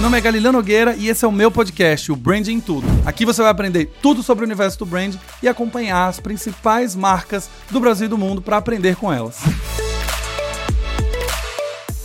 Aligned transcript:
Meu 0.00 0.04
nome 0.06 0.16
é 0.16 0.20
Galileu 0.22 0.50
Nogueira 0.50 0.96
e 0.96 1.10
esse 1.10 1.26
é 1.26 1.28
o 1.28 1.30
meu 1.30 1.50
podcast, 1.50 2.10
o 2.10 2.16
Branding 2.16 2.58
Tudo. 2.58 2.86
Aqui 3.04 3.26
você 3.26 3.42
vai 3.42 3.50
aprender 3.50 3.84
tudo 4.00 4.22
sobre 4.22 4.42
o 4.42 4.46
universo 4.46 4.78
do 4.78 4.86
brand 4.86 5.14
e 5.42 5.46
acompanhar 5.46 6.08
as 6.08 6.18
principais 6.18 6.96
marcas 6.96 7.50
do 7.70 7.78
Brasil 7.78 8.06
e 8.06 8.08
do 8.08 8.16
mundo 8.16 8.40
para 8.40 8.56
aprender 8.56 8.96
com 8.96 9.12
elas. 9.12 9.40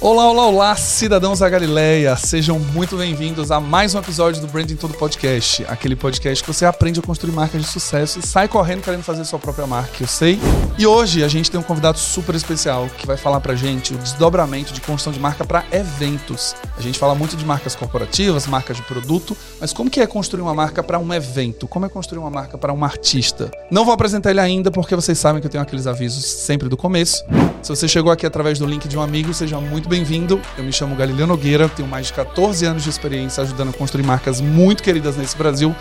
Olá, 0.01 0.29
olá, 0.29 0.45
olá, 0.45 0.75
cidadãos 0.75 1.39
da 1.39 1.49
Galileia! 1.49 2.15
Sejam 2.15 2.59
muito 2.59 2.95
bem-vindos 2.95 3.49
a 3.49 3.59
mais 3.59 3.95
um 3.95 3.99
episódio 3.99 4.39
do 4.39 4.47
Branding 4.47 4.75
Todo 4.75 4.93
Podcast, 4.93 5.65
aquele 5.67 5.95
podcast 5.95 6.43
que 6.43 6.53
você 6.53 6.63
aprende 6.63 6.99
a 6.99 7.01
construir 7.01 7.31
marcas 7.31 7.61
de 7.61 7.67
sucesso 7.67 8.19
e 8.19 8.21
sai 8.21 8.47
correndo 8.47 8.83
querendo 8.83 9.01
fazer 9.01 9.25
sua 9.25 9.39
própria 9.39 9.65
marca, 9.65 10.03
eu 10.03 10.07
sei. 10.07 10.37
E 10.77 10.85
hoje 10.85 11.23
a 11.23 11.27
gente 11.27 11.49
tem 11.49 11.59
um 11.59 11.63
convidado 11.63 11.97
super 11.97 12.35
especial 12.35 12.87
que 12.97 13.07
vai 13.07 13.17
falar 13.17 13.39
pra 13.39 13.55
gente 13.55 13.95
o 13.95 13.97
desdobramento 13.97 14.73
de 14.73 14.81
construção 14.81 15.11
de 15.11 15.19
marca 15.19 15.43
para 15.43 15.63
eventos. 15.71 16.55
A 16.77 16.81
gente 16.81 16.99
fala 16.99 17.15
muito 17.15 17.37
de 17.37 17.45
marcas 17.45 17.73
corporativas, 17.73 18.47
marcas 18.47 18.75
de 18.77 18.83
produto, 18.83 19.35
mas 19.61 19.71
como 19.71 19.89
que 19.89 20.01
é 20.01 20.07
construir 20.07 20.41
uma 20.41 20.53
marca 20.53 20.83
para 20.83 20.99
um 20.99 21.13
evento? 21.13 21.67
Como 21.67 21.85
é 21.85 21.89
construir 21.89 22.19
uma 22.19 22.29
marca 22.29 22.57
para 22.57 22.73
um 22.73 22.83
artista? 22.83 23.49
Não 23.71 23.85
vou 23.85 23.93
apresentar 23.93 24.31
ele 24.31 24.41
ainda 24.41 24.69
porque 24.69 24.95
vocês 24.95 25.17
sabem 25.17 25.41
que 25.41 25.47
eu 25.47 25.51
tenho 25.51 25.63
aqueles 25.63 25.87
avisos 25.87 26.25
sempre 26.25 26.67
do 26.67 26.75
começo. 26.75 27.23
Se 27.61 27.69
você 27.69 27.87
chegou 27.87 28.11
aqui 28.11 28.25
através 28.25 28.59
do 28.59 28.65
link 28.65 28.87
de 28.87 28.97
um 28.97 29.01
amigo, 29.01 29.33
seja 29.33 29.59
muito 29.59 29.87
bem-vindo. 29.87 30.39
Eu 30.57 30.63
me 30.63 30.71
chamo 30.71 30.95
Galileu 30.95 31.25
Nogueira, 31.25 31.69
tenho 31.69 31.87
mais 31.87 32.07
de 32.07 32.13
14 32.13 32.65
anos 32.65 32.83
de 32.83 32.89
experiência 32.89 33.41
ajudando 33.41 33.69
a 33.69 33.73
construir 33.73 34.03
marcas 34.03 34.41
muito 34.41 34.83
queridas 34.83 35.15
nesse 35.15 35.35
Brasil, 35.37 35.73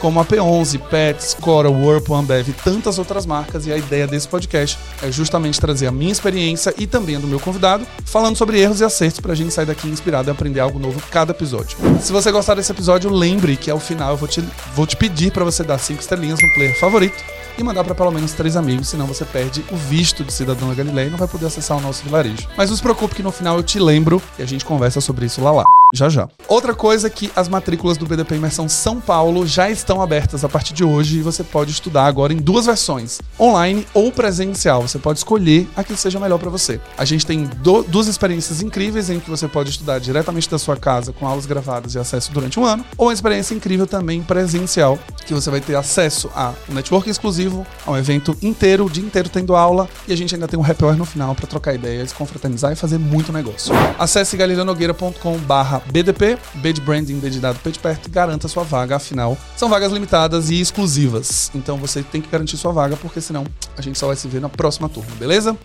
como 0.00 0.18
a 0.18 0.24
P11, 0.24 0.80
Pets, 0.88 1.36
Cora, 1.40 1.70
Whirlpool, 1.70 2.16
Ambev 2.16 2.48
e 2.48 2.52
tantas 2.52 2.98
outras 2.98 3.26
marcas. 3.26 3.66
E 3.66 3.72
a 3.72 3.76
ideia 3.76 4.06
desse 4.06 4.26
podcast 4.26 4.78
é 5.02 5.12
justamente 5.12 5.60
trazer 5.60 5.86
a 5.86 5.92
minha 5.92 6.10
experiência 6.10 6.74
e 6.76 6.86
também 6.86 7.16
a 7.16 7.18
do 7.18 7.26
meu 7.26 7.38
convidado, 7.38 7.86
falando 8.04 8.36
sobre 8.36 8.58
erros 8.58 8.80
e 8.80 8.84
acertos 8.84 9.20
para 9.20 9.32
a 9.32 9.36
gente 9.36 9.52
sair 9.52 9.66
daqui 9.66 9.88
inspirado 9.88 10.28
e 10.28 10.32
aprender 10.32 10.60
algo 10.60 10.78
novo 10.78 11.00
cada 11.10 11.32
episódio. 11.32 11.76
Se 12.00 12.12
você 12.12 12.32
gostar 12.32 12.54
desse 12.54 12.72
episódio, 12.72 13.10
lembre 13.10 13.56
que 13.56 13.70
ao 13.70 13.78
final 13.78 14.10
eu 14.12 14.16
vou 14.16 14.28
te, 14.28 14.42
vou 14.74 14.86
te 14.86 14.96
pedir 14.96 15.30
para 15.30 15.44
você 15.44 15.62
dar 15.62 15.78
5 15.78 16.00
estrelinhas 16.00 16.40
no 16.42 16.52
player 16.54 16.78
favorito 16.78 17.39
e 17.58 17.62
mandar 17.62 17.84
para 17.84 17.94
pelo 17.94 18.10
menos 18.10 18.32
três 18.32 18.56
amigos, 18.56 18.88
senão 18.88 19.06
você 19.06 19.24
perde 19.24 19.64
o 19.70 19.76
visto 19.76 20.24
de 20.24 20.32
cidadão 20.32 20.68
da 20.68 20.74
Galileia 20.74 21.08
e 21.08 21.10
não 21.10 21.18
vai 21.18 21.28
poder 21.28 21.46
acessar 21.46 21.76
o 21.76 21.80
nosso 21.80 22.04
vilarejo. 22.04 22.48
Mas 22.56 22.70
não 22.70 22.76
se 22.76 22.82
preocupe 22.82 23.14
que 23.14 23.22
no 23.22 23.32
final 23.32 23.56
eu 23.56 23.62
te 23.62 23.78
lembro 23.78 24.22
e 24.38 24.42
a 24.42 24.46
gente 24.46 24.64
conversa 24.64 25.00
sobre 25.00 25.26
isso 25.26 25.40
lá 25.42 25.50
lá. 25.50 25.64
Já 25.92 26.08
já. 26.08 26.28
Outra 26.46 26.72
coisa 26.72 27.08
é 27.08 27.10
que 27.10 27.32
as 27.34 27.48
matrículas 27.48 27.96
do 27.96 28.06
BDP 28.06 28.36
Imersão 28.36 28.68
São 28.68 29.00
Paulo 29.00 29.44
já 29.44 29.68
estão 29.68 30.00
abertas 30.00 30.44
a 30.44 30.48
partir 30.48 30.72
de 30.72 30.84
hoje 30.84 31.18
e 31.18 31.22
você 31.22 31.42
pode 31.42 31.72
estudar 31.72 32.06
agora 32.06 32.32
em 32.32 32.36
duas 32.36 32.66
versões, 32.66 33.20
online 33.38 33.84
ou 33.92 34.12
presencial. 34.12 34.82
Você 34.82 35.00
pode 35.00 35.18
escolher 35.18 35.68
a 35.76 35.82
que 35.82 35.96
seja 35.96 36.20
melhor 36.20 36.38
para 36.38 36.48
você. 36.48 36.80
A 36.96 37.04
gente 37.04 37.26
tem 37.26 37.44
do, 37.44 37.82
duas 37.82 38.06
experiências 38.06 38.62
incríveis 38.62 39.10
em 39.10 39.18
que 39.18 39.28
você 39.28 39.48
pode 39.48 39.70
estudar 39.70 39.98
diretamente 39.98 40.48
da 40.48 40.58
sua 40.58 40.76
casa 40.76 41.12
com 41.12 41.26
aulas 41.26 41.44
gravadas 41.44 41.94
e 41.94 41.98
acesso 41.98 42.32
durante 42.32 42.60
um 42.60 42.64
ano, 42.64 42.84
ou 42.96 43.08
uma 43.08 43.12
experiência 43.12 43.54
incrível 43.54 43.86
também 43.86 44.22
presencial, 44.22 44.96
que 45.26 45.34
você 45.34 45.50
vai 45.50 45.60
ter 45.60 45.74
acesso 45.74 46.30
a 46.36 46.54
um 46.68 46.74
network 46.74 47.10
exclusivo, 47.10 47.49
a 47.86 47.90
um 47.90 47.96
evento 47.96 48.36
inteiro, 48.42 48.86
o 48.86 48.90
dia 48.90 49.04
inteiro 49.04 49.28
tendo 49.28 49.54
aula, 49.56 49.88
e 50.06 50.12
a 50.12 50.16
gente 50.16 50.34
ainda 50.34 50.48
tem 50.48 50.58
um 50.58 50.64
happy 50.64 50.84
hour 50.84 50.96
no 50.96 51.04
final 51.04 51.34
para 51.34 51.46
trocar 51.46 51.74
ideias, 51.74 52.12
confraternizar 52.12 52.72
e 52.72 52.76
fazer 52.76 52.98
muito 52.98 53.32
negócio. 53.32 53.74
Acesse 53.98 54.36
galilanogueira.com/barra 54.36 55.82
BDP, 55.90 56.38
B 56.54 56.72
de 56.72 56.80
branding, 56.80 57.18
D 57.18 57.30
de 57.30 57.40
dado, 57.40 57.58
P 57.58 57.70
de 57.70 57.78
perto, 57.78 58.06
e 58.06 58.10
garanta 58.10 58.48
sua 58.48 58.64
vaga, 58.64 58.96
afinal, 58.96 59.36
são 59.56 59.68
vagas 59.68 59.92
limitadas 59.92 60.50
e 60.50 60.60
exclusivas. 60.60 61.50
Então 61.54 61.76
você 61.76 62.02
tem 62.02 62.20
que 62.20 62.28
garantir 62.28 62.56
sua 62.56 62.72
vaga, 62.72 62.96
porque 62.96 63.20
senão 63.20 63.44
a 63.76 63.82
gente 63.82 63.98
só 63.98 64.06
vai 64.06 64.16
se 64.16 64.28
ver 64.28 64.40
na 64.40 64.48
próxima 64.48 64.88
turma, 64.88 65.10
beleza? 65.18 65.56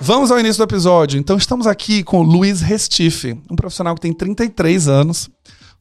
Vamos 0.00 0.30
ao 0.30 0.38
início 0.38 0.58
do 0.58 0.68
episódio. 0.68 1.18
Então 1.18 1.36
estamos 1.36 1.66
aqui 1.66 2.02
com 2.02 2.22
Luiz 2.22 2.60
Restife, 2.60 3.38
um 3.50 3.56
profissional 3.56 3.94
que 3.94 4.00
tem 4.00 4.12
33 4.12 4.88
anos, 4.88 5.30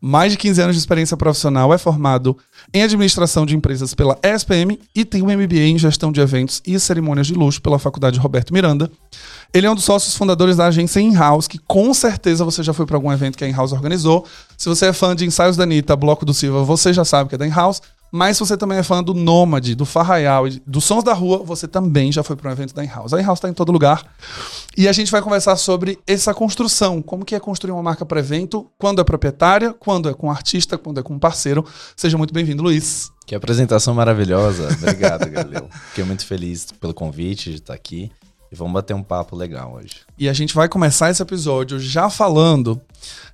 mais 0.06 0.34
de 0.34 0.38
15 0.38 0.62
anos 0.62 0.76
de 0.76 0.82
experiência 0.82 1.16
profissional, 1.16 1.74
é 1.74 1.78
formado 1.78 2.38
em 2.74 2.84
administração 2.84 3.46
de 3.46 3.56
empresas 3.56 3.94
pela 3.94 4.20
ESPM 4.22 4.78
e 4.94 5.06
tem 5.06 5.22
um 5.22 5.28
MBA 5.28 5.62
em 5.62 5.78
gestão 5.78 6.12
de 6.12 6.20
eventos 6.20 6.62
e 6.68 6.78
cerimônias 6.78 7.28
de 7.28 7.34
luxo 7.34 7.62
pela 7.62 7.80
Faculdade 7.80 8.20
Roberto 8.20 8.54
Miranda. 8.54 8.92
Ele 9.54 9.66
é 9.66 9.72
um 9.72 9.76
dos 9.76 9.86
sócios 9.86 10.18
fundadores 10.18 10.58
da 10.58 10.66
agência 10.66 11.00
In-House, 11.00 11.48
que 11.48 11.58
com 11.58 11.94
certeza 11.94 12.44
você 12.44 12.62
já 12.62 12.74
foi 12.74 12.86
para 12.86 12.98
algum 12.98 13.14
evento 13.14 13.38
que 13.38 13.46
a 13.46 13.48
In-House 13.48 13.72
organizou. 13.72 14.28
Se 14.58 14.68
você 14.68 14.88
é 14.88 14.94
fã 14.94 15.16
de 15.16 15.26
Ensaios 15.26 15.56
da 15.56 15.64
Anitta, 15.64 15.96
Bloco 15.96 16.26
do 16.26 16.34
Silva, 16.34 16.66
você 16.66 16.92
já 16.92 17.06
sabe 17.06 17.30
que 17.30 17.36
é 17.36 17.38
da 17.38 17.48
In-House. 17.48 17.82
Mas 18.16 18.38
se 18.38 18.42
você 18.42 18.56
também 18.56 18.78
é 18.78 18.84
fã 18.84 19.02
do 19.02 19.12
Nômade, 19.16 19.74
do 19.74 19.88
Farraial, 19.88 20.46
dos 20.68 20.84
Sons 20.84 21.04
da 21.04 21.14
Rua, 21.14 21.40
você 21.40 21.68
também 21.68 22.12
já 22.12 22.22
foi 22.22 22.36
para 22.36 22.48
um 22.48 22.54
evento 22.54 22.72
da 22.72 22.86
In-House. 22.86 23.12
A 23.12 23.20
In-House 23.20 23.40
está 23.40 23.50
em 23.50 23.54
todo 23.54 23.72
lugar. 23.72 24.06
E 24.78 24.88
a 24.88 24.92
gente 24.92 25.12
vai 25.12 25.20
conversar 25.20 25.56
sobre 25.56 25.98
essa 26.06 26.32
construção. 26.32 27.02
Como 27.02 27.26
que 27.26 27.34
é 27.34 27.40
construir 27.40 27.72
uma 27.72 27.82
marca 27.82 28.06
para 28.06 28.20
evento, 28.20 28.70
quando 28.78 29.02
é 29.02 29.04
proprietária, 29.04 29.74
quando 29.74 30.08
é 30.08 30.14
com 30.14 30.30
artista, 30.30 30.78
quando 30.78 31.00
é 31.00 31.04
com 31.04 31.18
parceiro. 31.18 31.66
Seja 31.96 32.16
muito 32.16 32.32
bem-vindo, 32.32 32.62
Luiz. 32.62 33.12
Que 33.26 33.34
apresentação 33.34 33.96
maravilhosa. 33.96 34.68
Obrigado, 34.80 35.28
Galileu. 35.32 35.68
Fiquei 35.90 36.04
muito 36.04 36.24
feliz 36.24 36.68
pelo 36.80 36.94
convite 36.94 37.50
de 37.50 37.56
estar 37.56 37.74
aqui. 37.74 38.12
E 38.52 38.56
vamos 38.56 38.74
bater 38.74 38.94
um 38.94 39.02
papo 39.02 39.36
legal 39.36 39.74
hoje. 39.74 40.02
E 40.20 40.30
a 40.30 40.34
gente 40.34 40.54
vai 40.54 40.70
começar 40.70 41.10
esse 41.10 41.24
episódio 41.24 41.80
já 41.80 42.12
falando 42.12 42.80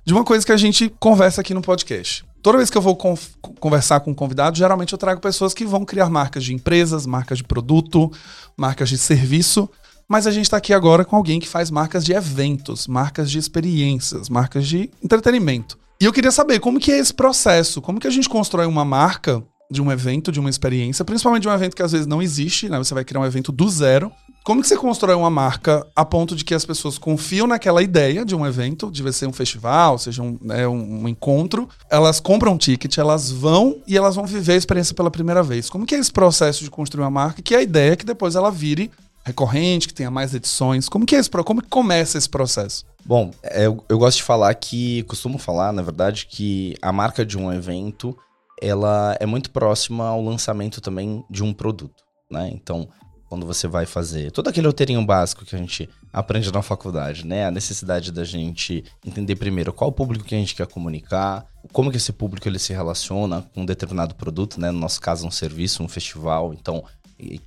de 0.06 0.14
uma 0.14 0.24
coisa 0.24 0.46
que 0.46 0.52
a 0.52 0.56
gente 0.56 0.88
conversa 0.98 1.42
aqui 1.42 1.52
no 1.52 1.60
podcast. 1.60 2.24
Toda 2.42 2.56
vez 2.56 2.70
que 2.70 2.78
eu 2.78 2.82
vou 2.82 2.96
con 2.96 3.14
conversar 3.58 4.00
com 4.00 4.12
um 4.12 4.14
convidado, 4.14 4.56
geralmente 4.56 4.92
eu 4.92 4.98
trago 4.98 5.20
pessoas 5.20 5.52
que 5.52 5.66
vão 5.66 5.84
criar 5.84 6.08
marcas 6.08 6.42
de 6.44 6.54
empresas, 6.54 7.04
marcas 7.04 7.38
de 7.38 7.44
produto, 7.44 8.10
marcas 8.56 8.88
de 8.88 8.96
serviço. 8.96 9.68
Mas 10.08 10.26
a 10.26 10.30
gente 10.30 10.44
está 10.44 10.56
aqui 10.56 10.72
agora 10.72 11.04
com 11.04 11.14
alguém 11.14 11.38
que 11.38 11.46
faz 11.46 11.70
marcas 11.70 12.04
de 12.04 12.12
eventos, 12.12 12.86
marcas 12.86 13.30
de 13.30 13.38
experiências, 13.38 14.28
marcas 14.28 14.66
de 14.66 14.90
entretenimento. 15.02 15.78
E 16.00 16.04
eu 16.04 16.12
queria 16.12 16.32
saber 16.32 16.58
como 16.60 16.80
que 16.80 16.90
é 16.90 16.98
esse 16.98 17.12
processo, 17.12 17.82
como 17.82 18.00
que 18.00 18.06
a 18.06 18.10
gente 18.10 18.28
constrói 18.28 18.66
uma 18.66 18.84
marca 18.84 19.44
de 19.70 19.80
um 19.80 19.90
evento, 19.90 20.32
de 20.32 20.40
uma 20.40 20.50
experiência, 20.50 21.04
principalmente 21.04 21.42
de 21.42 21.48
um 21.48 21.52
evento 21.52 21.76
que 21.76 21.82
às 21.82 21.92
vezes 21.92 22.06
não 22.06 22.20
existe, 22.20 22.68
né? 22.68 22.76
Você 22.78 22.92
vai 22.92 23.04
criar 23.04 23.20
um 23.20 23.24
evento 23.24 23.52
do 23.52 23.68
zero. 23.68 24.10
Como 24.42 24.62
que 24.62 24.66
você 24.66 24.76
constrói 24.76 25.14
uma 25.14 25.30
marca 25.30 25.86
a 25.94 26.04
ponto 26.04 26.34
de 26.34 26.44
que 26.44 26.54
as 26.54 26.64
pessoas 26.64 26.96
confiam 26.98 27.46
naquela 27.46 27.82
ideia 27.82 28.24
de 28.24 28.34
um 28.34 28.46
evento, 28.46 28.90
de 28.90 29.12
ser 29.12 29.26
um 29.26 29.32
festival, 29.32 29.98
seja 29.98 30.22
um, 30.22 30.38
né, 30.40 30.66
um, 30.66 31.06
encontro, 31.06 31.68
elas 31.90 32.18
compram 32.20 32.54
um 32.54 32.58
ticket, 32.58 32.96
elas 32.96 33.30
vão 33.30 33.76
e 33.86 33.96
elas 33.96 34.16
vão 34.16 34.26
viver 34.26 34.54
a 34.54 34.56
experiência 34.56 34.94
pela 34.94 35.10
primeira 35.10 35.42
vez. 35.42 35.68
Como 35.68 35.86
que 35.86 35.94
é 35.94 35.98
esse 35.98 36.10
processo 36.10 36.64
de 36.64 36.70
construir 36.70 37.04
uma 37.04 37.10
marca? 37.10 37.42
Que 37.42 37.54
é 37.54 37.58
a 37.58 37.62
ideia 37.62 37.92
é 37.92 37.96
que 37.96 38.06
depois 38.06 38.34
ela 38.34 38.50
vire 38.50 38.90
recorrente, 39.24 39.86
que 39.86 39.94
tenha 39.94 40.10
mais 40.10 40.34
edições. 40.34 40.88
Como 40.88 41.04
que 41.04 41.14
é 41.14 41.18
esse, 41.18 41.30
como 41.30 41.62
que 41.62 41.68
começa 41.68 42.16
esse 42.16 42.28
processo? 42.28 42.84
Bom, 43.04 43.30
eu, 43.54 43.84
eu 43.88 43.98
gosto 43.98 44.18
de 44.18 44.22
falar 44.22 44.54
que, 44.54 45.02
costumo 45.04 45.38
falar, 45.38 45.72
na 45.72 45.82
verdade, 45.82 46.26
que 46.26 46.74
a 46.80 46.92
marca 46.92 47.24
de 47.24 47.38
um 47.38 47.52
evento 47.52 48.16
ela 48.60 49.16
é 49.18 49.26
muito 49.26 49.50
próxima 49.50 50.06
ao 50.06 50.22
lançamento 50.22 50.80
também 50.80 51.24
de 51.30 51.42
um 51.42 51.52
produto, 51.52 52.02
né? 52.30 52.50
Então, 52.52 52.88
quando 53.28 53.46
você 53.46 53.68
vai 53.68 53.86
fazer 53.86 54.32
todo 54.32 54.48
aquele 54.48 54.66
roteirinho 54.66 55.04
básico 55.06 55.44
que 55.44 55.54
a 55.54 55.58
gente 55.58 55.88
aprende 56.12 56.52
na 56.52 56.62
faculdade, 56.62 57.24
né? 57.24 57.46
A 57.46 57.50
necessidade 57.50 58.10
da 58.10 58.24
gente 58.24 58.84
entender 59.06 59.36
primeiro 59.36 59.72
qual 59.72 59.90
o 59.90 59.92
público 59.92 60.24
que 60.24 60.34
a 60.34 60.38
gente 60.38 60.54
quer 60.54 60.66
comunicar, 60.66 61.46
como 61.72 61.90
que 61.92 61.96
esse 61.96 62.12
público 62.12 62.48
ele 62.48 62.58
se 62.58 62.72
relaciona 62.72 63.42
com 63.54 63.62
um 63.62 63.66
determinado 63.66 64.16
produto, 64.16 64.60
né? 64.60 64.72
No 64.72 64.80
nosso 64.80 65.00
caso, 65.00 65.26
um 65.26 65.30
serviço, 65.30 65.82
um 65.82 65.88
festival. 65.88 66.52
Então, 66.52 66.84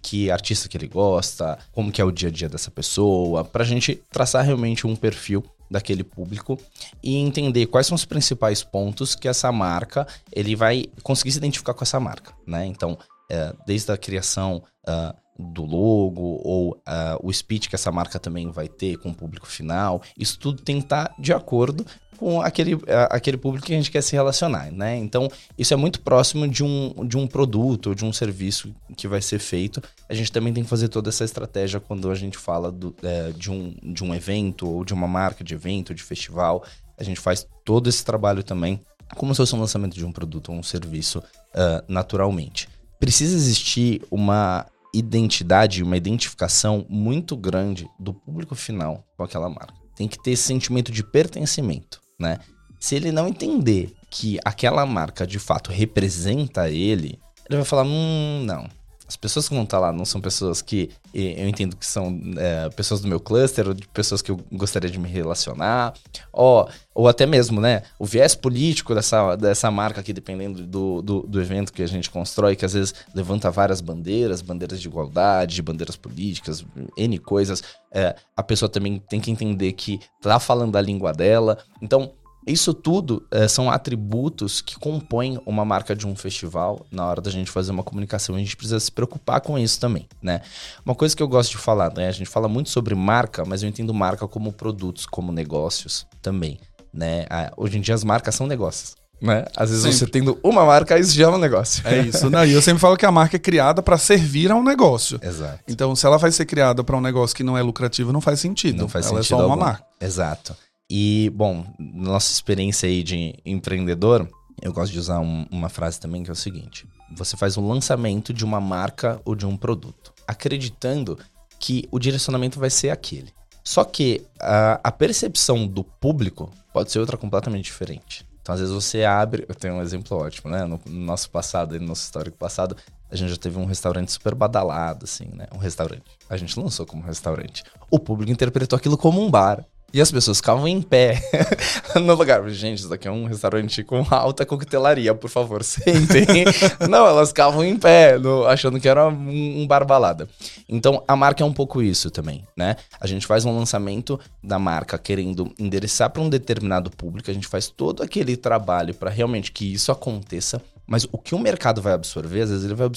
que 0.02 0.32
artista 0.32 0.70
que 0.70 0.78
ele 0.78 0.88
gosta, 0.88 1.58
como 1.72 1.92
que 1.92 2.02
é 2.02 2.06
o 2.06 2.12
dia 2.12 2.30
a 2.30 2.32
dia 2.32 2.48
dessa 2.48 2.72
pessoa, 2.72 3.44
pra 3.44 3.64
gente 3.64 4.02
traçar 4.10 4.46
realmente 4.46 4.88
um 4.88 4.96
perfil 4.96 5.44
daquele 5.74 6.04
público 6.04 6.58
e 7.02 7.18
entender 7.18 7.66
quais 7.66 7.88
são 7.88 7.96
os 7.96 8.06
principais 8.06 8.64
pontos 8.64 9.16
que 9.16 9.28
essa 9.28 9.52
marca 9.52 10.08
ele 10.32 10.56
vai 10.56 10.86
conseguir 11.02 11.32
se 11.32 11.40
identificar 11.40 11.74
com 11.74 11.84
essa 11.84 12.00
marca, 12.00 12.34
né? 12.48 12.66
Então, 12.66 12.98
é, 13.30 13.54
desde 13.66 13.92
a 13.92 13.98
criação 13.98 14.64
uh, 14.88 15.18
do 15.38 15.64
logo 15.64 16.40
ou 16.44 16.72
uh, 16.72 17.20
o 17.22 17.32
speech 17.32 17.70
que 17.70 17.76
essa 17.76 17.92
marca 17.92 18.20
também 18.20 18.52
vai 18.52 18.68
ter 18.68 18.98
com 18.98 19.10
o 19.10 19.14
público 19.14 19.48
final, 19.48 20.02
isso 20.18 20.38
tudo 20.40 20.62
tem 20.62 20.78
que 20.78 20.86
estar 20.86 21.14
de 21.18 21.34
acordo 21.34 21.86
com 22.18 22.42
aquele, 22.42 22.78
aquele 23.10 23.36
público 23.36 23.66
que 23.66 23.74
a 23.74 23.76
gente 23.76 23.92
quer 23.92 24.02
se 24.02 24.14
relacionar, 24.14 24.72
né? 24.72 24.96
Então, 24.96 25.28
isso 25.58 25.74
é 25.74 25.78
muito 25.78 26.00
próximo 26.00 26.48
de 26.48 26.64
um, 26.64 27.06
de 27.06 27.18
um 27.18 27.28
produto 27.28 27.88
ou 27.88 27.96
de 27.96 28.06
um 28.06 28.14
serviço 28.14 28.74
que 28.96 29.08
vai 29.08 29.22
ser 29.22 29.40
feito. 29.40 29.82
A 30.08 30.14
gente 30.14 30.32
também 30.32 30.54
tem 30.54 30.64
que 30.64 30.70
fazer 30.70 30.88
toda 30.88 31.10
essa 31.10 31.26
estratégia 31.26 31.80
quando 31.80 32.10
a 32.10 32.16
gente 32.16 32.38
fala 32.38 32.72
do, 32.72 32.96
é, 33.04 33.32
de, 33.32 33.52
um, 33.52 33.76
de 33.84 34.04
um 34.04 34.14
evento 34.16 34.70
ou 34.70 34.86
de 34.86 34.94
uma 34.94 35.08
marca 35.08 35.44
de 35.44 35.54
evento, 35.54 35.94
de 35.94 36.04
festival. 36.04 36.64
A 36.98 37.04
gente 37.04 37.20
faz 37.20 37.46
todo 37.66 37.90
esse 37.90 38.06
trabalho 38.06 38.44
também 38.44 38.80
como 39.16 39.34
se 39.34 39.38
fosse 39.38 39.56
um 39.56 39.60
lançamento 39.60 39.96
de 39.96 40.06
um 40.06 40.12
produto 40.12 40.52
ou 40.52 40.58
um 40.58 40.64
serviço 40.64 41.20
uh, 41.20 41.84
naturalmente. 41.88 42.68
Precisa 43.00 43.36
existir 43.36 44.02
uma 44.10 44.66
identidade, 44.94 45.84
uma 45.84 45.98
identificação 45.98 46.86
muito 46.88 47.36
grande 47.36 47.90
do 48.00 48.14
público 48.14 48.56
final 48.56 49.04
com 49.18 49.24
aquela 49.24 49.50
marca. 49.50 49.74
Tem 49.96 50.08
que 50.08 50.22
ter 50.22 50.32
esse 50.32 50.44
sentimento 50.44 50.92
de 50.92 51.04
pertencimento 51.04 52.04
né? 52.20 52.40
Se 52.80 52.96
ele 52.96 53.12
não 53.12 53.28
entender 53.28 53.94
que 54.10 54.40
aquela 54.44 54.86
marca 54.86 55.26
de 55.26 55.40
fato 55.40 55.72
representa 55.72 56.70
ele, 56.70 57.20
ele 57.50 57.58
vai 57.58 57.66
falar: 57.66 57.84
hum, 57.84 58.44
não. 58.46 58.68
As 59.08 59.16
pessoas 59.16 59.48
que 59.48 59.54
vão 59.54 59.64
estar 59.64 59.80
lá 59.80 59.92
não 59.92 60.06
são 60.06 60.22
pessoas 60.22 60.62
que 60.62 60.90
eu 61.14 61.48
entendo 61.48 61.76
que 61.76 61.86
são 61.86 62.20
é, 62.38 62.70
pessoas 62.70 63.02
do 63.02 63.08
meu 63.08 63.20
cluster, 63.20 63.68
ou 63.68 63.74
de 63.74 63.88
pessoas 63.90 64.22
que 64.22 64.32
eu 64.32 64.40
gostaria 64.52 64.90
de 64.90 64.98
me 64.98 65.08
relacionar, 65.08 65.94
ou, 66.32 66.68
ou 66.94 67.08
até 67.08 67.26
mesmo, 67.26 67.62
né, 67.62 67.84
o 68.00 68.06
viés 68.06 68.34
político 68.34 68.96
dessa, 68.96 69.36
dessa 69.36 69.70
marca 69.70 70.02
aqui, 70.02 70.14
dependendo 70.14 70.66
do, 70.66 71.02
do, 71.02 71.22
do, 71.22 71.42
evento 71.42 71.72
que 71.72 71.84
a 71.84 71.88
gente 71.88 72.10
constrói, 72.10 72.56
que 72.56 72.66
às 72.66 72.74
vezes 72.74 72.96
levanta 73.14 73.52
várias 73.52 73.82
bandeiras, 73.82 74.42
bandeiras 74.42 74.82
de 74.82 74.88
igualdade, 74.88 75.62
bandeiras 75.62 75.96
políticas, 75.96 76.66
N 76.98 77.18
coisas, 77.20 77.62
é, 77.92 78.16
a 78.36 78.42
pessoa 78.42 78.70
também 78.70 79.00
tem 79.08 79.20
que 79.20 79.30
entender 79.30 79.74
que 79.74 80.00
tá 80.22 80.40
falando 80.40 80.76
a 80.76 80.82
língua 80.82 81.14
dela. 81.14 81.60
Então, 81.82 82.14
isso 82.46 82.74
tudo 82.74 83.26
é, 83.32 83.48
são 83.48 83.70
atributos 83.70 84.62
que 84.62 84.78
compõem 84.78 85.40
uma 85.46 85.64
marca 85.64 85.96
de 85.96 86.06
um 86.06 86.16
festival. 86.16 86.86
Na 86.92 87.06
hora 87.06 87.22
da 87.22 87.32
gente 87.32 87.50
fazer 87.50 87.72
uma 87.72 87.84
comunicação, 87.84 88.36
a 88.36 88.40
gente 88.40 88.56
precisa 88.56 88.80
se 88.80 88.92
preocupar 88.92 89.42
com 89.42 89.58
isso 89.58 89.80
também, 89.80 90.08
né? 90.22 90.42
Uma 90.86 90.96
coisa 90.96 91.16
que 91.16 91.24
eu 91.24 91.28
gosto 91.28 91.52
de 91.52 91.58
falar, 91.58 91.94
né? 91.94 92.08
A 92.08 92.12
gente 92.12 92.30
fala 92.30 92.48
muito 92.48 92.70
sobre 92.70 92.96
marca, 92.96 93.46
mas 93.46 93.64
eu 93.64 93.70
entendo 93.70 93.94
marca 93.94 94.28
como 94.28 94.52
produtos, 94.52 95.06
como 95.06 95.32
negócios 95.32 96.06
também, 96.22 96.60
né? 96.94 97.26
hoje 97.58 97.78
em 97.78 97.82
dia 97.82 97.96
as 97.96 98.04
marcas 98.04 98.36
são 98.36 98.48
negócios. 98.48 98.96
Né? 99.22 99.46
Às 99.56 99.70
vezes 99.70 99.84
sempre. 99.84 99.98
você 99.98 100.08
tendo 100.08 100.38
uma 100.44 100.66
marca, 100.66 101.00
isso 101.00 101.14
já 101.14 101.26
é 101.26 101.30
um 101.30 101.38
negócio. 101.38 101.82
É 101.88 102.00
isso. 102.00 102.30
Não, 102.30 102.44
e 102.44 102.52
eu 102.52 102.62
sempre 102.62 102.82
falo 102.82 102.98
que 102.98 103.06
a 103.06 103.12
marca 103.12 103.38
é 103.38 103.40
criada 103.40 103.82
para 103.82 103.98
servir 103.98 104.52
a 104.52 104.56
um 104.56 104.64
negócio. 104.64 105.18
Exato. 105.24 105.60
Então, 105.66 105.96
se 105.96 106.06
ela 106.06 106.18
vai 106.18 106.30
ser 106.30 106.46
criada 106.46 106.84
para 106.84 106.98
um 106.98 107.02
negócio 107.02 107.34
que 107.34 107.44
não 107.44 107.58
é 107.58 107.62
lucrativo, 107.62 108.12
não 108.12 108.20
faz 108.20 108.42
sentido. 108.42 108.80
Não 108.80 108.90
faz 108.90 109.06
ela 109.06 109.24
sentido. 109.24 109.36
é 109.36 109.38
só 109.38 109.44
algum. 109.44 109.56
uma 109.56 109.66
marca. 109.66 109.86
Exato. 110.02 110.54
E, 110.90 111.32
bom, 111.34 111.66
nossa 111.80 112.32
experiência 112.32 112.88
aí 112.88 113.04
de 113.04 113.36
empreendedor, 113.46 114.28
eu 114.62 114.72
gosto 114.72 114.92
de 114.92 115.00
usar 115.00 115.20
um, 115.20 115.46
uma 115.50 115.70
frase 115.70 116.00
também 116.00 116.24
que 116.24 116.30
é 116.30 116.34
o 116.34 116.36
seguinte: 116.36 116.88
você 117.16 117.36
faz 117.36 117.58
um 117.58 117.68
lançamento 117.68 118.34
de 118.34 118.46
uma 118.46 118.62
marca 118.62 119.22
ou 119.26 119.36
de 119.36 119.46
um 119.46 119.58
produto, 119.58 120.14
acreditando 120.28 121.18
que 121.60 121.88
o 121.92 122.00
direcionamento 122.00 122.60
vai 122.60 122.70
ser 122.70 122.90
aquele. 122.90 123.34
Só 123.64 123.84
que 123.84 124.26
a, 124.40 124.80
a 124.84 124.92
percepção 124.92 125.66
do 125.66 125.84
público 125.84 126.52
pode 126.74 126.92
ser 126.92 127.00
outra 127.00 127.18
completamente 127.18 127.66
diferente. 127.66 128.26
Então, 128.42 128.54
às 128.54 128.60
vezes 128.60 128.76
você 128.76 129.06
abre. 129.06 129.46
Eu 129.48 129.56
tenho 129.56 129.76
um 129.76 129.82
exemplo 129.82 130.18
ótimo, 130.18 130.52
né? 130.52 130.66
No, 130.66 130.80
no 130.86 131.06
nosso 131.06 131.30
passado, 131.30 131.80
no 131.80 131.88
nosso 131.88 132.04
histórico 132.04 132.38
passado, 132.38 132.76
a 133.10 133.16
gente 133.16 133.30
já 133.30 133.38
teve 133.38 133.58
um 133.58 133.66
restaurante 133.66 134.12
super 134.12 134.36
badalado, 134.36 135.06
assim, 135.06 135.26
né? 135.34 135.48
Um 135.54 135.58
restaurante. 135.58 136.04
A 136.30 136.36
gente 136.36 136.60
lançou 136.60 136.86
como 136.86 137.02
restaurante. 137.04 137.64
O 137.90 137.98
público 137.98 138.32
interpretou 138.32 138.76
aquilo 138.76 138.98
como 138.98 139.22
um 139.22 139.32
bar. 139.32 139.66
E 139.94 140.02
as 140.02 140.12
pessoas 140.12 140.38
ficavam 140.38 140.68
em 140.68 140.82
pé 140.82 141.22
no 142.02 142.16
lugar. 142.16 142.50
Gente, 142.50 142.80
isso 142.80 142.90
daqui 142.90 143.08
é 143.08 143.12
um 143.12 143.26
restaurante 143.26 143.84
com 143.84 144.04
alta 144.10 144.44
coquetelaria, 144.44 145.14
por 145.14 145.30
favor, 145.30 145.62
sentem. 145.64 146.46
Não, 146.90 147.06
elas 147.06 147.30
ficavam 147.30 147.64
em 147.64 147.78
pé, 147.78 148.18
no, 148.18 148.44
achando 148.48 148.80
que 148.80 148.90
era 148.90 149.08
um, 149.08 149.62
um 149.62 149.68
bar 149.68 149.86
balada. 149.86 150.28
Então, 150.68 151.04
a 151.08 151.16
marca 151.16 151.44
é 151.44 151.46
um 151.46 151.54
pouco 151.54 151.80
isso 151.80 152.10
também, 152.10 152.44
né? 152.58 152.76
A 153.00 153.06
gente 153.06 153.28
faz 153.28 153.46
um 153.46 153.56
lançamento 153.56 154.20
da 154.44 154.58
marca 154.58 154.98
querendo 154.98 155.54
endereçar 155.60 156.10
para 156.10 156.24
um 156.24 156.30
determinado 156.30 156.90
público, 156.90 157.30
a 157.30 157.34
gente 157.34 157.48
faz 157.48 157.68
todo 157.68 158.02
aquele 158.02 158.36
trabalho 158.36 158.96
para 158.96 159.12
realmente 159.12 159.52
que 159.52 159.74
isso 159.74 159.92
aconteça. 159.92 160.60
Mas 160.86 161.08
o 161.12 161.18
que 161.18 161.34
o 161.34 161.40
mercado 161.40 161.82
vai 161.82 161.94
absorver, 161.94 162.42
às 162.42 162.50
vezes 162.50 162.66
ele 162.66 162.74
vai 162.74 162.90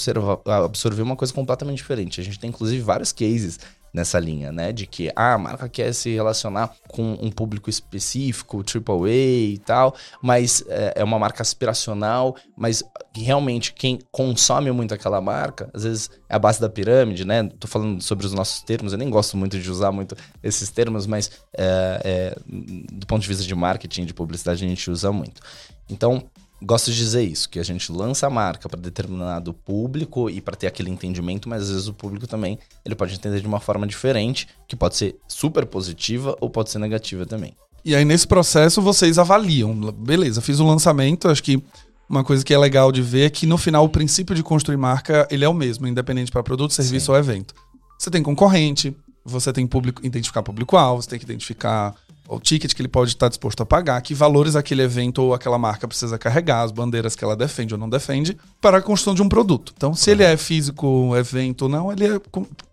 absorver 0.64 1.02
uma 1.02 1.14
coisa 1.14 1.32
completamente 1.32 1.78
diferente. 1.78 2.20
A 2.20 2.24
gente 2.24 2.38
tem, 2.38 2.50
inclusive, 2.50 2.82
vários 2.82 3.12
cases 3.12 3.60
nessa 3.92 4.18
linha, 4.18 4.52
né? 4.52 4.72
De 4.72 4.86
que 4.86 5.10
ah, 5.16 5.34
a 5.34 5.38
marca 5.38 5.68
quer 5.68 5.92
se 5.92 6.12
relacionar 6.14 6.74
com 6.88 7.18
um 7.20 7.30
público 7.30 7.70
específico, 7.70 8.62
AAA 8.62 9.10
e 9.10 9.58
tal, 9.64 9.94
mas 10.22 10.62
é, 10.68 10.94
é 10.96 11.04
uma 11.04 11.18
marca 11.18 11.42
aspiracional, 11.42 12.36
mas 12.56 12.82
realmente 13.14 13.72
quem 13.72 13.98
consome 14.10 14.70
muito 14.70 14.92
aquela 14.92 15.20
marca, 15.20 15.70
às 15.72 15.84
vezes 15.84 16.10
é 16.28 16.36
a 16.36 16.38
base 16.38 16.60
da 16.60 16.68
pirâmide, 16.68 17.24
né? 17.24 17.44
Tô 17.58 17.66
falando 17.66 18.02
sobre 18.02 18.26
os 18.26 18.32
nossos 18.32 18.62
termos, 18.62 18.92
eu 18.92 18.98
nem 18.98 19.08
gosto 19.08 19.36
muito 19.36 19.58
de 19.58 19.70
usar 19.70 19.92
muito 19.92 20.16
esses 20.42 20.70
termos, 20.70 21.06
mas 21.06 21.30
é, 21.56 22.00
é, 22.04 22.36
do 22.46 23.06
ponto 23.06 23.22
de 23.22 23.28
vista 23.28 23.44
de 23.44 23.54
marketing, 23.54 24.04
de 24.04 24.14
publicidade, 24.14 24.64
a 24.64 24.68
gente 24.68 24.90
usa 24.90 25.10
muito. 25.10 25.40
Então, 25.88 26.24
gosto 26.62 26.90
de 26.90 26.96
dizer 26.96 27.22
isso, 27.22 27.48
que 27.48 27.58
a 27.58 27.62
gente 27.62 27.92
lança 27.92 28.26
a 28.26 28.30
marca 28.30 28.68
para 28.68 28.80
determinado 28.80 29.52
público 29.52 30.30
e 30.30 30.40
para 30.40 30.56
ter 30.56 30.66
aquele 30.66 30.90
entendimento, 30.90 31.48
mas 31.48 31.64
às 31.64 31.70
vezes 31.70 31.88
o 31.88 31.92
público 31.92 32.26
também 32.26 32.58
ele 32.84 32.94
pode 32.94 33.14
entender 33.14 33.40
de 33.40 33.46
uma 33.46 33.60
forma 33.60 33.86
diferente, 33.86 34.48
que 34.66 34.74
pode 34.74 34.96
ser 34.96 35.16
super 35.28 35.66
positiva 35.66 36.36
ou 36.40 36.48
pode 36.48 36.70
ser 36.70 36.78
negativa 36.78 37.26
também. 37.26 37.54
E 37.84 37.94
aí 37.94 38.04
nesse 38.04 38.26
processo 38.26 38.80
vocês 38.80 39.18
avaliam, 39.18 39.74
beleza, 39.92 40.40
fiz 40.40 40.58
o 40.58 40.66
lançamento, 40.66 41.28
acho 41.28 41.42
que 41.42 41.62
uma 42.08 42.24
coisa 42.24 42.44
que 42.44 42.54
é 42.54 42.58
legal 42.58 42.90
de 42.90 43.02
ver 43.02 43.26
é 43.26 43.30
que 43.30 43.46
no 43.46 43.58
final 43.58 43.84
o 43.84 43.88
princípio 43.88 44.34
de 44.34 44.42
construir 44.42 44.76
marca, 44.76 45.26
ele 45.30 45.44
é 45.44 45.48
o 45.48 45.54
mesmo, 45.54 45.86
independente 45.86 46.30
para 46.30 46.42
produto, 46.42 46.72
serviço 46.72 47.06
Sim. 47.06 47.12
ou 47.12 47.18
evento. 47.18 47.54
Você 47.98 48.10
tem 48.10 48.22
concorrente, 48.22 48.96
você 49.24 49.52
tem 49.52 49.66
público, 49.66 50.06
identificar 50.06 50.42
público-alvo, 50.42 51.02
você 51.02 51.10
tem 51.10 51.18
que 51.18 51.24
identificar 51.24 51.94
o 52.28 52.40
ticket 52.40 52.72
que 52.74 52.80
ele 52.80 52.88
pode 52.88 53.10
estar 53.10 53.28
disposto 53.28 53.62
a 53.62 53.66
pagar, 53.66 54.00
que 54.00 54.14
valores 54.14 54.56
aquele 54.56 54.82
evento 54.82 55.22
ou 55.22 55.34
aquela 55.34 55.58
marca 55.58 55.86
precisa 55.86 56.18
carregar, 56.18 56.62
as 56.62 56.72
bandeiras 56.72 57.14
que 57.14 57.24
ela 57.24 57.36
defende 57.36 57.74
ou 57.74 57.80
não 57.80 57.88
defende, 57.88 58.36
para 58.60 58.78
a 58.78 58.82
construção 58.82 59.14
de 59.14 59.22
um 59.22 59.28
produto. 59.28 59.72
Então, 59.76 59.94
se 59.94 60.10
ele 60.10 60.22
é 60.22 60.36
físico, 60.36 61.16
evento 61.16 61.62
ou 61.62 61.68
não, 61.68 61.92
ele 61.92 62.06
é, 62.06 62.20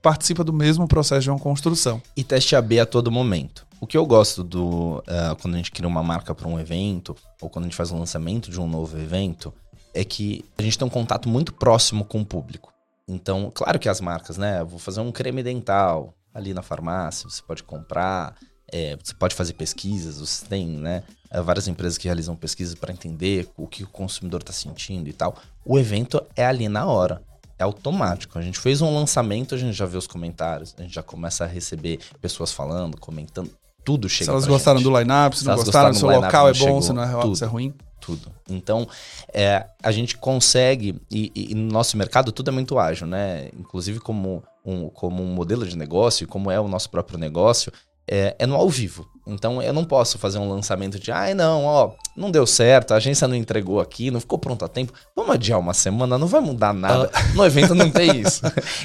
participa 0.02 0.44
do 0.44 0.54
mesmo 0.54 0.88
processo 0.88 1.22
de 1.22 1.30
uma 1.30 1.40
construção. 1.40 2.02
E 2.16 2.24
teste 2.24 2.56
AB 2.56 2.80
a 2.80 2.86
todo 2.86 3.12
momento. 3.12 3.66
O 3.80 3.86
que 3.86 3.98
eu 3.98 4.06
gosto 4.06 4.44
do 4.44 5.00
uh, 5.00 5.36
quando 5.42 5.56
a 5.56 5.58
gente 5.58 5.72
cria 5.72 5.88
uma 5.88 6.02
marca 6.02 6.34
para 6.34 6.48
um 6.48 6.60
evento, 6.60 7.16
ou 7.42 7.50
quando 7.50 7.66
a 7.66 7.68
gente 7.68 7.76
faz 7.76 7.92
o 7.92 7.98
lançamento 7.98 8.50
de 8.50 8.60
um 8.60 8.68
novo 8.68 8.98
evento, 8.98 9.54
é 9.94 10.04
que 10.04 10.44
a 10.58 10.64
gente 10.64 10.78
tem 10.78 10.88
um 10.88 10.90
contato 10.90 11.28
muito 11.28 11.54
próximo 11.54 12.06
com 12.06 12.22
o 12.22 12.26
público. 12.26 12.74
Então, 13.08 13.52
claro 13.54 13.78
que 13.78 13.90
as 13.90 14.00
marcas, 14.00 14.38
né? 14.38 14.64
Vou 14.64 14.80
fazer 14.80 15.02
um 15.02 15.12
creme 15.12 15.44
dental 15.44 16.14
ali 16.34 16.54
na 16.54 16.62
farmácia, 16.62 17.30
você 17.30 17.42
pode 17.46 17.62
comprar. 17.64 18.36
É, 18.75 18.98
você 19.02 19.14
pode 19.14 19.36
fazer 19.36 19.54
pesquisas, 19.54 20.18
você 20.20 20.44
tem 20.48 20.66
né, 20.66 21.04
é, 21.30 21.40
várias 21.40 21.68
empresas 21.68 21.96
que 21.96 22.08
realizam 22.08 22.36
pesquisas 22.36 22.74
para 22.74 22.92
entender 22.92 23.48
o 23.56 23.68
que 23.68 23.84
o 23.84 23.88
consumidor 23.88 24.42
está 24.42 24.52
sentindo 24.52 25.08
e 25.08 25.14
tal. 25.14 25.38
O 25.64 25.78
evento 25.78 26.20
é 26.36 26.44
ali 26.44 26.68
na 26.68 26.88
hora, 26.88 27.22
é 27.60 27.64
automático. 27.64 28.40
A 28.40 28.42
gente 28.42 28.58
fez 28.58 28.81
um 28.81 28.92
lançamento, 28.92 29.54
a 29.54 29.58
gente 29.60 29.74
já 29.74 29.86
vê 29.86 29.96
os 29.96 30.08
comentários, 30.08 30.74
a 30.75 30.81
gente 30.81 30.96
já 30.96 31.04
começa 31.04 31.44
a 31.44 31.48
receber 31.48 32.00
pessoas 32.20 32.52
falando, 32.52 33.00
comentando, 33.00 33.52
tudo 33.84 34.10
chega. 34.10 34.25
Se 34.25 34.31
elas 34.31 34.48
gostaram 34.48 34.80
gente. 34.80 34.90
do 34.90 34.98
line-up, 34.98 35.36
se, 35.36 35.44
se 35.44 35.48
não 35.48 35.56
gostaram, 35.56 35.94
se 35.94 36.04
o 36.04 36.10
local 36.10 36.50
é 36.50 36.54
bom, 36.54 36.81
se 36.81 36.94
não 36.94 37.04
é, 37.04 37.22
tudo, 37.22 37.36
se 37.36 37.44
é 37.44 37.48
ruim. 37.48 37.74
Tudo. 38.02 38.31
Então, 38.50 38.88
é, 39.31 39.66
a 39.81 39.92
gente 39.92 40.18
consegue, 40.18 41.00
e, 41.10 41.31
e, 41.34 41.56
no 41.56 41.72
nosso 41.72 41.96
mercado 41.96 42.31
tudo 42.31 42.50
é 42.50 42.52
muito 42.52 42.78
ágil, 42.78 43.08
né? 43.08 43.50
Inclusive 43.58 44.00
como 44.00 44.44
um, 44.66 44.90
como 44.90 45.24
um 45.24 45.34
modelo 45.34 45.66
de 45.66 45.78
negócio, 45.78 46.28
como 46.28 46.52
é 46.52 46.60
o 46.60 46.68
nosso 46.68 46.90
próprio 46.90 47.18
negócio, 47.18 47.72
é, 48.07 48.36
é, 48.38 48.45
no 48.45 48.56
ao 48.56 48.69
vivo. 48.69 49.07
Então 49.26 49.62
eu 49.62 49.72
não 49.72 49.86
posso 49.86 50.18
fazer 50.18 50.38
um 50.38 50.50
lançamento 50.50 51.00
de, 51.00 51.12
ai 51.12 51.33
não, 51.33 51.64
ó, 51.64 51.92
não 52.16 52.30
deu 52.30 52.45
certo, 52.45 52.94
a 52.94 52.98
agência 52.98 53.28
não 53.28 53.36
entregou 53.36 53.80
aqui, 53.80 54.12
não 54.12 54.19
ficou 54.19 54.38
pronto 54.38 54.66
a 54.66 54.68
tempo. 54.68 54.94
Vamos 55.16 55.33
adiar 55.33 55.60
uma 55.60 55.74
semana, 55.74 56.18
não 56.18 56.28
vai 56.28 56.42
mudar 56.42 56.74
nada. 56.74 57.07
Uh. 57.07 57.38
No 57.38 57.45
evento 57.45 57.74
não 57.74 57.90
tem 57.90 58.19
isso. 58.22 58.42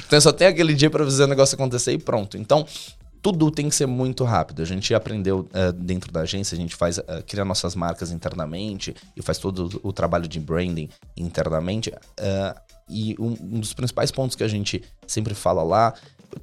então 0.07 0.19
só 0.21 0.31
tem 0.31 0.47
aquele 0.47 0.73
dia 0.73 0.89
para 0.89 1.03
fazer 1.03 1.23
o 1.23 1.27
negócio 1.27 1.55
acontecer 1.55 1.91
e 1.91 1.97
pronto. 1.97 2.37
Então 2.37 2.65
tudo 3.21 3.51
tem 3.51 3.67
que 3.67 3.75
ser 3.75 3.85
muito 3.85 4.23
rápido. 4.23 4.61
A 4.61 4.65
gente 4.65 4.93
aprendeu 4.93 5.39
uh, 5.39 5.73
dentro 5.73 6.11
da 6.11 6.21
agência, 6.21 6.55
a 6.55 6.57
gente 6.57 6.75
faz 6.75 6.97
uh, 6.97 7.03
cria 7.27 7.43
nossas 7.43 7.75
marcas 7.75 8.11
internamente 8.11 8.95
e 9.15 9.21
faz 9.21 9.37
todo 9.37 9.79
o 9.83 9.91
trabalho 9.91 10.27
de 10.27 10.39
branding 10.39 10.89
internamente. 11.17 11.89
Uh, 11.89 12.59
e 12.89 13.15
um, 13.19 13.31
um, 13.31 13.59
dos 13.59 13.73
principais 13.73 14.11
pontos 14.11 14.35
que 14.35 14.43
a 14.43 14.47
gente 14.47 14.83
sempre 15.05 15.33
fala 15.33 15.63
lá 15.63 15.93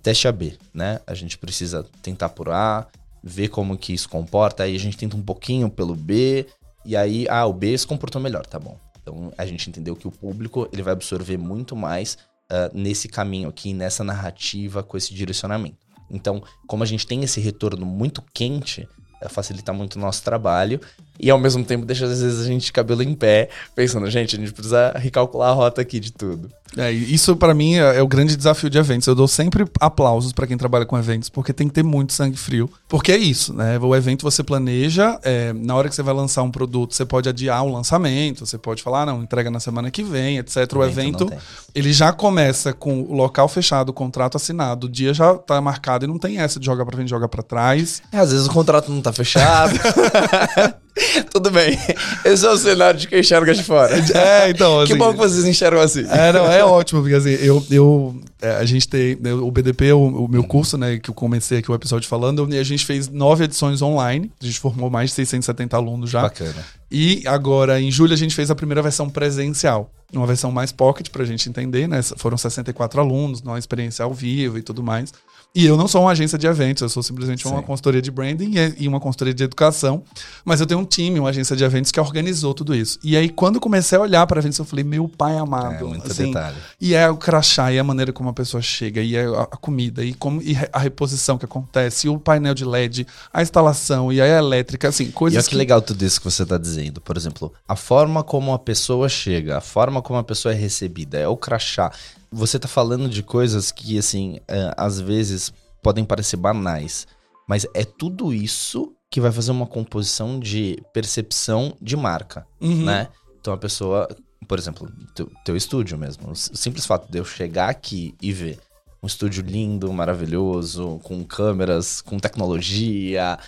teste 0.03 0.27
AB, 0.27 0.59
né? 0.75 1.01
A 1.07 1.15
gente 1.15 1.39
precisa 1.39 1.85
tentar 2.03 2.31
por 2.31 2.51
A, 2.51 2.87
ver 3.23 3.49
como 3.49 3.77
que 3.77 3.93
isso 3.93 4.09
comporta, 4.09 4.63
aí 4.63 4.75
a 4.75 4.79
gente 4.79 4.97
tenta 4.97 5.17
um 5.17 5.23
pouquinho 5.23 5.69
pelo 5.69 5.95
B, 5.95 6.47
e 6.85 6.97
aí, 6.97 7.27
ah, 7.29 7.45
o 7.47 7.53
B 7.53 7.77
se 7.77 7.87
comportou 7.87 8.21
melhor, 8.21 8.47
tá 8.47 8.59
bom. 8.59 8.79
Então 9.03 9.33
a 9.37 9.47
gente 9.47 9.69
entendeu 9.69 9.97
que 9.97 10.07
o 10.07 10.11
público 10.11 10.69
ele 10.73 10.83
vai 10.83 10.93
absorver 10.93 11.37
muito 11.37 11.75
mais 11.75 12.17
uh, 12.51 12.71
nesse 12.73 13.09
caminho 13.09 13.49
aqui, 13.49 13.73
nessa 13.73 14.03
narrativa, 14.05 14.83
com 14.83 14.97
esse 14.97 15.13
direcionamento. 15.15 15.87
Então, 16.09 16.43
como 16.67 16.83
a 16.85 16.87
gente 16.87 17.07
tem 17.07 17.23
esse 17.25 17.41
retorno 17.41 17.85
muito 17.85 18.23
quente, 18.33 18.89
uh, 19.23 19.29
facilita 19.29 19.73
muito 19.73 19.97
o 19.97 19.99
nosso 19.99 20.23
trabalho 20.23 20.81
e 21.19 21.31
ao 21.31 21.39
mesmo 21.39 21.65
tempo 21.65 21.85
deixa 21.85 22.07
às 22.07 22.21
vezes 22.21 22.41
a 22.41 22.45
gente 22.47 22.67
de 22.67 22.73
cabelo 22.73 23.03
em 23.03 23.15
pé, 23.15 23.49
pensando, 23.75 24.09
gente, 24.11 24.37
a 24.37 24.39
gente 24.39 24.53
precisa 24.53 24.93
recalcular 24.97 25.51
a 25.51 25.55
rota 25.55 25.81
aqui 25.81 26.01
de 26.01 26.13
tudo. 26.13 26.51
É, 26.77 26.91
isso 26.91 27.37
para 27.37 27.55
mim 27.55 27.77
é, 27.77 27.97
é, 27.97 28.03
o 28.03 28.09
grande 28.09 28.37
desafio 28.37 28.69
de 28.69 28.79
eventos. 28.79 29.07
Eu 29.07 29.15
dou 29.15 29.29
sempre 29.29 29.65
aplausos 29.81 30.33
para 30.33 30.47
quem 30.47 30.57
trabalha 30.57 30.85
com 30.85 30.99
eventos, 30.99 31.29
porque 31.29 31.53
tem 31.53 31.69
que 31.69 31.75
ter 31.75 31.83
muito 31.83 32.13
sangue 32.13 32.37
frio. 32.37 32.71
Porque 32.89 33.13
é 33.13 33.17
isso, 33.17 33.55
né? 33.55 33.79
O 33.79 33.95
evento 33.95 34.23
você 34.23 34.43
planeja, 34.43 35.19
é, 35.23 35.53
na 35.53 35.75
hora 35.75 35.89
que 35.89 35.95
você 35.95 36.03
vai 36.03 36.15
lançar 36.15 36.43
um 36.43 36.51
produto, 36.51 36.95
você 36.95 37.05
pode 37.05 37.29
adiar 37.29 37.65
o 37.65 37.73
lançamento, 37.73 38.45
você 38.45 38.59
pode 38.59 38.83
falar, 38.83 39.03
ah, 39.03 39.07
não, 39.07 39.23
entrega 39.23 39.51
na 39.51 39.61
semana 39.61 39.91
que 39.91 40.03
vem, 40.03 40.39
etc. 40.39 40.57
O, 40.75 40.79
o 40.79 40.85
evento, 40.85 41.25
evento 41.25 41.43
ele 41.75 41.93
já 41.93 42.13
começa 42.13 42.73
com 42.73 43.03
o 43.03 43.15
local 43.15 43.49
fechado, 43.49 43.91
o 43.91 43.93
contrato 43.93 44.37
assinado, 44.37 44.87
o 44.87 44.91
dia 44.91 45.15
já 45.15 45.35
tá 45.35 45.61
marcado 45.61 46.05
e 46.05 46.09
não 46.09 46.19
tem 46.19 46.39
essa 46.39 46.59
de 46.61 46.67
jogar 46.67 46.85
para 46.85 46.97
frente, 46.97 47.09
jogar 47.09 47.29
para 47.29 47.43
trás. 47.43 48.03
É, 48.13 48.19
às 48.19 48.33
vezes 48.33 48.47
o 48.47 48.51
contrato 48.51 48.91
não 48.91 49.01
tá 49.01 49.13
fechado. 49.13 49.79
Tudo 51.31 51.51
bem. 51.51 51.79
Esse 52.25 52.47
é 52.47 52.51
o 52.51 52.57
cenário 52.57 52.99
de 52.99 53.07
quem 53.07 53.21
enxerga 53.21 53.55
de 53.55 53.63
fora. 53.63 53.97
É, 54.17 54.51
então. 54.51 54.79
que 54.87 54.93
assim, 54.93 54.99
bom 54.99 55.13
que 55.13 55.19
vocês 55.19 55.45
enxergam 55.45 55.81
assim. 55.81 56.07
É, 56.09 56.33
não, 56.33 56.51
é 56.51 56.65
ótimo, 56.65 57.01
porque 57.03 57.15
assim, 57.15 57.31
eu, 57.31 57.65
eu 57.71 58.19
é, 58.41 58.53
a 58.57 58.65
gente 58.65 58.89
tem 58.89 59.17
né, 59.17 59.33
o 59.33 59.51
BDP, 59.51 59.93
o, 59.93 60.25
o 60.25 60.29
meu 60.29 60.45
curso, 60.45 60.79
né, 60.79 60.99
que 60.99 61.11
eu 61.11 61.15
comecei 61.15 61.59
aqui 61.59 61.71
o 61.71 61.75
episódio 61.75 62.09
falando, 62.09 62.49
e 62.53 62.59
a 62.59 62.63
gente 62.63 62.85
fez 62.85 63.09
nove 63.09 63.45
edições 63.45 63.83
online, 63.83 64.31
a 64.41 64.45
gente 64.45 64.59
formou 64.59 64.89
mais 64.89 65.11
de 65.11 65.17
670 65.17 65.77
alunos 65.77 66.11
já. 66.11 66.23
Bacana. 66.23 66.65
E 66.91 67.23
agora, 67.27 67.81
em 67.81 67.91
julho, 67.91 68.15
a 68.15 68.17
gente 68.17 68.35
fez 68.35 68.51
a 68.51 68.55
primeira 68.55 68.81
versão 68.81 69.11
presencial, 69.11 69.91
uma 70.13 70.27
versão 70.27 70.51
mais 70.51 70.73
pocket 70.73 71.11
pra 71.11 71.25
gente 71.25 71.49
entender, 71.49 71.87
né, 71.87 72.01
foram 72.17 72.39
64 72.39 73.01
alunos, 73.01 73.43
numa 73.43 73.59
experiência 73.59 74.05
ao 74.05 74.15
vivo 74.15 74.59
e 74.59 74.63
tudo 74.63 74.83
mais. 74.83 75.13
E 75.57 75.65
eu 75.65 75.75
não 75.77 75.89
sou 75.89 76.03
uma 76.03 76.11
agência 76.11 76.37
de 76.37 76.47
eventos, 76.47 76.83
eu 76.83 76.89
sou 76.91 77.03
simplesmente 77.03 77.47
uma 77.49 77.61
Sim. 77.61 77.65
consultoria 77.65 78.03
de 78.03 78.11
branding 78.11 78.53
e- 78.59 78.75
e 78.85 78.89
uma 78.89 79.01
consultoria 79.01 79.33
de 79.33 79.43
educação. 79.43 80.03
Mas 80.45 80.61
eu 80.61 80.67
tenho 80.67 80.81
um 80.81 80.85
time, 80.85 81.19
uma 81.19 81.31
agência 81.31 81.57
de 81.57 81.65
eventos 81.65 81.91
que 81.91 81.99
organizou 81.99 82.53
tudo 82.53 82.75
isso. 82.75 82.99
E 83.03 83.17
aí, 83.17 83.31
quando 83.31 83.59
comecei 83.59 83.97
a 83.97 84.01
olhar 84.03 84.27
para 84.27 84.39
eventos, 84.39 84.59
eu 84.59 84.67
falei, 84.67 84.85
meu 84.85 85.09
pai 85.09 85.39
amado. 85.39 85.75
É, 85.87 85.89
muito 85.89 86.13
assim, 86.13 86.27
detalhe. 86.27 86.57
e 86.79 86.95
é 86.95 87.09
o 87.09 87.17
crachá, 87.17 87.73
e 87.73 87.79
a 87.79 87.85
maneira 87.85 88.13
como 88.13 88.29
a 88.29 88.35
pessoa 88.35 88.61
chega, 88.63 89.01
e 89.01 89.17
é 89.17 89.25
a, 89.25 89.47
comida, 89.47 90.05
e, 90.05 90.13
como, 90.13 90.43
e 90.43 90.55
a 90.71 90.79
reposição 90.79 91.39
que 91.39 91.47
acontece, 91.47 92.07
e 92.07 92.11
o 92.11 92.19
painel 92.19 92.53
de 92.53 92.65
LED, 92.67 93.07
a 93.33 93.41
instalação, 93.41 94.13
e 94.13 94.21
a 94.21 94.27
elétrica, 94.27 94.89
assim, 94.89 95.05
E 95.05 95.13
coisas 95.13 95.43
olha 95.45 95.49
que 95.49 95.57
legal 95.57 95.81
tudo 95.81 96.05
isso 96.05 96.21
que 96.21 96.31
você 96.31 96.43
está 96.43 96.59
dizendo. 96.59 97.01
Por 97.01 97.17
exemplo, 97.17 97.51
a 97.67 97.75
forma 97.77 98.23
como 98.23 98.53
a 98.53 98.59
pessoa 98.59 99.09
chega, 99.09 99.57
a 99.57 99.61
forma 99.63 100.03
como 100.03 100.19
a 100.19 100.25
pessoa 100.25 100.53
é 100.53 100.57
recebida, 100.57 101.17
é 101.19 101.27
o 101.27 101.37
crachá. 101.37 101.91
Você 102.31 102.59
tá 102.59 102.69
falando 102.69 103.09
de 103.09 103.23
coisas 103.23 103.71
que, 103.71 103.99
assim, 103.99 104.39
é, 104.49 104.73
às 104.77 105.01
vezes 105.01 105.53
podem 105.83 106.05
parecer 106.05 106.37
banais, 106.37 107.07
mas 107.49 107.67
é 107.75 107.85
tudo 107.85 108.33
isso 108.35 108.93
que 109.11 109.21
vai 109.21 109.31
fazer 109.31 109.53
uma 109.53 109.67
composição 109.67 110.39
de 110.41 110.83
percepção 110.93 111.77
de 111.81 111.97
marca, 111.97 112.47
Uhum. 112.61 112.85
né? 112.85 113.09
Então 113.41 113.55
a 113.55 113.57
pessoa, 113.57 114.09
por 114.49 114.59
exemplo, 114.59 114.91
teu, 115.15 115.31
teu 115.45 115.57
estúdio 115.57 115.97
mesmo, 115.97 116.33
o 116.33 116.35
simples 116.35 116.85
fato 116.85 117.11
de 117.11 117.19
eu 117.19 117.25
chegar 117.25 117.69
aqui 117.71 118.15
e 118.21 118.33
ver 118.33 118.59
um 119.01 119.07
estúdio 119.07 119.45
lindo, 119.45 119.93
maravilhoso, 119.93 120.99
com 121.05 121.23
câmeras, 121.25 122.01
com 122.01 122.19
tecnologia, 122.19 123.39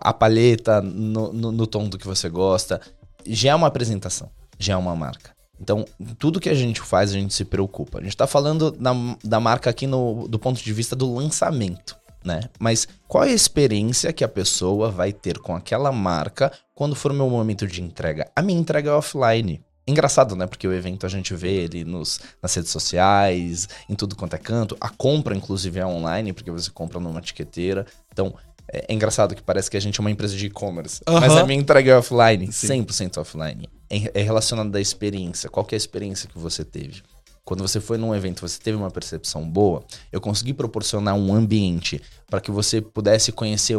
a 0.00 0.12
palheta 0.14 0.80
no, 0.80 1.30
no, 1.32 1.52
no 1.52 1.66
tom 1.66 1.88
do 1.88 1.98
que 1.98 2.06
você 2.06 2.28
gosta, 2.30 2.80
já 3.26 3.50
é 3.50 3.54
uma 3.54 3.66
apresentação, 3.66 4.30
já 4.58 4.72
é 4.72 4.76
uma 4.76 4.96
marca. 4.96 5.33
Então, 5.60 5.84
tudo 6.18 6.40
que 6.40 6.48
a 6.48 6.54
gente 6.54 6.80
faz, 6.80 7.10
a 7.10 7.14
gente 7.14 7.32
se 7.32 7.44
preocupa. 7.44 7.98
A 7.98 8.02
gente 8.02 8.16
tá 8.16 8.26
falando 8.26 8.70
da, 8.70 8.92
da 9.22 9.40
marca 9.40 9.70
aqui 9.70 9.86
no, 9.86 10.26
do 10.28 10.38
ponto 10.38 10.62
de 10.62 10.72
vista 10.72 10.96
do 10.96 11.14
lançamento, 11.14 11.96
né? 12.24 12.42
Mas 12.58 12.88
qual 13.06 13.24
é 13.24 13.30
a 13.30 13.34
experiência 13.34 14.12
que 14.12 14.24
a 14.24 14.28
pessoa 14.28 14.90
vai 14.90 15.12
ter 15.12 15.38
com 15.38 15.54
aquela 15.54 15.92
marca 15.92 16.52
quando 16.74 16.94
for 16.94 17.12
o 17.12 17.14
meu 17.14 17.30
momento 17.30 17.66
de 17.66 17.82
entrega? 17.82 18.30
A 18.34 18.42
minha 18.42 18.58
entrega 18.58 18.90
é 18.90 18.94
offline. 18.94 19.62
Engraçado, 19.86 20.34
né? 20.34 20.46
Porque 20.46 20.66
o 20.66 20.72
evento 20.72 21.04
a 21.04 21.10
gente 21.10 21.34
vê 21.34 21.52
ele 21.52 21.84
nos, 21.84 22.18
nas 22.42 22.54
redes 22.54 22.70
sociais, 22.70 23.68
em 23.88 23.94
tudo 23.94 24.16
quanto 24.16 24.34
é 24.34 24.38
canto. 24.38 24.76
A 24.80 24.88
compra, 24.88 25.36
inclusive, 25.36 25.78
é 25.78 25.86
online, 25.86 26.32
porque 26.32 26.50
você 26.50 26.70
compra 26.70 26.98
numa 26.98 27.18
etiqueteira. 27.18 27.86
Então, 28.10 28.34
é, 28.74 28.84
é 28.88 28.94
engraçado 28.94 29.34
que 29.34 29.42
parece 29.42 29.70
que 29.70 29.76
a 29.76 29.80
gente 29.80 29.98
é 29.98 30.00
uma 30.00 30.10
empresa 30.10 30.36
de 30.36 30.46
e-commerce. 30.46 31.00
Aham. 31.06 31.20
Mas 31.20 31.36
a 31.36 31.46
minha 31.46 31.58
entrega 31.58 31.92
é 31.92 31.96
offline, 31.96 32.52
Sim. 32.52 32.84
100% 32.84 33.18
offline. 33.18 33.68
É, 33.88 34.20
é 34.20 34.22
relacionado 34.22 34.70
da 34.70 34.80
experiência. 34.80 35.48
Qual 35.48 35.64
que 35.64 35.74
é 35.74 35.76
a 35.76 35.78
experiência 35.78 36.28
que 36.28 36.38
você 36.38 36.64
teve? 36.64 37.02
Quando 37.44 37.60
você 37.60 37.78
foi 37.78 37.98
num 37.98 38.14
evento, 38.14 38.40
você 38.40 38.58
teve 38.58 38.74
uma 38.74 38.90
percepção 38.90 39.46
boa, 39.46 39.84
eu 40.10 40.18
consegui 40.18 40.54
proporcionar 40.54 41.14
um 41.14 41.34
ambiente 41.34 42.00
para 42.26 42.40
que 42.40 42.50
você 42.50 42.80
pudesse 42.80 43.32
conhecer, 43.32 43.76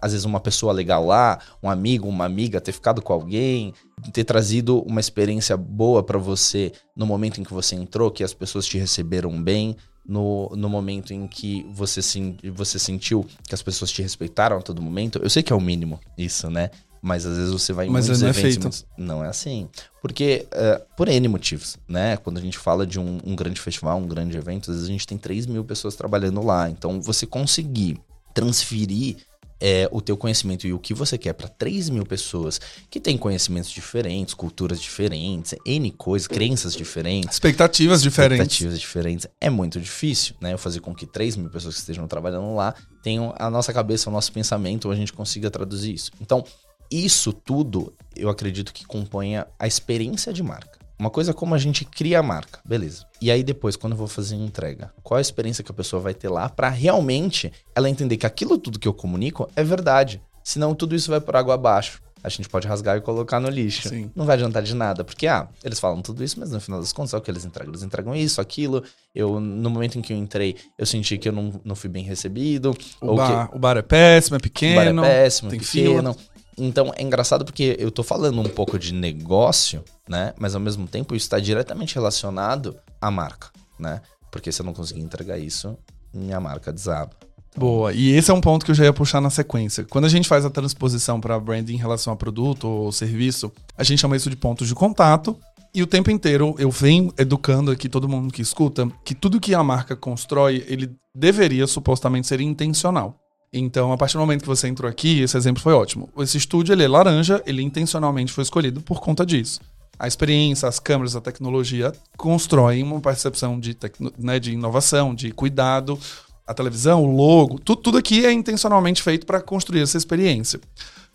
às 0.00 0.12
vezes, 0.12 0.24
uma 0.24 0.38
pessoa 0.38 0.72
legal 0.72 1.04
lá, 1.04 1.40
um 1.60 1.68
amigo, 1.68 2.06
uma 2.06 2.24
amiga, 2.24 2.60
ter 2.60 2.70
ficado 2.70 3.02
com 3.02 3.12
alguém, 3.12 3.74
ter 4.12 4.22
trazido 4.22 4.80
uma 4.82 5.00
experiência 5.00 5.56
boa 5.56 6.00
para 6.00 6.16
você 6.16 6.70
no 6.94 7.04
momento 7.06 7.40
em 7.40 7.44
que 7.44 7.52
você 7.52 7.74
entrou, 7.74 8.08
que 8.08 8.22
as 8.22 8.32
pessoas 8.32 8.66
te 8.66 8.78
receberam 8.78 9.42
bem, 9.42 9.76
no, 10.08 10.48
no 10.56 10.68
momento 10.68 11.12
em 11.12 11.28
que 11.28 11.66
você, 11.70 12.00
sen- 12.00 12.36
você 12.54 12.78
sentiu 12.78 13.26
que 13.46 13.54
as 13.54 13.62
pessoas 13.62 13.90
te 13.92 14.00
respeitaram 14.02 14.56
a 14.56 14.62
todo 14.62 14.80
momento. 14.82 15.20
Eu 15.22 15.28
sei 15.28 15.42
que 15.42 15.52
é 15.52 15.56
o 15.56 15.60
mínimo 15.60 16.00
isso, 16.16 16.48
né? 16.50 16.70
Mas 17.00 17.24
às 17.24 17.36
vezes 17.36 17.52
você 17.52 17.72
vai 17.72 17.86
em 17.86 17.90
Mas 17.90 18.06
muitos 18.06 18.20
não 18.22 18.26
é 18.28 18.30
eventos. 18.30 18.42
feito. 18.50 18.62
muitos- 18.62 18.86
Não 18.96 19.24
é 19.24 19.28
assim. 19.28 19.68
Porque, 20.02 20.48
eh, 20.50 20.82
por 20.96 21.06
N 21.08 21.28
motivos, 21.28 21.76
né? 21.86 22.16
Quando 22.16 22.38
a 22.38 22.40
gente 22.40 22.58
fala 22.58 22.84
de 22.86 22.98
um, 22.98 23.20
um 23.24 23.36
grande 23.36 23.60
festival, 23.60 23.98
um 23.98 24.06
grande 24.08 24.36
evento, 24.36 24.70
às 24.70 24.76
vezes 24.78 24.88
a 24.88 24.92
gente 24.92 25.06
tem 25.06 25.16
3 25.16 25.46
mil 25.46 25.62
pessoas 25.64 25.94
trabalhando 25.94 26.42
lá. 26.42 26.68
Então, 26.68 27.00
você 27.00 27.24
conseguir 27.24 28.00
transferir 28.34 29.16
eh, 29.60 29.88
o 29.90 30.00
teu 30.00 30.16
conhecimento 30.16 30.66
e 30.66 30.72
o 30.72 30.78
que 30.78 30.94
você 30.94 31.18
quer 31.18 31.32
para 31.32 31.48
3 31.48 31.88
mil 31.90 32.04
pessoas 32.06 32.60
que 32.90 33.00
têm 33.00 33.16
conhecimentos 33.18 33.70
diferentes, 33.70 34.34
culturas 34.34 34.80
diferentes, 34.80 35.54
N 35.64 35.90
coisas, 35.90 36.28
crenças 36.28 36.74
diferentes, 36.74 37.34
Expectativas 37.34 38.02
diferentes. 38.02 38.38
expectativas 38.38 38.80
diferentes, 38.80 39.26
é 39.40 39.50
muito 39.50 39.80
difícil, 39.80 40.34
né? 40.40 40.56
Fazer 40.56 40.80
com 40.80 40.94
que 40.94 41.06
3 41.06 41.36
mil 41.36 41.50
pessoas 41.50 41.74
que 41.74 41.80
estejam 41.80 42.06
trabalhando 42.06 42.54
lá 42.54 42.74
tenham 43.02 43.34
a 43.38 43.50
nossa 43.50 43.72
cabeça, 43.72 44.08
o 44.10 44.12
nosso 44.12 44.32
pensamento, 44.32 44.86
ou 44.86 44.92
a 44.92 44.96
gente 44.96 45.12
consiga 45.12 45.50
traduzir 45.50 45.94
isso. 45.94 46.10
Então, 46.20 46.44
isso 46.90 47.32
tudo, 47.32 47.92
eu 48.16 48.28
acredito 48.28 48.72
que 48.72 48.84
componha 48.86 49.46
a 49.58 49.66
experiência 49.66 50.32
de 50.32 50.42
marca. 50.42 50.77
Uma 50.98 51.10
coisa 51.10 51.30
é 51.30 51.34
como 51.34 51.54
a 51.54 51.58
gente 51.58 51.84
cria 51.84 52.18
a 52.18 52.22
marca, 52.22 52.58
beleza. 52.64 53.06
E 53.20 53.30
aí 53.30 53.44
depois, 53.44 53.76
quando 53.76 53.92
eu 53.92 53.98
vou 53.98 54.08
fazer 54.08 54.34
a 54.34 54.38
entrega, 54.38 54.92
qual 55.02 55.18
a 55.18 55.20
experiência 55.20 55.62
que 55.62 55.70
a 55.70 55.74
pessoa 55.74 56.02
vai 56.02 56.12
ter 56.12 56.28
lá 56.28 56.48
para 56.48 56.68
realmente 56.68 57.52
ela 57.74 57.88
entender 57.88 58.16
que 58.16 58.26
aquilo 58.26 58.58
tudo 58.58 58.78
que 58.78 58.88
eu 58.88 58.94
comunico 58.94 59.48
é 59.54 59.62
verdade. 59.62 60.20
Senão 60.42 60.74
tudo 60.74 60.96
isso 60.96 61.10
vai 61.10 61.20
por 61.20 61.36
água 61.36 61.54
abaixo. 61.54 62.02
A 62.22 62.28
gente 62.28 62.48
pode 62.48 62.66
rasgar 62.66 62.96
e 62.96 63.00
colocar 63.00 63.38
no 63.38 63.48
lixo. 63.48 63.88
Sim. 63.88 64.10
Não 64.14 64.24
vai 64.24 64.34
adiantar 64.34 64.62
de 64.62 64.74
nada, 64.74 65.04
porque, 65.04 65.26
ah, 65.28 65.48
eles 65.62 65.78
falam 65.78 66.02
tudo 66.02 66.24
isso, 66.24 66.38
mas 66.40 66.50
no 66.50 66.60
final 66.60 66.80
das 66.80 66.92
contas 66.92 67.14
é 67.14 67.16
o 67.16 67.20
que 67.20 67.30
eles 67.30 67.44
entregam. 67.44 67.70
Eles 67.70 67.82
entregam 67.84 68.14
isso, 68.14 68.40
aquilo. 68.40 68.82
Eu, 69.14 69.38
no 69.38 69.70
momento 69.70 69.98
em 69.98 70.02
que 70.02 70.12
eu 70.12 70.16
entrei, 70.16 70.56
eu 70.76 70.84
senti 70.84 71.16
que 71.16 71.28
eu 71.28 71.32
não, 71.32 71.60
não 71.64 71.76
fui 71.76 71.88
bem 71.88 72.02
recebido. 72.02 72.76
O 73.00 73.06
ou 73.06 73.16
que 73.16 73.22
bar, 73.22 73.50
o 73.54 73.58
bar 73.58 73.76
é 73.76 73.82
péssimo, 73.82 74.34
é 74.34 74.38
o 74.38 74.42
pequeno. 74.42 75.02
bar 75.02 75.08
é 75.08 75.22
péssimo, 75.22 75.50
tem 75.50 75.60
pequeno. 75.60 76.16
Então 76.58 76.92
é 76.96 77.02
engraçado 77.02 77.44
porque 77.44 77.76
eu 77.78 77.90
tô 77.90 78.02
falando 78.02 78.40
um 78.40 78.48
pouco 78.48 78.78
de 78.78 78.92
negócio, 78.92 79.82
né? 80.08 80.34
Mas 80.38 80.54
ao 80.54 80.60
mesmo 80.60 80.86
tempo 80.86 81.14
isso 81.14 81.24
está 81.24 81.38
diretamente 81.38 81.94
relacionado 81.94 82.76
à 83.00 83.10
marca, 83.10 83.48
né? 83.78 84.02
Porque 84.30 84.50
se 84.50 84.60
eu 84.60 84.66
não 84.66 84.74
conseguir 84.74 85.00
entregar 85.00 85.38
isso, 85.38 85.76
minha 86.12 86.40
marca 86.40 86.72
desaba. 86.72 87.10
Boa. 87.56 87.92
E 87.92 88.10
esse 88.10 88.30
é 88.30 88.34
um 88.34 88.40
ponto 88.40 88.64
que 88.64 88.70
eu 88.70 88.74
já 88.74 88.84
ia 88.84 88.92
puxar 88.92 89.20
na 89.20 89.30
sequência. 89.30 89.84
Quando 89.84 90.04
a 90.04 90.08
gente 90.08 90.28
faz 90.28 90.44
a 90.44 90.50
transposição 90.50 91.20
para 91.20 91.38
branding 91.40 91.74
em 91.74 91.78
relação 91.78 92.12
a 92.12 92.16
produto 92.16 92.68
ou 92.68 92.92
serviço, 92.92 93.50
a 93.76 93.82
gente 93.82 94.00
chama 94.00 94.16
isso 94.16 94.30
de 94.30 94.36
pontos 94.36 94.68
de 94.68 94.74
contato. 94.74 95.36
E 95.74 95.82
o 95.82 95.86
tempo 95.86 96.10
inteiro 96.10 96.54
eu 96.58 96.70
venho 96.70 97.12
educando 97.18 97.70
aqui 97.70 97.88
todo 97.88 98.08
mundo 98.08 98.32
que 98.32 98.42
escuta 98.42 98.88
que 99.04 99.14
tudo 99.14 99.40
que 99.40 99.54
a 99.54 99.62
marca 99.62 99.94
constrói, 99.94 100.64
ele 100.66 100.90
deveria 101.14 101.66
supostamente 101.66 102.26
ser 102.26 102.40
intencional. 102.40 103.16
Então, 103.52 103.92
a 103.92 103.96
partir 103.96 104.14
do 104.14 104.20
momento 104.20 104.42
que 104.42 104.46
você 104.46 104.68
entrou 104.68 104.90
aqui, 104.90 105.20
esse 105.20 105.36
exemplo 105.36 105.62
foi 105.62 105.72
ótimo. 105.72 106.10
Esse 106.18 106.36
estúdio 106.36 106.72
ele 106.74 106.84
é 106.84 106.88
laranja, 106.88 107.42
ele 107.46 107.62
intencionalmente 107.62 108.32
foi 108.32 108.42
escolhido 108.42 108.80
por 108.82 109.00
conta 109.00 109.24
disso. 109.24 109.60
A 109.98 110.06
experiência, 110.06 110.68
as 110.68 110.78
câmeras, 110.78 111.16
a 111.16 111.20
tecnologia 111.20 111.92
constroem 112.16 112.82
uma 112.82 113.00
percepção 113.00 113.58
de, 113.58 113.76
né, 114.18 114.38
de 114.38 114.52
inovação, 114.52 115.14
de 115.14 115.32
cuidado. 115.32 115.98
A 116.46 116.54
televisão, 116.54 117.02
o 117.02 117.16
logo, 117.16 117.58
tu- 117.58 117.74
tudo 117.76 117.98
aqui 117.98 118.24
é 118.24 118.32
intencionalmente 118.32 119.02
feito 119.02 119.26
para 119.26 119.40
construir 119.40 119.80
essa 119.82 119.96
experiência. 119.96 120.60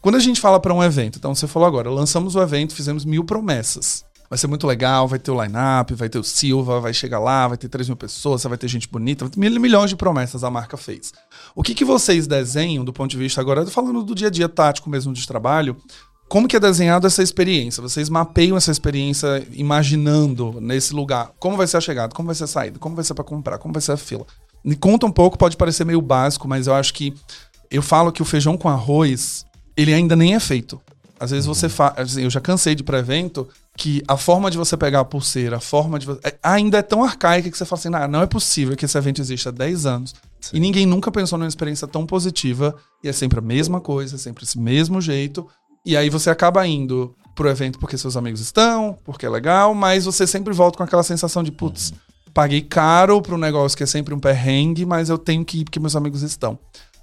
Quando 0.02 0.16
a 0.16 0.20
gente 0.20 0.42
fala 0.42 0.60
para 0.60 0.74
um 0.74 0.84
evento, 0.84 1.18
então 1.18 1.34
você 1.34 1.48
falou 1.48 1.68
agora, 1.68 1.90
lançamos 1.90 2.36
o 2.36 2.42
evento, 2.42 2.76
fizemos 2.76 3.06
mil 3.06 3.24
promessas. 3.24 4.04
Vai 4.34 4.38
ser 4.40 4.48
muito 4.48 4.66
legal, 4.66 5.08
vai 5.08 5.20
ter 5.20 5.30
o 5.30 5.40
line-up, 5.44 5.94
vai 5.94 6.10
ter 6.10 6.18
o 6.18 6.24
Silva, 6.24 6.80
vai 6.80 6.92
chegar 6.92 7.20
lá, 7.20 7.48
vai 7.48 7.56
ter 7.56 7.70
3 7.70 7.88
mil 7.88 7.96
pessoas, 7.96 8.42
vai 8.42 8.58
ter 8.58 8.68
gente 8.68 8.90
bonita, 8.90 9.26
vai 9.26 9.32
ter 9.32 9.40
mil, 9.40 9.62
milhões 9.62 9.92
de 9.92 9.96
promessas 9.96 10.44
a 10.44 10.50
marca 10.50 10.76
fez. 10.76 11.14
O 11.54 11.62
que, 11.62 11.76
que 11.76 11.86
vocês 11.86 12.26
desenham 12.26 12.84
do 12.84 12.92
ponto 12.92 13.12
de 13.12 13.18
vista 13.18 13.40
agora, 13.40 13.64
falando 13.68 14.02
do 14.02 14.16
dia 14.16 14.30
a 14.30 14.32
dia 14.32 14.50
tático 14.50 14.90
mesmo 14.90 15.14
de 15.14 15.28
trabalho, 15.28 15.78
como 16.28 16.48
que 16.48 16.56
é 16.56 16.60
desenhado 16.60 17.06
essa 17.06 17.22
experiência? 17.22 17.80
Vocês 17.80 18.10
mapeiam 18.10 18.58
essa 18.58 18.72
experiência 18.72 19.48
imaginando 19.52 20.60
nesse 20.60 20.96
lugar. 20.96 21.30
Como 21.38 21.56
vai 21.56 21.68
ser 21.68 21.78
a 21.78 21.82
chegada? 21.82 22.16
Como 22.16 22.26
vai 22.26 22.34
ser 22.34 22.46
a 22.46 22.48
saída? 22.48 22.80
Como 22.80 22.96
vai 22.96 23.06
ser 23.06 23.14
para 23.14 23.24
comprar? 23.24 23.60
Como 23.60 23.72
vai 23.72 23.84
ser 23.84 23.92
a 23.92 23.98
fila? 23.98 24.26
Me 24.64 24.76
conta 24.76 25.06
um 25.06 25.12
pouco, 25.12 25.38
pode 25.38 25.56
parecer 25.56 25.86
meio 25.86 26.02
básico, 26.02 26.48
mas 26.48 26.66
eu 26.66 26.74
acho 26.74 26.92
que 26.96 27.14
eu 27.70 27.84
falo 27.84 28.12
que 28.12 28.24
o 28.24 28.26
feijão 28.26 28.58
com 28.58 28.68
arroz, 28.68 29.46
ele 29.78 29.94
ainda 29.94 30.16
nem 30.16 30.34
é 30.34 30.40
feito. 30.40 30.82
Às 31.20 31.30
vezes 31.30 31.46
você 31.46 31.70
faz. 31.70 31.94
Assim, 32.00 32.24
eu 32.24 32.32
já 32.32 32.42
cansei 32.42 32.74
de 32.74 32.82
ir 32.82 32.84
pra 32.84 32.98
evento 32.98 33.48
que 33.76 34.04
a 34.08 34.16
forma 34.18 34.52
de 34.52 34.58
você 34.58 34.78
pegar 34.78 35.00
a 35.00 35.06
pulseira, 35.06 35.58
a 35.58 35.60
forma 35.60 35.98
de. 35.98 36.06
vo- 36.06 36.20
é- 36.24 36.36
ainda 36.44 36.78
é 36.78 36.82
tão 36.82 37.04
arcaica 37.04 37.50
que 37.50 37.58
você 37.58 37.66
fala 37.66 37.80
assim: 37.80 37.90
ah, 37.94 38.08
não 38.08 38.22
é 38.22 38.28
possível 38.28 38.76
que 38.76 38.86
esse 38.86 38.98
evento 38.98 39.22
exista 39.22 39.50
há 39.50 39.52
10 39.52 39.86
anos. 39.86 40.14
E 40.52 40.60
ninguém 40.60 40.86
nunca 40.86 41.12
pensou 41.12 41.38
numa 41.40 41.48
experiência 41.48 41.88
tão 41.88 42.06
positiva. 42.06 42.76
E 43.04 43.08
é 43.10 43.14
sempre 43.14 43.40
a 43.40 43.42
mesma 43.42 43.80
coisa, 43.82 44.16
é 44.16 44.20
sempre 44.20 44.44
esse 44.44 44.60
mesmo 44.60 45.00
jeito. 45.02 45.48
E 45.86 45.98
aí 45.98 46.10
você 46.10 46.30
acaba 46.30 46.66
indo 46.68 47.16
pro 47.36 47.50
evento 47.50 47.80
porque 47.80 47.98
seus 47.98 48.16
amigos 48.16 48.40
estão, 48.42 48.98
porque 49.04 49.26
é 49.26 49.30
legal, 49.30 49.74
mas 49.74 50.06
você 50.06 50.28
sempre 50.28 50.54
volta 50.54 50.78
com 50.78 50.84
aquela 50.84 51.02
sensação 51.04 51.42
de, 51.44 51.52
putz, 51.52 51.92
paguei 52.34 52.62
caro 52.62 53.22
pro 53.22 53.38
negócio 53.38 53.76
que 53.78 53.84
é 53.84 53.88
sempre 53.88 54.14
um 54.14 54.20
perrengue, 54.20 54.86
mas 54.86 55.10
eu 55.10 55.18
tenho 55.18 55.44
que 55.44 55.60
ir 55.62 55.64
porque 55.64 55.80
meus 55.80 55.96
amigos 55.96 56.22
estão. 56.22 56.60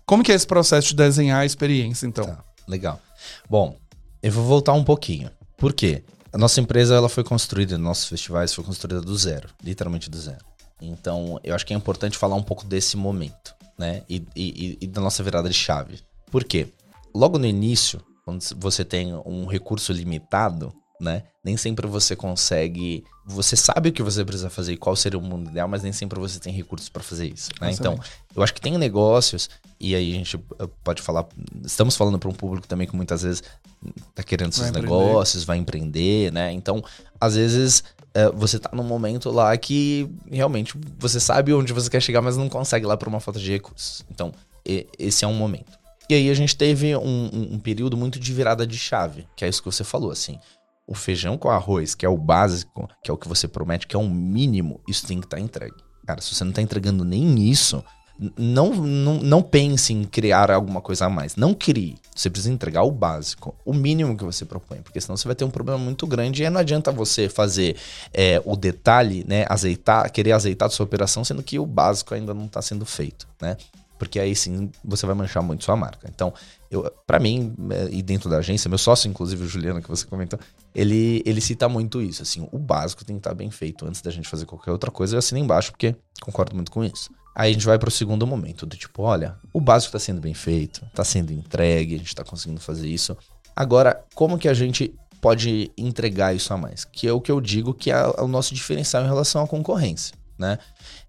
Como 0.06 0.22
que 0.22 0.30
é 0.32 0.34
esse 0.34 0.46
processo 0.46 0.88
de 0.88 0.96
desenhar 0.96 1.40
a 1.40 1.44
experiência, 1.44 2.06
então? 2.06 2.24
Tá, 2.24 2.44
legal. 2.68 3.00
Bom, 3.48 3.76
Eu 4.22 4.30
vou 4.32 4.44
voltar 4.44 4.72
um 4.74 4.84
pouquinho. 4.84 5.30
Por 5.56 5.72
quê? 5.72 6.04
A 6.32 6.38
nossa 6.38 6.60
empresa 6.60 6.94
ela 6.94 7.08
foi 7.08 7.24
construída, 7.24 7.76
nossos 7.76 8.06
festivais 8.06 8.54
foi 8.54 8.64
construída 8.64 9.00
do 9.00 9.16
zero, 9.16 9.48
literalmente 9.62 10.08
do 10.08 10.18
zero. 10.18 10.44
Então, 10.80 11.40
eu 11.42 11.54
acho 11.54 11.66
que 11.66 11.74
é 11.74 11.76
importante 11.76 12.16
falar 12.16 12.36
um 12.36 12.42
pouco 12.42 12.64
desse 12.64 12.96
momento, 12.96 13.54
né? 13.76 14.02
E, 14.08 14.24
e, 14.36 14.78
e 14.80 14.86
da 14.86 15.00
nossa 15.00 15.22
virada 15.22 15.48
de 15.48 15.54
chave. 15.54 15.98
Por 16.30 16.44
quê? 16.44 16.68
Logo 17.14 17.36
no 17.36 17.46
início, 17.46 18.00
quando 18.24 18.42
você 18.56 18.84
tem 18.84 19.12
um 19.26 19.46
recurso 19.46 19.92
limitado, 19.92 20.72
né? 21.00 21.22
Nem 21.42 21.56
sempre 21.56 21.86
você 21.86 22.14
consegue. 22.14 23.02
Você 23.24 23.56
sabe 23.56 23.88
o 23.88 23.92
que 23.92 24.02
você 24.02 24.24
precisa 24.24 24.50
fazer 24.50 24.74
e 24.74 24.76
qual 24.76 24.94
seria 24.94 25.18
o 25.18 25.22
mundo 25.22 25.50
ideal, 25.50 25.66
mas 25.66 25.82
nem 25.82 25.92
sempre 25.92 26.20
você 26.20 26.38
tem 26.38 26.52
recursos 26.52 26.88
para 26.88 27.02
fazer 27.02 27.32
isso. 27.32 27.50
Né? 27.60 27.72
Então, 27.72 27.98
eu 28.36 28.42
acho 28.42 28.52
que 28.52 28.60
tem 28.60 28.76
negócios, 28.76 29.48
e 29.80 29.94
aí 29.94 30.12
a 30.12 30.14
gente 30.14 30.36
eh, 30.36 30.68
pode 30.84 31.00
falar. 31.00 31.26
Estamos 31.64 31.96
falando 31.96 32.18
para 32.18 32.28
um 32.28 32.34
público 32.34 32.68
também 32.68 32.86
que 32.86 32.94
muitas 32.94 33.22
vezes 33.22 33.42
tá 34.14 34.22
querendo 34.22 34.52
seus 34.52 34.70
vai 34.70 34.82
negócios, 34.82 35.42
vai 35.42 35.56
empreender, 35.56 36.30
né? 36.30 36.52
Então, 36.52 36.84
às 37.18 37.34
vezes. 37.34 37.82
É, 38.12 38.28
você 38.28 38.58
tá 38.58 38.70
num 38.72 38.82
momento 38.82 39.30
lá 39.30 39.56
que 39.56 40.10
realmente 40.28 40.74
você 40.98 41.20
sabe 41.20 41.54
onde 41.54 41.72
você 41.72 41.88
quer 41.88 42.02
chegar, 42.02 42.20
mas 42.20 42.36
não 42.36 42.48
consegue 42.48 42.84
lá 42.84 42.96
por 42.96 43.06
uma 43.06 43.20
falta 43.20 43.38
de 43.38 43.48
recursos. 43.52 44.04
Então, 44.10 44.32
esse 44.98 45.24
é 45.24 45.28
um 45.28 45.34
momento. 45.34 45.78
E 46.08 46.14
aí 46.14 46.28
a 46.28 46.34
gente 46.34 46.56
teve 46.56 46.96
um, 46.96 47.30
um, 47.32 47.48
um 47.52 47.58
período 47.60 47.96
muito 47.96 48.18
de 48.18 48.32
virada 48.32 48.66
de 48.66 48.76
chave, 48.76 49.28
que 49.36 49.44
é 49.44 49.48
isso 49.48 49.62
que 49.62 49.70
você 49.70 49.84
falou, 49.84 50.10
assim 50.10 50.40
o 50.90 50.94
feijão 50.94 51.38
com 51.38 51.48
arroz, 51.48 51.94
que 51.94 52.04
é 52.04 52.08
o 52.08 52.18
básico, 52.18 52.88
que 53.00 53.08
é 53.08 53.14
o 53.14 53.16
que 53.16 53.28
você 53.28 53.46
promete, 53.46 53.86
que 53.86 53.94
é 53.94 53.98
um 53.98 54.10
mínimo, 54.10 54.80
isso 54.88 55.06
tem 55.06 55.20
que 55.20 55.26
estar 55.26 55.36
tá 55.36 55.42
entregue. 55.42 55.76
Cara, 56.04 56.20
se 56.20 56.34
você 56.34 56.42
não 56.42 56.50
está 56.50 56.60
entregando 56.60 57.04
nem 57.04 57.48
isso, 57.48 57.84
não, 58.36 58.74
não, 58.74 59.14
não 59.14 59.40
pense 59.40 59.92
em 59.92 60.02
criar 60.02 60.50
alguma 60.50 60.80
coisa 60.80 61.06
a 61.06 61.08
mais. 61.08 61.36
Não 61.36 61.54
crie. 61.54 61.96
Você 62.12 62.28
precisa 62.28 62.52
entregar 62.52 62.82
o 62.82 62.90
básico, 62.90 63.54
o 63.64 63.72
mínimo 63.72 64.16
que 64.16 64.24
você 64.24 64.44
propõe, 64.44 64.82
porque 64.82 65.00
senão 65.00 65.16
você 65.16 65.28
vai 65.28 65.36
ter 65.36 65.44
um 65.44 65.50
problema 65.50 65.78
muito 65.78 66.08
grande 66.08 66.42
e 66.42 66.50
não 66.50 66.60
adianta 66.60 66.90
você 66.90 67.28
fazer 67.28 67.76
é, 68.12 68.42
o 68.44 68.56
detalhe, 68.56 69.24
né? 69.28 69.46
Azeitar, 69.48 70.10
querer 70.10 70.32
azeitar 70.32 70.66
a 70.66 70.70
sua 70.70 70.84
operação, 70.84 71.24
sendo 71.24 71.40
que 71.40 71.56
o 71.60 71.64
básico 71.64 72.12
ainda 72.14 72.34
não 72.34 72.46
está 72.46 72.60
sendo 72.60 72.84
feito, 72.84 73.28
né? 73.40 73.56
Porque 73.96 74.18
aí 74.18 74.34
sim 74.34 74.70
você 74.84 75.06
vai 75.06 75.14
manchar 75.14 75.42
muito 75.42 75.62
sua 75.62 75.76
marca. 75.76 76.10
Então, 76.12 76.34
eu, 76.70 76.90
para 77.06 77.18
mim, 77.18 77.54
é, 77.70 77.88
e 77.90 78.02
dentro 78.02 78.28
da 78.28 78.38
agência, 78.38 78.68
meu 78.68 78.78
sócio, 78.78 79.08
inclusive, 79.08 79.44
o 79.44 79.46
Juliano, 79.48 79.82
que 79.82 79.88
você 79.88 80.06
comentou, 80.06 80.38
ele, 80.74 81.22
ele 81.26 81.40
cita 81.40 81.68
muito 81.68 82.00
isso. 82.00 82.22
Assim, 82.22 82.46
o 82.50 82.58
básico 82.58 83.04
tem 83.04 83.16
que 83.16 83.20
estar 83.20 83.34
bem 83.34 83.50
feito 83.50 83.86
antes 83.86 84.00
da 84.00 84.10
gente 84.10 84.28
fazer 84.28 84.46
qualquer 84.46 84.70
outra 84.70 84.90
coisa. 84.90 85.14
Eu 85.14 85.18
assino 85.18 85.40
embaixo, 85.40 85.70
porque 85.70 85.94
concordo 86.20 86.54
muito 86.54 86.70
com 86.70 86.84
isso. 86.84 87.10
Aí 87.34 87.50
a 87.50 87.52
gente 87.52 87.66
vai 87.66 87.78
para 87.78 87.88
o 87.88 87.92
segundo 87.92 88.26
momento, 88.26 88.66
do 88.66 88.76
tipo, 88.76 89.02
olha, 89.02 89.36
o 89.52 89.60
básico 89.60 89.96
está 89.96 89.98
sendo 89.98 90.20
bem 90.20 90.34
feito, 90.34 90.84
está 90.86 91.04
sendo 91.04 91.32
entregue, 91.32 91.94
a 91.94 91.98
gente 91.98 92.08
está 92.08 92.24
conseguindo 92.24 92.60
fazer 92.60 92.88
isso. 92.88 93.16
Agora, 93.54 94.04
como 94.14 94.38
que 94.38 94.48
a 94.48 94.54
gente 94.54 94.94
pode 95.20 95.70
entregar 95.76 96.34
isso 96.34 96.52
a 96.52 96.56
mais? 96.56 96.84
Que 96.84 97.06
é 97.06 97.12
o 97.12 97.20
que 97.20 97.30
eu 97.30 97.40
digo 97.40 97.72
que 97.72 97.90
é 97.90 98.20
o 98.20 98.26
nosso 98.26 98.54
diferencial 98.54 99.04
em 99.04 99.06
relação 99.06 99.42
à 99.42 99.46
concorrência, 99.46 100.14
né? 100.38 100.58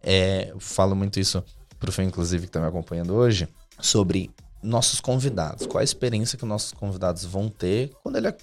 É, 0.01 0.53
falo 0.59 0.95
muito 0.95 1.19
isso 1.19 1.43
pro 1.79 1.91
Fê, 1.91 2.03
inclusive, 2.03 2.43
que 2.43 2.49
está 2.49 2.59
me 2.59 2.67
acompanhando 2.67 3.15
hoje, 3.15 3.47
sobre 3.79 4.29
nossos 4.61 5.01
convidados. 5.01 5.65
Qual 5.65 5.81
a 5.81 5.83
experiência 5.83 6.37
que 6.37 6.45
nossos 6.45 6.71
convidados 6.71 7.25
vão 7.25 7.49
ter 7.49 7.91
quando 8.03 8.17
ele 8.17 8.27
é, 8.27 8.37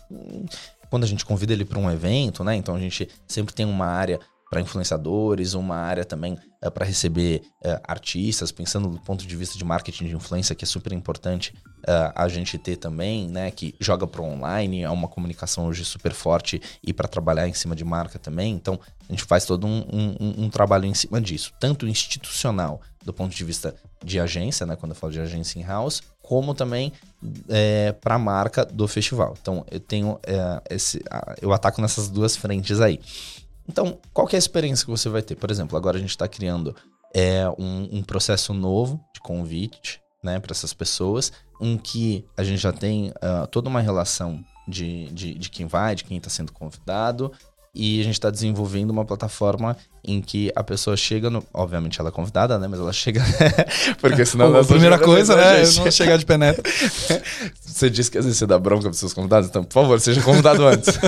quando 0.90 1.04
a 1.04 1.06
gente 1.06 1.24
convida 1.24 1.52
ele 1.52 1.64
para 1.64 1.78
um 1.78 1.90
evento, 1.90 2.42
né? 2.44 2.54
Então 2.54 2.74
a 2.74 2.80
gente 2.80 3.08
sempre 3.26 3.54
tem 3.54 3.66
uma 3.66 3.86
área 3.86 4.18
para 4.50 4.60
influenciadores, 4.60 5.54
uma 5.54 5.76
área 5.76 6.04
também 6.04 6.38
é, 6.62 6.70
para 6.70 6.84
receber 6.84 7.42
é, 7.62 7.80
artistas, 7.86 8.50
pensando 8.50 8.88
do 8.88 8.98
ponto 9.00 9.26
de 9.26 9.36
vista 9.36 9.58
de 9.58 9.64
marketing 9.64 10.06
de 10.06 10.16
influência, 10.16 10.54
que 10.54 10.64
é 10.64 10.66
super 10.66 10.92
importante 10.92 11.54
é, 11.86 12.12
a 12.14 12.28
gente 12.28 12.56
ter 12.56 12.76
também, 12.76 13.28
né? 13.28 13.50
Que 13.50 13.74
joga 13.78 14.06
para 14.06 14.22
online, 14.22 14.82
é 14.82 14.90
uma 14.90 15.08
comunicação 15.08 15.66
hoje 15.66 15.84
super 15.84 16.12
forte 16.12 16.60
e 16.82 16.92
para 16.92 17.06
trabalhar 17.06 17.46
em 17.46 17.52
cima 17.52 17.76
de 17.76 17.84
marca 17.84 18.18
também. 18.18 18.54
Então 18.54 18.80
a 19.08 19.12
gente 19.12 19.24
faz 19.24 19.44
todo 19.44 19.66
um, 19.66 19.84
um, 19.90 20.44
um 20.44 20.50
trabalho 20.50 20.86
em 20.86 20.94
cima 20.94 21.20
disso, 21.20 21.52
tanto 21.60 21.86
institucional 21.86 22.80
do 23.04 23.12
ponto 23.12 23.34
de 23.34 23.44
vista 23.44 23.74
de 24.04 24.18
agência, 24.18 24.66
né? 24.66 24.76
Quando 24.76 24.92
eu 24.92 24.96
falo 24.96 25.12
de 25.12 25.20
agência 25.20 25.58
in-house, 25.58 26.02
como 26.28 26.52
também 26.52 26.92
é, 27.48 27.92
para 27.92 28.16
a 28.16 28.18
marca 28.18 28.62
do 28.62 28.86
festival. 28.86 29.34
Então 29.40 29.64
eu 29.70 29.80
tenho 29.80 30.20
é, 30.26 30.62
esse, 30.68 31.02
eu 31.40 31.54
ataco 31.54 31.80
nessas 31.80 32.10
duas 32.10 32.36
frentes 32.36 32.82
aí. 32.82 33.00
Então, 33.66 33.98
qual 34.12 34.28
é 34.30 34.36
a 34.36 34.38
experiência 34.38 34.84
que 34.84 34.90
você 34.90 35.08
vai 35.08 35.22
ter? 35.22 35.36
Por 35.36 35.50
exemplo, 35.50 35.74
agora 35.78 35.96
a 35.96 36.00
gente 36.00 36.10
está 36.10 36.28
criando 36.28 36.76
é, 37.14 37.48
um, 37.58 37.88
um, 37.98 38.02
processo 38.02 38.52
novo 38.52 39.00
de 39.14 39.20
convite 39.22 40.02
né, 40.22 40.38
para 40.38 40.52
essas 40.52 40.74
pessoas, 40.74 41.32
em 41.62 41.78
que 41.78 42.26
a 42.36 42.44
gente 42.44 42.60
já 42.60 42.74
tem 42.74 43.08
uh, 43.08 43.46
toda 43.50 43.70
uma 43.70 43.80
relação 43.80 44.44
de, 44.66 45.06
de, 45.06 45.34
de 45.34 45.48
quem 45.48 45.66
vai, 45.66 45.94
de 45.94 46.04
quem 46.04 46.18
está 46.18 46.28
sendo 46.28 46.52
convidado, 46.52 47.32
e 47.74 48.00
a 48.00 48.04
gente 48.04 48.14
está 48.14 48.30
desenvolvendo 48.30 48.90
uma 48.90 49.04
plataforma 49.04 49.76
em 50.04 50.20
que 50.20 50.52
a 50.54 50.62
pessoa 50.62 50.96
chega 50.96 51.30
no. 51.30 51.44
Obviamente 51.52 52.00
ela 52.00 52.08
é 52.08 52.12
convidada, 52.12 52.58
né? 52.58 52.68
Mas 52.68 52.80
ela 52.80 52.92
chega. 52.92 53.22
Porque 54.00 54.24
senão. 54.24 54.56
a 54.56 54.64
primeira 54.64 54.98
coisa, 54.98 55.36
né? 55.36 55.64
Eu 55.64 55.72
não 55.84 55.90
chegar 55.90 56.16
de 56.16 56.26
penetra. 56.26 56.62
você 57.78 57.88
disse 57.88 58.10
que 58.10 58.18
às 58.18 58.24
vezes 58.24 58.38
você 58.38 58.46
dá 58.46 58.58
bronca 58.58 58.84
para 58.84 58.92
seus 58.92 59.12
convidados, 59.12 59.48
então, 59.48 59.62
por 59.62 59.74
favor, 59.74 60.00
seja 60.00 60.20
convidado 60.22 60.66
antes. 60.66 60.98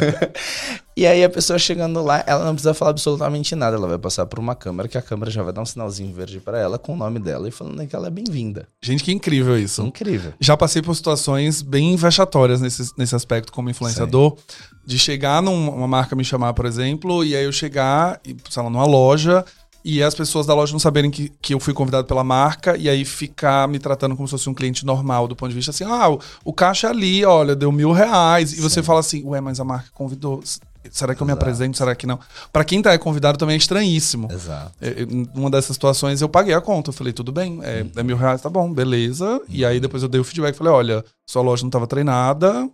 e 0.96 1.06
aí 1.06 1.24
a 1.24 1.28
pessoa 1.28 1.58
chegando 1.58 2.02
lá, 2.02 2.22
ela 2.26 2.44
não 2.44 2.52
precisa 2.52 2.74
falar 2.74 2.92
absolutamente 2.92 3.54
nada. 3.54 3.76
Ela 3.76 3.88
vai 3.88 3.98
passar 3.98 4.26
por 4.26 4.38
uma 4.38 4.54
câmera, 4.54 4.88
que 4.88 4.96
a 4.96 5.02
câmera 5.02 5.30
já 5.30 5.42
vai 5.42 5.52
dar 5.52 5.62
um 5.62 5.66
sinalzinho 5.66 6.12
verde 6.14 6.40
para 6.40 6.58
ela 6.58 6.78
com 6.78 6.94
o 6.94 6.96
nome 6.96 7.18
dela 7.18 7.48
e 7.48 7.50
falando 7.50 7.86
que 7.86 7.96
ela 7.96 8.06
é 8.06 8.10
bem-vinda. 8.10 8.68
Gente, 8.82 9.02
que 9.02 9.12
incrível 9.12 9.58
isso. 9.58 9.82
Incrível. 9.82 10.32
Já 10.40 10.56
passei 10.56 10.82
por 10.82 10.94
situações 10.94 11.62
bem 11.62 11.96
vexatórias 11.96 12.60
nesse, 12.60 12.92
nesse 12.96 13.14
aspecto 13.14 13.52
como 13.52 13.70
influenciador. 13.70 14.36
Sim. 14.36 14.76
De 14.86 14.98
chegar 14.98 15.40
numa 15.42 15.86
marca 15.86 16.16
me 16.16 16.24
chamar, 16.24 16.52
por 16.52 16.66
exemplo, 16.66 17.24
e 17.24 17.36
aí 17.36 17.44
eu 17.44 17.52
chegar, 17.52 18.20
sei 18.48 18.62
lá, 18.62 18.70
numa 18.80 18.86
loja 18.86 19.44
e 19.84 20.02
as 20.02 20.14
pessoas 20.14 20.46
da 20.46 20.54
loja 20.54 20.72
não 20.72 20.78
saberem 20.78 21.10
que, 21.10 21.32
que 21.40 21.54
eu 21.54 21.60
fui 21.60 21.72
convidado 21.72 22.06
pela 22.06 22.22
marca 22.22 22.76
e 22.76 22.88
aí 22.88 23.04
ficar 23.04 23.66
me 23.66 23.78
tratando 23.78 24.14
como 24.14 24.28
se 24.28 24.32
fosse 24.32 24.48
um 24.48 24.54
cliente 24.54 24.84
normal, 24.84 25.26
do 25.26 25.36
ponto 25.36 25.48
de 25.48 25.54
vista 25.54 25.70
assim, 25.70 25.84
ah, 25.84 26.10
o, 26.10 26.20
o 26.44 26.52
caixa 26.52 26.88
é 26.88 26.90
ali, 26.90 27.24
olha, 27.24 27.56
deu 27.56 27.72
mil 27.72 27.92
reais. 27.92 28.52
E 28.52 28.56
Sim. 28.56 28.62
você 28.62 28.82
fala 28.82 29.00
assim, 29.00 29.22
ué, 29.24 29.40
mas 29.40 29.58
a 29.58 29.64
marca 29.64 29.88
convidou. 29.94 30.42
Será 30.90 31.14
que 31.14 31.22
eu 31.22 31.26
me 31.26 31.32
apresento? 31.32 31.76
Será 31.76 31.94
que 31.94 32.06
não? 32.06 32.18
Para 32.52 32.64
quem 32.64 32.80
tá 32.80 32.96
convidado 32.98 33.38
também 33.38 33.54
é 33.54 33.58
estranhíssimo. 33.58 34.28
Exato. 34.30 34.72
É, 34.80 35.06
numa 35.34 35.50
dessas 35.50 35.76
situações 35.76 36.20
eu 36.20 36.28
paguei 36.28 36.54
a 36.54 36.60
conta. 36.60 36.90
Eu 36.90 36.94
falei, 36.94 37.12
tudo 37.12 37.32
bem, 37.32 37.60
é, 37.62 37.82
uhum. 37.82 37.90
é 37.96 38.02
mil 38.02 38.16
reais, 38.16 38.40
tá 38.40 38.50
bom, 38.50 38.70
beleza. 38.72 39.32
Uhum. 39.32 39.40
E 39.48 39.64
aí 39.64 39.80
depois 39.80 40.02
eu 40.02 40.08
dei 40.08 40.20
o 40.20 40.24
feedback, 40.24 40.56
falei, 40.56 40.72
olha, 40.72 41.04
sua 41.26 41.42
loja 41.42 41.62
não 41.62 41.68
estava 41.68 41.86
treinada. 41.86 42.62
Uhum. 42.62 42.70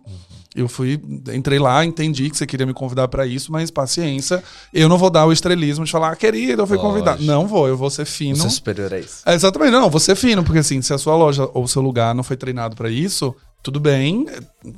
Eu 0.57 0.67
fui, 0.67 0.99
entrei 1.33 1.59
lá, 1.59 1.85
entendi 1.85 2.31
que 2.31 2.35
você 2.35 2.47
queria 2.47 2.65
me 2.65 2.73
convidar 2.73 3.07
para 3.07 3.27
isso, 3.27 3.51
mas 3.51 3.69
paciência. 3.69 4.43
Eu 4.73 4.89
não 4.89 4.97
vou 4.97 5.11
dar 5.11 5.27
o 5.27 5.31
estrelismo 5.31 5.85
de 5.85 5.91
falar, 5.91 6.11
ah, 6.11 6.15
querido, 6.15 6.63
eu 6.63 6.67
fui 6.67 6.79
convidado. 6.79 7.23
Não 7.23 7.45
vou, 7.45 7.67
eu 7.67 7.77
vou 7.77 7.91
ser 7.91 8.05
fino. 8.05 8.35
Você 8.37 8.47
é 8.47 8.49
superior 8.49 8.91
a 8.91 8.99
isso. 8.99 9.21
É, 9.23 9.35
exatamente, 9.35 9.71
não, 9.71 9.87
vou 9.87 9.99
ser 9.99 10.15
fino, 10.15 10.43
porque 10.43 10.57
assim, 10.57 10.81
se 10.81 10.91
a 10.91 10.97
sua 10.97 11.15
loja 11.15 11.47
ou 11.53 11.67
seu 11.67 11.81
lugar 11.81 12.15
não 12.15 12.23
foi 12.23 12.35
treinado 12.35 12.75
para 12.75 12.89
isso, 12.89 13.35
tudo 13.61 13.79
bem, 13.79 14.25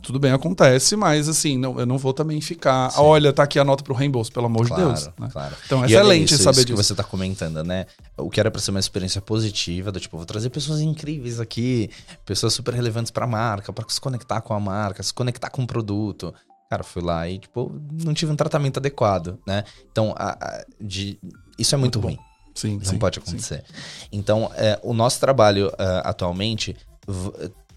tudo 0.02 0.20
bem, 0.20 0.32
acontece, 0.32 0.96
mas 0.96 1.30
assim, 1.30 1.58
não, 1.58 1.80
eu 1.80 1.86
não 1.86 1.98
vou 1.98 2.12
também 2.12 2.42
ficar. 2.42 2.92
Olha, 2.98 3.32
tá 3.32 3.44
aqui 3.44 3.60
a 3.60 3.64
nota 3.64 3.84
pro 3.84 3.94
reembolso, 3.94 4.32
pelo 4.32 4.48
amor 4.48 4.68
claro, 4.68 4.82
de 4.82 4.88
Deus. 4.88 5.10
Né? 5.20 5.30
Claro. 5.32 5.56
Então, 5.66 5.84
é 5.84 5.88
excelente 5.88 6.34
isso, 6.34 6.44
saber 6.44 6.58
isso 6.58 6.66
disso. 6.66 6.78
que 6.78 6.84
você 6.84 6.96
tá 6.96 7.04
comentando, 7.04 7.64
né? 7.64 7.86
O 8.18 8.30
que 8.30 8.40
era 8.40 8.50
pra 8.50 8.60
ser 8.60 8.72
uma 8.72 8.80
experiência 8.80 9.22
positiva, 9.22 9.92
do 9.92 10.00
tipo, 10.00 10.18
vou 10.18 10.26
trazer 10.26 10.50
pessoas 10.50 10.82
incríveis 10.82 11.40
aqui, 11.40 11.90
pessoas 12.26 12.54
super 12.54 12.74
relevantes 12.74 13.12
pra 13.12 13.28
marca, 13.28 13.72
para 13.72 13.86
se 13.90 14.02
conectar 14.02 14.42
com 14.42 14.54
a 14.54 14.60
marca, 14.60 15.04
se 15.04 15.14
conectar 15.14 15.50
com 15.50 15.64
o 15.64 15.68
produto. 15.68 16.34
Cara, 16.70 16.84
fui 16.84 17.02
lá 17.02 17.28
e, 17.30 17.40
tipo, 17.40 17.72
não 18.04 18.14
tive 18.14 18.32
um 18.32 18.36
tratamento 18.36 18.78
adequado, 18.78 19.38
né? 19.46 19.64
Então, 19.92 20.16
a, 20.18 20.32
a, 20.32 20.66
de, 20.82 21.20
isso 21.58 21.76
é 21.76 21.78
muito, 21.78 22.00
muito 22.00 22.18
ruim. 22.18 22.30
Sim, 22.56 22.78
não 22.78 22.86
sim, 22.86 22.98
pode 22.98 23.20
acontecer. 23.20 23.64
Sim. 23.68 24.08
Então, 24.12 24.52
é, 24.56 24.80
o 24.84 24.94
nosso 24.94 25.20
trabalho 25.20 25.68
uh, 25.68 26.02
atualmente 26.04 26.76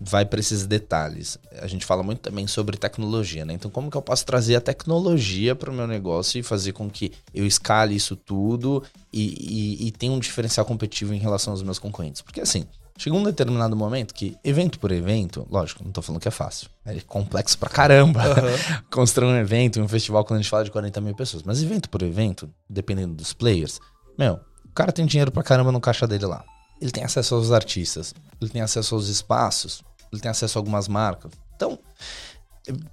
vai 0.05 0.25
para 0.25 0.41
esses 0.41 0.67
detalhes. 0.67 1.39
A 1.61 1.67
gente 1.67 1.85
fala 1.85 2.03
muito 2.03 2.21
também 2.21 2.47
sobre 2.47 2.77
tecnologia, 2.77 3.45
né? 3.45 3.55
Então, 3.55 3.71
como 3.71 3.91
que 3.91 3.97
eu 3.97 4.03
posso 4.03 4.25
trazer 4.27 4.57
a 4.57 4.61
tecnologia 4.61 5.55
para 5.55 5.71
o 5.71 5.75
meu 5.75 5.87
negócio 5.87 6.39
e 6.39 6.43
fazer 6.43 6.73
com 6.73 6.91
que 6.91 7.13
eu 7.35 7.47
escale 7.47 7.95
isso 7.95 8.17
tudo 8.17 8.83
e, 9.13 9.79
e, 9.81 9.89
e 9.89 9.91
tenha 9.93 10.13
um 10.13 10.19
diferencial 10.19 10.67
competitivo 10.67 11.15
em 11.15 11.19
relação 11.19 11.53
aos 11.53 11.63
meus 11.63 11.79
concorrentes? 11.79 12.23
Porque, 12.23 12.41
assim, 12.41 12.67
Chega 12.99 13.17
um 13.17 13.23
determinado 13.23 13.75
momento 13.75 14.15
que, 14.15 14.37
evento 14.45 14.79
por 14.79 14.93
evento, 14.93 15.47
lógico, 15.51 15.83
não 15.83 15.91
tô 15.91 16.03
falando 16.03 16.21
que 16.21 16.29
é 16.29 16.31
fácil. 16.31 16.69
É 16.85 17.01
complexo 17.01 17.59
pra 17.59 17.69
caramba. 17.69 18.21
Uhum. 18.21 18.85
Construir 18.93 19.29
um 19.29 19.37
evento, 19.37 19.81
um 19.81 19.89
festival, 19.89 20.25
quando 20.25 20.39
a 20.39 20.43
gente 20.43 20.51
fala 20.51 20.63
de 20.63 20.71
40 20.71 21.01
mil 21.01 21.15
pessoas. 21.15 21.43
Mas 21.43 21.63
evento 21.63 21.89
por 21.89 22.03
evento, 22.03 22.49
dependendo 22.69 23.15
dos 23.15 23.33
players, 23.33 23.81
meu, 24.19 24.35
o 24.65 24.73
cara 24.75 24.93
tem 24.93 25.07
dinheiro 25.07 25.33
pra 25.33 25.43
caramba 25.43 25.73
no 25.73 25.81
caixa 25.81 26.07
dele 26.07 26.27
lá. 26.27 26.45
Ele 26.81 26.91
tem 26.91 27.05
acesso 27.05 27.35
aos 27.35 27.53
artistas, 27.53 28.15
ele 28.41 28.51
tem 28.51 28.61
acesso 28.61 28.95
aos 28.95 29.09
espaços, 29.09 29.83
ele 30.13 30.21
tem 30.21 30.31
acesso 30.31 30.59
a 30.59 30.61
algumas 30.61 30.89
marcas. 30.89 31.33
Então, 31.57 31.79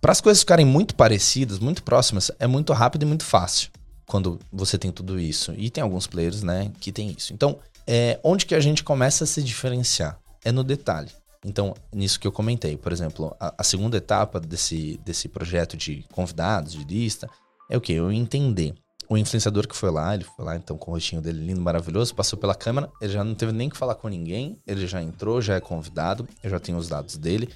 para 0.01 0.11
as 0.11 0.21
coisas 0.21 0.41
ficarem 0.41 0.65
muito 0.65 0.95
parecidas, 0.95 1.59
muito 1.59 1.83
próximas, 1.83 2.31
é 2.39 2.47
muito 2.47 2.73
rápido 2.73 3.03
e 3.03 3.05
muito 3.05 3.23
fácil 3.23 3.69
quando 4.05 4.39
você 4.51 4.77
tem 4.77 4.91
tudo 4.91 5.19
isso. 5.19 5.53
E 5.55 5.69
tem 5.69 5.83
alguns 5.83 6.07
players, 6.07 6.41
né, 6.41 6.71
que 6.79 6.91
tem 6.91 7.11
isso. 7.15 7.31
Então, 7.33 7.59
é, 7.85 8.19
onde 8.23 8.45
que 8.45 8.55
a 8.55 8.59
gente 8.59 8.83
começa 8.83 9.23
a 9.23 9.27
se 9.27 9.43
diferenciar? 9.43 10.19
É 10.43 10.51
no 10.51 10.63
detalhe. 10.63 11.11
Então, 11.45 11.73
nisso 11.93 12.19
que 12.19 12.27
eu 12.27 12.31
comentei, 12.31 12.75
por 12.75 12.91
exemplo, 12.91 13.35
a, 13.39 13.53
a 13.57 13.63
segunda 13.63 13.97
etapa 13.97 14.39
desse, 14.39 14.99
desse 15.05 15.29
projeto 15.29 15.77
de 15.77 16.03
convidados, 16.11 16.73
de 16.73 16.83
lista, 16.83 17.29
é 17.69 17.77
o 17.77 17.81
que? 17.81 17.93
Eu 17.93 18.11
entender 18.11 18.73
o 19.09 19.17
influenciador 19.17 19.67
que 19.67 19.75
foi 19.75 19.89
lá, 19.89 20.13
ele 20.13 20.23
foi 20.23 20.45
lá 20.45 20.55
então 20.55 20.77
com 20.77 20.91
o 20.91 20.93
rostinho 20.93 21.19
dele 21.19 21.43
lindo, 21.43 21.59
maravilhoso, 21.59 22.13
passou 22.13 22.37
pela 22.37 22.53
câmera, 22.53 22.89
ele 23.01 23.11
já 23.11 23.23
não 23.23 23.33
teve 23.33 23.51
nem 23.51 23.67
que 23.67 23.75
falar 23.75 23.95
com 23.95 24.07
ninguém, 24.07 24.59
ele 24.67 24.85
já 24.85 25.01
entrou, 25.01 25.41
já 25.41 25.55
é 25.55 25.59
convidado, 25.59 26.27
eu 26.43 26.49
já 26.49 26.59
tenho 26.59 26.77
os 26.77 26.87
dados 26.87 27.17
dele. 27.17 27.49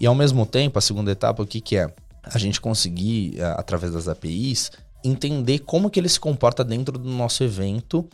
E 0.00 0.06
ao 0.06 0.14
mesmo 0.14 0.44
tempo, 0.44 0.78
a 0.78 0.82
segunda 0.82 1.12
etapa, 1.12 1.42
o 1.42 1.46
que, 1.46 1.60
que 1.60 1.76
é? 1.76 1.94
A 2.24 2.38
gente 2.38 2.60
conseguir, 2.60 3.40
através 3.56 3.92
das 3.92 4.08
APIs, 4.08 4.72
entender 5.04 5.60
como 5.60 5.88
que 5.88 6.00
ele 6.00 6.08
se 6.08 6.18
comporta 6.18 6.64
dentro 6.64 6.98
do 6.98 7.08
nosso 7.08 7.44
evento 7.44 8.06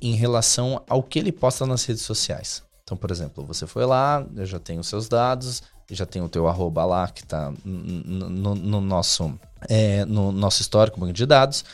em 0.00 0.14
relação 0.14 0.82
ao 0.88 1.02
que 1.02 1.18
ele 1.18 1.30
posta 1.30 1.66
nas 1.66 1.84
redes 1.84 2.02
sociais. 2.02 2.62
Então, 2.82 2.96
por 2.96 3.10
exemplo, 3.10 3.44
você 3.44 3.66
foi 3.66 3.84
lá, 3.84 4.24
eu 4.34 4.46
já 4.46 4.58
tenho 4.58 4.80
os 4.80 4.88
seus 4.88 5.06
dados, 5.06 5.62
já 5.90 6.06
tenho 6.06 6.24
o 6.24 6.28
teu 6.28 6.48
arroba 6.48 6.84
lá 6.86 7.08
que 7.08 7.22
está 7.22 7.52
no, 7.62 8.54
no, 8.54 8.80
nosso, 8.80 9.38
é, 9.68 10.06
no 10.06 10.32
nosso 10.32 10.62
histórico 10.62 10.98
banco 10.98 11.12
de 11.12 11.26
dados. 11.26 11.64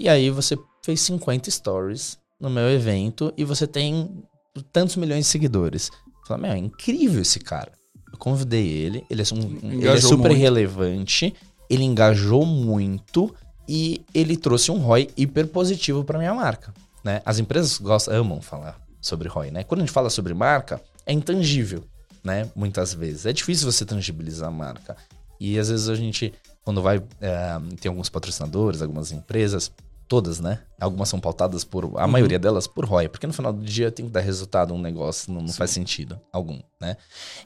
E 0.00 0.08
aí 0.08 0.30
você 0.30 0.56
fez 0.82 0.98
50 1.02 1.50
stories 1.50 2.18
no 2.40 2.48
meu 2.48 2.70
evento 2.70 3.34
e 3.36 3.44
você 3.44 3.66
tem 3.66 4.24
tantos 4.72 4.96
milhões 4.96 5.26
de 5.26 5.30
seguidores. 5.30 5.90
Fala, 6.26 6.40
meu, 6.40 6.52
é 6.52 6.56
incrível 6.56 7.20
esse 7.20 7.38
cara. 7.38 7.70
Eu 8.10 8.18
convidei 8.18 8.66
ele, 8.66 9.04
ele 9.10 9.20
é, 9.20 9.24
um, 9.34 9.72
ele 9.74 9.86
é 9.86 10.00
super 10.00 10.30
muito. 10.30 10.40
relevante, 10.40 11.34
ele 11.68 11.84
engajou 11.84 12.46
muito 12.46 13.34
e 13.68 14.00
ele 14.14 14.38
trouxe 14.38 14.70
um 14.70 14.78
ROI 14.78 15.10
hiper 15.18 15.48
positivo 15.48 16.02
para 16.02 16.18
minha 16.18 16.32
marca. 16.32 16.72
Né? 17.04 17.20
As 17.22 17.38
empresas 17.38 17.76
gostam, 17.76 18.14
amam 18.14 18.40
falar 18.40 18.80
sobre 19.02 19.28
ROI, 19.28 19.50
né? 19.50 19.64
Quando 19.64 19.82
a 19.82 19.84
gente 19.84 19.92
fala 19.92 20.08
sobre 20.08 20.32
marca, 20.32 20.80
é 21.04 21.12
intangível, 21.12 21.84
né? 22.24 22.48
Muitas 22.56 22.94
vezes. 22.94 23.26
É 23.26 23.34
difícil 23.34 23.70
você 23.70 23.84
tangibilizar 23.84 24.48
a 24.48 24.52
marca. 24.52 24.96
E 25.38 25.58
às 25.58 25.68
vezes 25.68 25.90
a 25.90 25.94
gente, 25.94 26.32
quando 26.64 26.80
vai. 26.80 27.02
É, 27.20 27.58
tem 27.80 27.88
alguns 27.90 28.08
patrocinadores, 28.08 28.82
algumas 28.82 29.12
empresas, 29.12 29.70
todas, 30.10 30.40
né? 30.40 30.58
Algumas 30.80 31.08
são 31.08 31.20
pautadas 31.20 31.62
por. 31.62 31.84
A 31.96 32.04
uhum. 32.04 32.10
maioria 32.10 32.38
delas 32.38 32.66
por 32.66 32.84
ROI, 32.84 33.08
porque 33.08 33.28
no 33.28 33.32
final 33.32 33.52
do 33.52 33.64
dia 33.64 33.92
tem 33.92 34.06
que 34.06 34.10
dar 34.10 34.20
resultado 34.20 34.74
um 34.74 34.80
negócio, 34.80 35.32
não, 35.32 35.40
não 35.40 35.52
faz 35.52 35.70
sentido 35.70 36.20
algum, 36.32 36.60
né? 36.78 36.96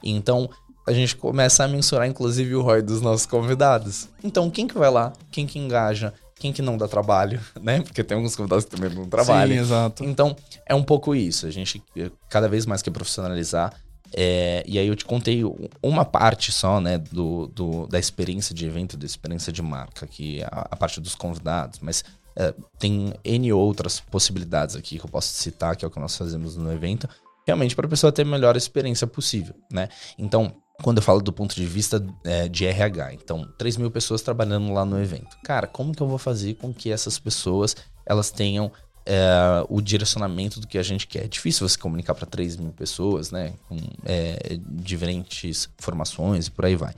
Então. 0.03 0.49
A 0.87 0.93
gente 0.93 1.15
começa 1.15 1.63
a 1.63 1.67
mensurar, 1.67 2.07
inclusive, 2.07 2.53
o 2.53 2.61
ROI 2.61 2.83
dos 2.83 3.01
nossos 3.01 3.25
convidados. 3.25 4.07
Então, 4.23 4.51
quem 4.51 4.67
que 4.67 4.77
vai 4.77 4.91
lá? 4.91 5.13
Quem 5.31 5.47
que 5.47 5.57
engaja? 5.57 6.13
quem 6.37 6.53
que 6.53 6.61
não 6.61 6.77
dá 6.77 6.87
trabalho, 6.87 7.41
né? 7.59 7.81
Porque 7.81 8.03
tem 8.03 8.15
alguns 8.15 8.35
convidados 8.35 8.65
que 8.65 8.69
também 8.69 8.93
não 8.93 9.09
trabalham. 9.09 9.55
Sim, 9.55 9.61
exato. 9.61 10.03
Então, 10.03 10.35
é 10.63 10.75
um 10.75 10.83
pouco 10.83 11.15
isso. 11.15 11.47
A 11.47 11.49
gente 11.49 11.81
cada 12.29 12.47
vez 12.47 12.67
mais 12.67 12.83
quer 12.83 12.91
profissionalizar. 12.91 13.73
É, 14.13 14.63
e 14.67 14.77
aí 14.77 14.87
eu 14.87 14.95
te 14.95 15.05
contei 15.05 15.41
uma 15.81 16.05
parte 16.05 16.51
só, 16.51 16.79
né, 16.79 16.99
do, 16.99 17.47
do, 17.47 17.87
da 17.87 17.97
experiência 17.97 18.53
de 18.53 18.63
evento, 18.67 18.95
da 18.95 19.07
experiência 19.07 19.51
de 19.51 19.63
marca, 19.63 20.05
que 20.05 20.39
é 20.39 20.45
a, 20.45 20.67
a 20.69 20.75
parte 20.75 21.01
dos 21.01 21.15
convidados, 21.15 21.79
mas 21.81 22.03
é, 22.37 22.53
tem 22.77 23.13
N 23.23 23.53
outras 23.53 23.99
possibilidades 23.99 24.75
aqui 24.75 24.99
que 24.99 25.05
eu 25.05 25.09
posso 25.09 25.33
citar, 25.33 25.75
que 25.75 25.85
é 25.85 25.87
o 25.87 25.91
que 25.91 25.99
nós 25.99 26.15
fazemos 26.15 26.57
no 26.57 26.71
evento, 26.71 27.07
realmente 27.45 27.75
para 27.75 27.85
a 27.85 27.89
pessoa 27.89 28.11
ter 28.11 28.23
a 28.23 28.25
melhor 28.25 28.57
experiência 28.57 29.07
possível, 29.07 29.55
né? 29.71 29.87
Então, 30.17 30.53
quando 30.83 30.97
eu 30.97 31.03
falo 31.03 31.21
do 31.21 31.31
ponto 31.31 31.55
de 31.55 31.65
vista 31.65 32.05
é, 32.23 32.47
de 32.47 32.65
RH. 32.65 33.13
Então, 33.13 33.47
3 33.57 33.77
mil 33.77 33.91
pessoas 33.91 34.21
trabalhando 34.21 34.73
lá 34.73 34.85
no 34.85 35.01
evento. 35.01 35.37
Cara, 35.43 35.67
como 35.67 35.93
que 35.93 36.01
eu 36.01 36.07
vou 36.07 36.17
fazer 36.17 36.55
com 36.55 36.73
que 36.73 36.91
essas 36.91 37.17
pessoas 37.17 37.75
elas 38.05 38.29
tenham 38.29 38.71
é, 39.05 39.65
o 39.69 39.81
direcionamento 39.81 40.59
do 40.59 40.67
que 40.67 40.77
a 40.77 40.83
gente 40.83 41.07
quer? 41.07 41.25
É 41.25 41.27
difícil 41.27 41.67
você 41.67 41.77
comunicar 41.77 42.13
para 42.13 42.25
3 42.25 42.57
mil 42.57 42.73
pessoas, 42.73 43.31
né? 43.31 43.53
Com 43.69 43.77
é, 44.03 44.59
diferentes 44.69 45.69
formações 45.77 46.47
e 46.47 46.51
por 46.51 46.65
aí 46.65 46.75
vai. 46.75 46.93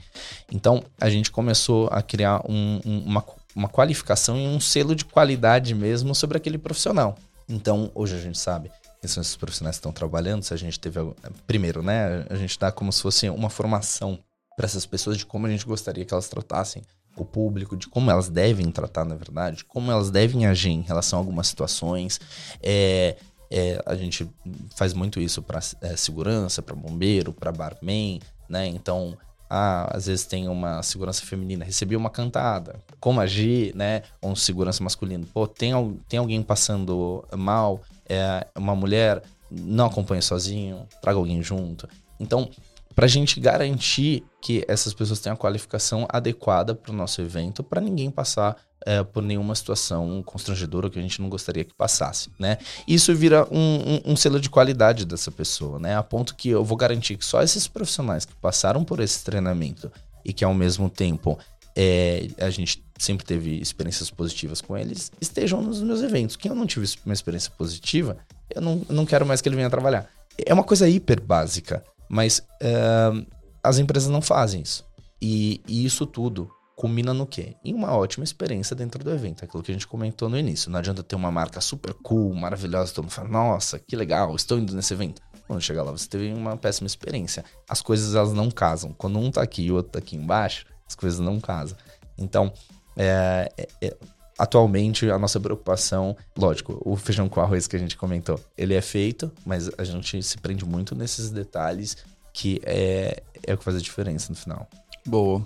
Então, 0.50 0.82
a 1.00 1.08
gente 1.08 1.30
começou 1.30 1.88
a 1.92 2.02
criar 2.02 2.42
um, 2.48 2.80
um, 2.84 2.98
uma, 3.04 3.24
uma 3.58 3.68
qualificação 3.68 4.38
e 4.38 4.46
um 4.46 4.60
selo 4.60 4.94
de 4.94 5.04
qualidade 5.04 5.74
mesmo 5.74 6.14
sobre 6.14 6.36
aquele 6.36 6.56
profissional. 6.56 7.18
Então, 7.48 7.90
hoje 7.92 8.14
a 8.14 8.20
gente 8.20 8.38
sabe 8.38 8.70
quem 9.00 9.08
são 9.08 9.20
esses 9.20 9.36
profissionais 9.36 9.76
que 9.76 9.80
estão 9.80 9.92
trabalhando, 9.92 10.44
se 10.44 10.54
a 10.54 10.56
gente 10.56 10.78
teve. 10.78 11.00
Primeiro, 11.44 11.82
né? 11.82 12.24
A 12.30 12.36
gente 12.36 12.56
dá 12.58 12.70
como 12.70 12.92
se 12.92 13.02
fosse 13.02 13.28
uma 13.28 13.50
formação 13.50 14.18
para 14.56 14.64
essas 14.64 14.86
pessoas 14.86 15.16
de 15.16 15.26
como 15.26 15.46
a 15.46 15.50
gente 15.50 15.66
gostaria 15.66 16.04
que 16.04 16.14
elas 16.14 16.28
tratassem 16.28 16.82
o 17.16 17.24
público, 17.24 17.76
de 17.76 17.88
como 17.88 18.10
elas 18.10 18.28
devem 18.28 18.70
tratar, 18.70 19.04
na 19.04 19.16
verdade, 19.16 19.64
como 19.64 19.90
elas 19.90 20.08
devem 20.08 20.46
agir 20.46 20.70
em 20.70 20.82
relação 20.82 21.18
a 21.18 21.22
algumas 21.22 21.48
situações. 21.48 22.20
É, 22.62 23.16
é, 23.50 23.82
a 23.84 23.96
gente 23.96 24.28
faz 24.76 24.94
muito 24.94 25.20
isso 25.20 25.42
para 25.42 25.58
é, 25.80 25.96
segurança, 25.96 26.62
para 26.62 26.76
bombeiro, 26.76 27.32
para 27.32 27.50
barman, 27.50 28.20
né? 28.48 28.68
Então, 28.68 29.16
ah, 29.48 29.88
às 29.96 30.06
vezes 30.06 30.26
tem 30.26 30.48
uma 30.48 30.82
segurança 30.82 31.24
feminina, 31.24 31.64
recebi 31.64 31.96
uma 31.96 32.10
cantada, 32.10 32.76
como 33.00 33.20
agir, 33.20 33.74
né? 33.74 34.02
Ou 34.20 34.30
um 34.30 34.36
segurança 34.36 34.82
masculino, 34.82 35.26
pô, 35.26 35.46
tem, 35.46 35.72
tem 36.08 36.18
alguém 36.18 36.42
passando 36.42 37.24
mal, 37.36 37.80
é, 38.08 38.46
uma 38.56 38.74
mulher, 38.74 39.22
não 39.50 39.86
acompanhe 39.86 40.22
sozinho, 40.22 40.86
traga 41.00 41.18
alguém 41.18 41.42
junto. 41.42 41.88
Então, 42.20 42.50
para 42.98 43.04
a 43.04 43.08
gente 43.08 43.38
garantir 43.38 44.24
que 44.42 44.64
essas 44.66 44.92
pessoas 44.92 45.20
tenham 45.20 45.34
a 45.34 45.38
qualificação 45.38 46.04
adequada 46.08 46.74
para 46.74 46.90
o 46.90 46.94
nosso 46.96 47.22
evento, 47.22 47.62
para 47.62 47.80
ninguém 47.80 48.10
passar 48.10 48.56
é, 48.84 49.04
por 49.04 49.22
nenhuma 49.22 49.54
situação 49.54 50.20
constrangedora 50.26 50.90
que 50.90 50.98
a 50.98 51.02
gente 51.02 51.22
não 51.22 51.28
gostaria 51.28 51.62
que 51.62 51.72
passasse, 51.72 52.28
né? 52.40 52.58
Isso 52.88 53.14
vira 53.14 53.46
um, 53.52 53.60
um, 53.60 54.00
um, 54.04 54.16
selo 54.16 54.40
de 54.40 54.50
qualidade 54.50 55.04
dessa 55.04 55.30
pessoa, 55.30 55.78
né? 55.78 55.96
A 55.96 56.02
ponto 56.02 56.34
que 56.34 56.48
eu 56.48 56.64
vou 56.64 56.76
garantir 56.76 57.16
que 57.16 57.24
só 57.24 57.40
esses 57.40 57.68
profissionais 57.68 58.24
que 58.24 58.34
passaram 58.34 58.82
por 58.82 58.98
esse 58.98 59.22
treinamento 59.22 59.92
e 60.24 60.32
que 60.32 60.44
ao 60.44 60.52
mesmo 60.52 60.90
tempo 60.90 61.38
é, 61.76 62.26
a 62.40 62.50
gente 62.50 62.82
sempre 62.98 63.24
teve 63.24 63.60
experiências 63.60 64.10
positivas 64.10 64.60
com 64.60 64.76
eles, 64.76 65.12
estejam 65.20 65.62
nos 65.62 65.80
meus 65.80 66.02
eventos. 66.02 66.34
Quem 66.34 66.50
eu 66.50 66.56
não 66.56 66.66
tive 66.66 66.84
uma 67.06 67.14
experiência 67.14 67.52
positiva, 67.56 68.16
eu 68.52 68.60
não, 68.60 68.82
não 68.90 69.06
quero 69.06 69.24
mais 69.24 69.40
que 69.40 69.48
ele 69.48 69.54
venha 69.54 69.70
trabalhar. 69.70 70.10
É 70.44 70.52
uma 70.52 70.64
coisa 70.64 70.88
hiper 70.88 71.20
básica, 71.20 71.84
mas 72.08 72.38
uh, 72.62 73.26
as 73.62 73.78
empresas 73.78 74.08
não 74.08 74.22
fazem 74.22 74.62
isso. 74.62 74.84
E, 75.20 75.60
e, 75.66 75.84
isso 75.84 76.06
tudo 76.06 76.50
culmina 76.76 77.12
no 77.12 77.26
quê? 77.26 77.56
Em 77.64 77.74
uma 77.74 77.96
ótima 77.96 78.22
experiência 78.22 78.74
dentro 78.76 79.02
do 79.02 79.10
evento. 79.10 79.44
Aquilo 79.44 79.62
que 79.62 79.72
a 79.72 79.74
gente 79.74 79.86
comentou 79.86 80.28
no 80.28 80.38
início. 80.38 80.70
Não 80.70 80.78
adianta 80.78 81.02
ter 81.02 81.16
uma 81.16 81.30
marca 81.30 81.60
super 81.60 81.92
cool, 81.92 82.32
maravilhosa, 82.34 82.94
todo 82.94 83.04
mundo 83.04 83.12
fala, 83.12 83.28
nossa, 83.28 83.78
que 83.80 83.96
legal, 83.96 84.34
estou 84.36 84.58
indo 84.58 84.74
nesse 84.74 84.94
evento. 84.94 85.20
Quando 85.46 85.60
chegar 85.60 85.82
lá, 85.82 85.90
você 85.90 86.08
teve 86.08 86.32
uma 86.32 86.56
péssima 86.56 86.86
experiência. 86.86 87.44
As 87.68 87.82
coisas, 87.82 88.14
elas 88.14 88.32
não 88.32 88.50
casam. 88.50 88.92
Quando 88.92 89.18
um 89.18 89.30
tá 89.30 89.42
aqui 89.42 89.62
e 89.62 89.72
o 89.72 89.76
outro 89.76 89.92
tá 89.92 89.98
aqui 89.98 90.14
embaixo, 90.14 90.66
as 90.86 90.94
coisas 90.94 91.18
não 91.18 91.40
casam. 91.40 91.76
Então, 92.16 92.52
é, 92.96 93.50
é, 93.56 93.68
é, 93.82 93.96
atualmente 94.38 95.10
a 95.10 95.18
nossa 95.18 95.40
preocupação, 95.40 96.16
lógico, 96.36 96.80
o 96.84 96.96
feijão 96.96 97.28
com 97.28 97.40
arroz 97.40 97.66
que 97.66 97.76
a 97.76 97.78
gente 97.78 97.96
comentou, 97.96 98.40
ele 98.56 98.74
é 98.74 98.80
feito, 98.80 99.30
mas 99.44 99.68
a 99.76 99.84
gente 99.84 100.22
se 100.22 100.38
prende 100.38 100.64
muito 100.64 100.94
nesses 100.94 101.30
detalhes 101.30 101.96
que 102.32 102.60
é, 102.64 103.22
é 103.44 103.54
o 103.54 103.58
que 103.58 103.64
faz 103.64 103.76
a 103.76 103.80
diferença 103.80 104.30
no 104.30 104.36
final. 104.36 104.68
Boa. 105.04 105.44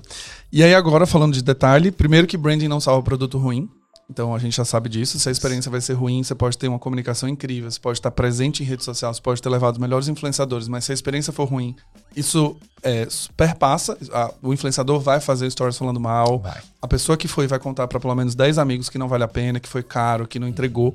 E 0.51 0.63
aí 0.63 0.75
agora 0.75 1.07
falando 1.07 1.33
de 1.33 1.43
detalhe, 1.43 1.91
primeiro 1.91 2.27
que 2.27 2.37
branding 2.37 2.69
não 2.69 2.81
salva 2.81 3.03
produto 3.03 3.39
ruim, 3.39 3.71
então 4.11 4.35
a 4.35 4.39
gente 4.39 4.57
já 4.57 4.65
sabe 4.65 4.89
disso. 4.89 5.19
Se 5.19 5.29
a 5.29 5.33
experiência 5.33 5.71
vai 5.71 5.81
ser 5.81 5.95
ruim, 5.95 6.23
você 6.23 6.35
pode 6.35 6.59
ter 6.59 6.69
uma 6.69 6.79
comunicação 6.79 7.29
incrível, 7.29 7.71
você 7.71 7.81
pode 7.81 7.99
estar 7.99 8.11
presente 8.11 8.63
em 8.63 8.67
rede 8.67 8.85
social, 8.85 9.13
você 9.13 9.21
pode 9.21 9.41
ter 9.41 9.49
levado 9.49 9.75
os 9.75 9.81
melhores 9.81 10.09
influenciadores, 10.09 10.69
mas 10.69 10.85
se 10.85 10.93
a 10.93 10.95
experiência 10.95 11.33
for 11.33 11.45
ruim, 11.45 11.75
isso 12.15 12.57
é, 12.83 13.07
perpassa. 13.37 13.97
A, 14.13 14.33
o 14.43 14.53
influenciador 14.53 15.01
vai 15.01 15.21
fazer 15.21 15.51
stories 15.51 15.79
falando 15.79 15.99
mal. 15.99 16.41
Vai. 16.41 16.61
A 16.81 16.89
pessoa 16.89 17.17
que 17.17 17.27
foi 17.27 17.47
vai 17.47 17.59
contar 17.59 17.89
para 17.89 17.99
pelo 17.99 18.15
menos 18.15 18.35
10 18.35 18.59
amigos 18.59 18.89
que 18.89 18.99
não 18.99 19.09
vale 19.09 19.25
a 19.25 19.29
pena, 19.29 19.59
que 19.59 19.69
foi 19.69 19.83
caro, 19.83 20.27
que 20.27 20.39
não 20.39 20.49
entregou. 20.49 20.95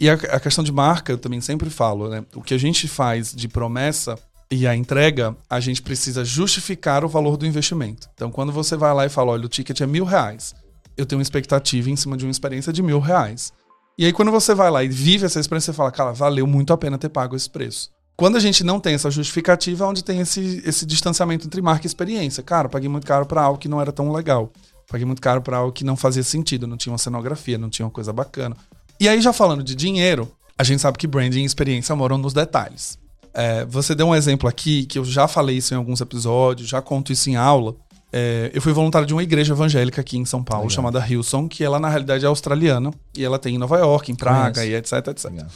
E 0.00 0.08
a, 0.08 0.14
a 0.14 0.40
questão 0.40 0.64
de 0.64 0.72
marca, 0.72 1.12
eu 1.12 1.18
também 1.18 1.40
sempre 1.40 1.70
falo, 1.70 2.08
né? 2.08 2.24
O 2.34 2.42
que 2.42 2.54
a 2.54 2.58
gente 2.58 2.88
faz 2.88 3.32
de 3.32 3.46
promessa 3.46 4.18
e 4.50 4.66
a 4.66 4.74
entrega, 4.74 5.36
a 5.48 5.60
gente 5.60 5.82
precisa 5.82 6.24
justificar 6.24 7.04
o 7.04 7.08
valor 7.08 7.36
do 7.36 7.46
investimento. 7.46 8.08
Então, 8.14 8.30
quando 8.30 8.52
você 8.52 8.76
vai 8.76 8.92
lá 8.94 9.06
e 9.06 9.08
fala, 9.08 9.32
olha, 9.32 9.46
o 9.46 9.48
ticket 9.48 9.80
é 9.80 9.86
mil 9.86 10.04
reais 10.04 10.54
eu 10.96 11.06
tenho 11.06 11.18
uma 11.18 11.22
expectativa 11.22 11.90
em 11.90 11.96
cima 11.96 12.16
de 12.16 12.24
uma 12.24 12.30
experiência 12.30 12.72
de 12.72 12.82
mil 12.82 13.00
reais. 13.00 13.52
E 13.96 14.04
aí, 14.04 14.12
quando 14.12 14.30
você 14.30 14.54
vai 14.54 14.70
lá 14.70 14.82
e 14.82 14.88
vive 14.88 15.24
essa 15.24 15.38
experiência, 15.38 15.72
você 15.72 15.76
fala, 15.76 15.92
cara, 15.92 16.12
valeu 16.12 16.46
muito 16.46 16.72
a 16.72 16.76
pena 16.76 16.98
ter 16.98 17.08
pago 17.08 17.36
esse 17.36 17.48
preço. 17.48 17.90
Quando 18.16 18.36
a 18.36 18.40
gente 18.40 18.62
não 18.62 18.78
tem 18.78 18.94
essa 18.94 19.10
justificativa, 19.10 19.84
é 19.84 19.88
onde 19.88 20.02
tem 20.02 20.20
esse, 20.20 20.62
esse 20.64 20.86
distanciamento 20.86 21.46
entre 21.46 21.60
marca 21.60 21.86
e 21.86 21.88
experiência. 21.88 22.42
Cara, 22.42 22.68
paguei 22.68 22.88
muito 22.88 23.06
caro 23.06 23.26
para 23.26 23.42
algo 23.42 23.58
que 23.58 23.68
não 23.68 23.80
era 23.80 23.92
tão 23.92 24.12
legal. 24.12 24.52
Paguei 24.88 25.04
muito 25.04 25.22
caro 25.22 25.42
para 25.42 25.56
algo 25.56 25.72
que 25.72 25.84
não 25.84 25.96
fazia 25.96 26.22
sentido, 26.22 26.66
não 26.66 26.76
tinha 26.76 26.92
uma 26.92 26.98
cenografia, 26.98 27.58
não 27.58 27.68
tinha 27.68 27.86
uma 27.86 27.92
coisa 27.92 28.12
bacana. 28.12 28.56
E 29.00 29.08
aí, 29.08 29.20
já 29.20 29.32
falando 29.32 29.62
de 29.62 29.74
dinheiro, 29.74 30.30
a 30.56 30.62
gente 30.62 30.80
sabe 30.80 30.98
que 30.98 31.06
branding 31.06 31.42
e 31.42 31.44
experiência 31.44 31.94
moram 31.96 32.18
nos 32.18 32.32
detalhes. 32.32 32.98
É, 33.32 33.64
você 33.64 33.94
deu 33.96 34.06
um 34.06 34.14
exemplo 34.14 34.48
aqui, 34.48 34.86
que 34.86 34.98
eu 34.98 35.04
já 35.04 35.26
falei 35.26 35.56
isso 35.56 35.74
em 35.74 35.76
alguns 35.76 36.00
episódios, 36.00 36.68
já 36.68 36.80
conto 36.80 37.12
isso 37.12 37.28
em 37.28 37.34
aula, 37.34 37.74
é, 38.16 38.48
eu 38.54 38.62
fui 38.62 38.72
voluntário 38.72 39.08
de 39.08 39.12
uma 39.12 39.24
igreja 39.24 39.54
evangélica 39.54 40.00
aqui 40.00 40.16
em 40.16 40.24
São 40.24 40.40
Paulo, 40.44 40.66
Legal. 40.68 40.76
chamada 40.76 41.04
Hillsong, 41.04 41.48
que 41.48 41.64
ela 41.64 41.80
na 41.80 41.88
realidade 41.88 42.24
é 42.24 42.28
australiana 42.28 42.92
e 43.16 43.24
ela 43.24 43.40
tem 43.40 43.56
em 43.56 43.58
Nova 43.58 43.76
York, 43.76 44.12
em 44.12 44.14
Praga 44.14 44.60
Conheço. 44.60 44.72
e 44.72 44.74
etc, 44.76 45.08
etc. 45.08 45.30
Legal. 45.32 45.46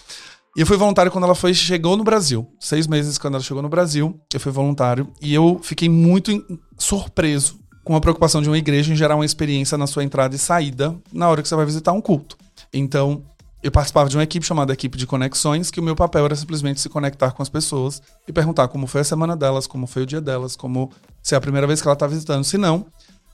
E 0.57 0.61
eu 0.61 0.67
fui 0.67 0.77
voluntário 0.77 1.13
quando 1.13 1.23
ela 1.23 1.37
foi, 1.37 1.55
chegou 1.55 1.97
no 1.97 2.03
Brasil. 2.03 2.49
Seis 2.59 2.89
meses 2.89 3.17
quando 3.17 3.35
ela 3.35 3.45
chegou 3.45 3.63
no 3.63 3.69
Brasil, 3.69 4.21
eu 4.35 4.41
fui 4.41 4.51
voluntário. 4.51 5.07
E 5.23 5.33
eu 5.33 5.61
fiquei 5.63 5.89
muito 5.89 6.45
surpreso 6.77 7.61
com 7.85 7.95
a 7.95 8.01
preocupação 8.01 8.43
de 8.43 8.49
uma 8.49 8.59
igreja 8.59 8.93
em 8.93 8.97
gerar 8.97 9.15
uma 9.15 9.25
experiência 9.25 9.79
na 9.79 9.87
sua 9.87 10.03
entrada 10.03 10.35
e 10.35 10.39
saída 10.39 10.97
na 11.13 11.29
hora 11.29 11.43
que 11.43 11.49
você 11.49 11.55
vai 11.55 11.65
visitar 11.65 11.93
um 11.93 12.01
culto. 12.01 12.37
Então, 12.73 13.23
eu 13.63 13.73
participava 13.73 14.09
de 14.09 14.17
uma 14.17 14.23
equipe 14.23 14.47
chamada 14.47 14.73
Equipe 14.73 14.97
de 14.97 15.07
Conexões, 15.07 15.71
que 15.71 15.81
o 15.81 15.83
meu 15.83 15.97
papel 15.97 16.25
era 16.25 16.37
simplesmente 16.37 16.81
se 16.81 16.89
conectar 16.89 17.33
com 17.33 17.43
as 17.43 17.49
pessoas 17.49 18.01
e 18.27 18.33
perguntar 18.33 18.69
como 18.69 18.87
foi 18.87 19.01
a 19.01 19.05
semana 19.05 19.37
delas, 19.37 19.67
como 19.67 19.87
foi 19.87 20.03
o 20.03 20.07
dia 20.07 20.21
delas, 20.21 20.55
como 20.55 20.91
se 21.23 21.35
é 21.35 21.39
a 21.39 21.41
primeira 21.41 21.67
vez 21.67 21.83
que 21.83 21.89
ela 21.89 21.95
está 21.95 22.07
visitando, 22.07 22.45
se 22.45 22.57
não. 22.57 22.87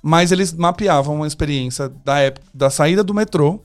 Mas 0.03 0.33
eles 0.33 0.53
mapeavam 0.53 1.17
uma 1.17 1.27
experiência 1.27 1.89
da 2.05 2.19
época 2.19 2.47
da 2.55 2.71
saída 2.71 3.05
do 3.05 3.13
metrô 3.13 3.63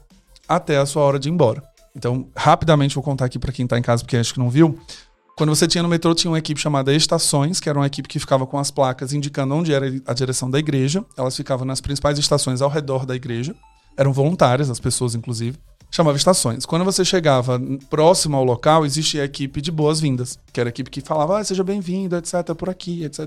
até 0.48 0.78
a 0.78 0.86
sua 0.86 1.04
hora 1.04 1.20
de 1.20 1.30
ir 1.30 1.32
embora. 1.32 1.64
Então, 1.96 2.28
rapidamente 2.36 2.96
vou 2.96 3.04
contar 3.04 3.26
aqui 3.26 3.40
para 3.40 3.52
quem 3.52 3.66
está 3.66 3.78
em 3.78 3.82
casa, 3.82 4.04
porque 4.04 4.18
acho 4.18 4.34
que 4.34 4.40
não 4.40 4.50
viu. 4.50 4.78
Quando 5.38 5.56
você 5.56 5.68
tinha 5.68 5.82
no 5.82 5.88
metrô, 5.88 6.14
tinha 6.14 6.30
uma 6.30 6.38
equipe 6.38 6.60
chamada 6.60 6.94
Estações, 6.94 7.62
que 7.62 7.70
era 7.70 7.80
uma 7.80 7.88
equipe 7.88 8.10
que 8.10 8.20
ficava 8.20 8.46
com 8.46 8.58
as 8.58 8.70
placas 8.70 9.14
indicando 9.14 9.56
onde 9.56 9.74
era 9.74 9.86
a 10.06 10.14
direção 10.14 10.52
da 10.52 10.60
igreja. 10.60 11.06
Elas 11.16 11.36
ficavam 11.36 11.66
nas 11.66 11.80
principais 11.80 12.20
estações 12.20 12.62
ao 12.62 12.70
redor 12.70 13.06
da 13.06 13.16
igreja. 13.16 13.56
Eram 13.96 14.12
voluntárias, 14.12 14.70
as 14.70 14.82
pessoas, 14.82 15.16
inclusive. 15.16 15.58
Chamava 15.92 16.18
estações. 16.18 16.66
Quando 16.66 16.86
você 16.86 17.04
chegava 17.04 17.60
próximo 17.90 18.38
ao 18.38 18.44
local, 18.44 18.86
existia 18.86 19.24
a 19.24 19.26
equipe 19.26 19.60
de 19.60 19.72
boas-vindas, 19.72 20.38
que 20.54 20.60
era 20.60 20.70
a 20.70 20.72
equipe 20.72 20.90
que 20.90 21.02
falava, 21.02 21.40
ah, 21.40 21.44
seja 21.44 21.64
bem-vindo, 21.64 22.16
etc, 22.16 22.54
por 22.56 22.70
aqui, 22.70 23.04
etc. 23.04 23.26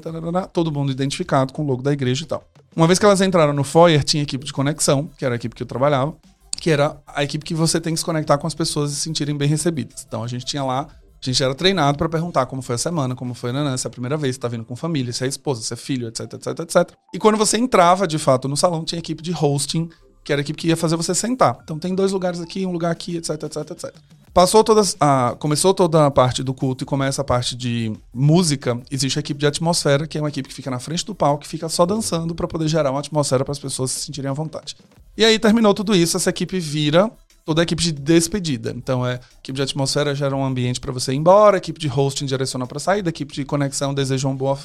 Todo 0.52 0.70
mundo 0.70 0.92
identificado 0.92 1.52
com 1.52 1.62
o 1.62 1.66
logo 1.66 1.82
da 1.82 1.92
igreja 1.92 2.24
e 2.24 2.26
tal. 2.26 2.44
Uma 2.74 2.86
vez 2.86 2.98
que 2.98 3.04
elas 3.04 3.20
entraram 3.20 3.52
no 3.52 3.64
foyer, 3.64 4.04
tinha 4.04 4.22
a 4.22 4.24
equipe 4.24 4.44
de 4.44 4.52
conexão, 4.52 5.10
que 5.18 5.24
era 5.24 5.34
a 5.34 5.36
equipe 5.36 5.54
que 5.54 5.62
eu 5.62 5.66
trabalhava 5.66 6.14
que 6.62 6.70
era 6.70 6.96
a 7.08 7.24
equipe 7.24 7.44
que 7.44 7.54
você 7.54 7.80
tem 7.80 7.92
que 7.92 7.98
se 7.98 8.04
conectar 8.04 8.38
com 8.38 8.46
as 8.46 8.54
pessoas 8.54 8.92
e 8.92 8.94
se 8.94 9.00
sentirem 9.00 9.36
bem 9.36 9.48
recebidas. 9.48 10.04
Então 10.06 10.22
a 10.22 10.28
gente 10.28 10.44
tinha 10.44 10.62
lá, 10.62 10.82
a 10.82 10.90
gente 11.20 11.42
era 11.42 11.52
treinado 11.56 11.98
para 11.98 12.08
perguntar 12.08 12.46
como 12.46 12.62
foi 12.62 12.76
a 12.76 12.78
semana, 12.78 13.16
como 13.16 13.34
foi 13.34 13.52
né, 13.52 13.76
se 13.76 13.84
é 13.84 13.88
a 13.88 13.90
primeira 13.90 14.16
vez, 14.16 14.36
se 14.36 14.40
tá 14.40 14.46
vindo 14.46 14.64
com 14.64 14.76
família, 14.76 15.12
se 15.12 15.24
é 15.24 15.26
esposa, 15.26 15.60
se 15.60 15.74
é 15.74 15.76
filho, 15.76 16.06
etc, 16.06 16.32
etc, 16.34 16.60
etc. 16.60 16.92
E 17.12 17.18
quando 17.18 17.36
você 17.36 17.58
entrava 17.58 18.06
de 18.06 18.16
fato 18.16 18.46
no 18.46 18.56
salão, 18.56 18.84
tinha 18.84 18.96
a 18.96 19.00
equipe 19.00 19.20
de 19.20 19.32
hosting, 19.32 19.90
que 20.24 20.32
era 20.32 20.40
a 20.40 20.42
equipe 20.42 20.58
que 20.58 20.68
ia 20.68 20.76
fazer 20.76 20.96
você 20.96 21.14
sentar. 21.14 21.58
Então 21.62 21.78
tem 21.78 21.94
dois 21.94 22.12
lugares 22.12 22.40
aqui, 22.40 22.64
um 22.66 22.72
lugar 22.72 22.90
aqui, 22.90 23.16
etc, 23.16 23.42
etc, 23.42 23.70
etc. 23.70 23.94
Passou 24.32 24.64
todas 24.64 24.96
a, 24.98 25.36
começou 25.38 25.74
toda 25.74 26.06
a 26.06 26.10
parte 26.10 26.42
do 26.42 26.54
culto 26.54 26.84
e 26.84 26.86
começa 26.86 27.20
a 27.20 27.24
parte 27.24 27.54
de 27.54 27.92
música. 28.14 28.80
Existe 28.90 29.18
a 29.18 29.20
equipe 29.20 29.38
de 29.38 29.46
atmosfera, 29.46 30.06
que 30.06 30.16
é 30.16 30.22
uma 30.22 30.30
equipe 30.30 30.48
que 30.48 30.54
fica 30.54 30.70
na 30.70 30.78
frente 30.78 31.04
do 31.04 31.14
palco, 31.14 31.42
que 31.42 31.48
fica 31.48 31.68
só 31.68 31.84
dançando 31.84 32.34
para 32.34 32.48
poder 32.48 32.66
gerar 32.66 32.90
uma 32.90 33.00
atmosfera 33.00 33.44
para 33.44 33.52
as 33.52 33.58
pessoas 33.58 33.90
se 33.90 34.00
sentirem 34.06 34.30
à 34.30 34.32
vontade. 34.32 34.74
E 35.16 35.24
aí 35.24 35.38
terminou 35.38 35.74
tudo 35.74 35.94
isso, 35.94 36.16
essa 36.16 36.30
equipe 36.30 36.58
vira 36.58 37.10
toda 37.44 37.60
a 37.60 37.64
equipe 37.64 37.82
de 37.82 37.92
despedida. 37.92 38.72
Então 38.74 39.06
é, 39.06 39.20
equipe 39.38 39.56
de 39.56 39.62
atmosfera 39.62 40.14
gera 40.14 40.34
um 40.34 40.42
ambiente 40.44 40.80
para 40.80 40.92
você 40.92 41.12
ir 41.12 41.16
embora, 41.16 41.58
equipe 41.58 41.78
de 41.78 41.88
hosting 41.88 42.24
direciona 42.24 42.66
para 42.66 42.78
saída, 42.78 43.10
equipe 43.10 43.34
de 43.34 43.44
conexão 43.44 43.92
deseja 43.92 44.28
um 44.28 44.36
bom 44.36 44.56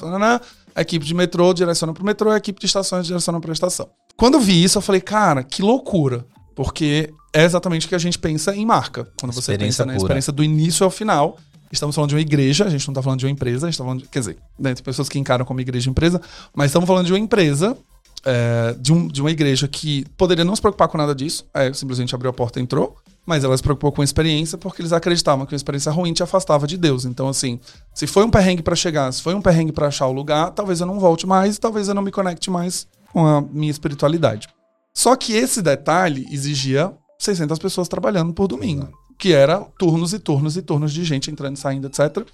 a 0.74 0.80
equipe 0.80 1.04
de 1.04 1.12
metrô 1.14 1.52
direciona 1.52 1.92
para 1.92 2.02
o 2.02 2.06
metrô, 2.06 2.30
a 2.30 2.36
equipe 2.36 2.58
de 2.58 2.66
estações 2.66 3.06
direciona 3.06 3.40
para 3.40 3.50
a 3.50 3.52
estação. 3.52 3.88
Quando 4.18 4.34
eu 4.34 4.40
vi 4.40 4.64
isso, 4.64 4.76
eu 4.76 4.82
falei, 4.82 5.00
cara, 5.00 5.44
que 5.44 5.62
loucura, 5.62 6.26
porque 6.54 7.14
é 7.32 7.44
exatamente 7.44 7.86
o 7.86 7.88
que 7.88 7.94
a 7.94 7.98
gente 7.98 8.18
pensa 8.18 8.54
em 8.54 8.66
marca. 8.66 9.08
Quando 9.18 9.32
você 9.32 9.56
pensa 9.56 9.86
na 9.86 9.96
experiência 9.96 10.32
do 10.32 10.42
início 10.42 10.84
ao 10.84 10.90
final, 10.90 11.38
Estamos 11.70 11.94
falando 11.94 12.08
de 12.08 12.14
uma 12.14 12.20
igreja, 12.22 12.64
a 12.64 12.70
gente 12.70 12.86
não 12.88 12.92
está 12.92 13.02
falando 13.02 13.18
de 13.18 13.26
uma 13.26 13.30
empresa, 13.30 13.66
a 13.66 13.68
gente 13.68 13.74
está 13.74 13.84
falando 13.84 14.00
de, 14.00 14.08
quer 14.08 14.20
dizer, 14.20 14.38
né, 14.58 14.74
tem 14.74 14.82
pessoas 14.82 15.06
que 15.06 15.18
encaram 15.18 15.44
como 15.44 15.60
igreja 15.60 15.90
empresa, 15.90 16.18
mas 16.54 16.70
estamos 16.70 16.86
falando 16.86 17.04
de 17.04 17.12
uma 17.12 17.18
empresa 17.18 17.76
é, 18.24 18.74
de, 18.80 18.90
um, 18.90 19.06
de 19.06 19.20
uma 19.20 19.30
igreja 19.30 19.68
que 19.68 20.06
poderia 20.16 20.46
não 20.46 20.56
se 20.56 20.62
preocupar 20.62 20.88
com 20.88 20.96
nada 20.96 21.14
disso, 21.14 21.46
é, 21.52 21.70
simplesmente 21.74 22.14
abriu 22.14 22.30
a 22.30 22.32
porta 22.32 22.58
e 22.58 22.62
entrou, 22.62 22.96
mas 23.26 23.44
ela 23.44 23.54
se 23.54 23.62
preocupou 23.62 23.92
com 23.92 24.00
a 24.00 24.04
experiência 24.04 24.56
porque 24.56 24.80
eles 24.80 24.94
acreditavam 24.94 25.44
que 25.44 25.52
uma 25.52 25.56
experiência 25.56 25.92
ruim 25.92 26.14
te 26.14 26.22
afastava 26.22 26.66
de 26.66 26.78
Deus. 26.78 27.04
Então, 27.04 27.28
assim, 27.28 27.60
se 27.92 28.06
foi 28.06 28.24
um 28.24 28.30
perrengue 28.30 28.62
para 28.62 28.74
chegar, 28.74 29.12
se 29.12 29.20
foi 29.20 29.34
um 29.34 29.42
perrengue 29.42 29.70
para 29.70 29.88
achar 29.88 30.06
o 30.06 30.12
lugar, 30.12 30.50
talvez 30.52 30.80
eu 30.80 30.86
não 30.86 30.98
volte 30.98 31.26
mais, 31.26 31.58
talvez 31.58 31.88
eu 31.88 31.94
não 31.94 32.00
me 32.00 32.10
conecte 32.10 32.50
mais 32.50 32.86
com 33.12 33.26
a 33.26 33.40
minha 33.40 33.70
espiritualidade. 33.70 34.48
Só 34.94 35.14
que 35.14 35.32
esse 35.32 35.62
detalhe 35.62 36.26
exigia 36.30 36.92
600 37.18 37.58
pessoas 37.58 37.88
trabalhando 37.88 38.32
por 38.32 38.48
domingo, 38.48 38.88
que 39.18 39.32
era 39.32 39.60
turnos 39.78 40.12
e 40.12 40.18
turnos 40.18 40.56
e 40.56 40.62
turnos 40.62 40.92
de 40.92 41.04
gente 41.04 41.30
entrando 41.30 41.56
e 41.56 41.58
saindo, 41.58 41.86
etc. 41.86 42.26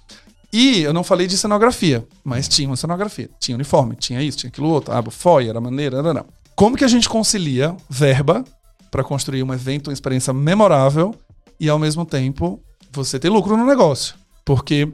E 0.51 0.81
eu 0.81 0.93
não 0.93 1.03
falei 1.03 1.27
de 1.27 1.37
cenografia, 1.37 2.07
mas 2.23 2.47
tinha 2.47 2.69
uma 2.69 2.77
cenografia. 2.77 3.29
Tinha 3.39 3.55
uniforme, 3.55 3.95
tinha 3.95 4.21
isso, 4.21 4.37
tinha 4.37 4.49
aquilo 4.49 4.69
outro. 4.69 4.93
Foi, 5.11 5.47
era 5.47 5.59
maneira, 5.59 6.01
não, 6.01 6.13
não. 6.13 6.25
Como 6.55 6.77
que 6.77 6.83
a 6.83 6.87
gente 6.87 7.09
concilia 7.09 7.75
verba 7.89 8.43
para 8.89 9.03
construir 9.03 9.43
um 9.43 9.53
evento, 9.53 9.89
uma 9.89 9.93
experiência 9.93 10.33
memorável 10.33 11.13
e 11.59 11.67
ao 11.67 11.77
mesmo 11.77 12.05
tempo 12.05 12.61
você 12.91 13.19
ter 13.19 13.29
lucro 13.29 13.57
no 13.57 13.65
negócio? 13.65 14.15
Porque 14.45 14.91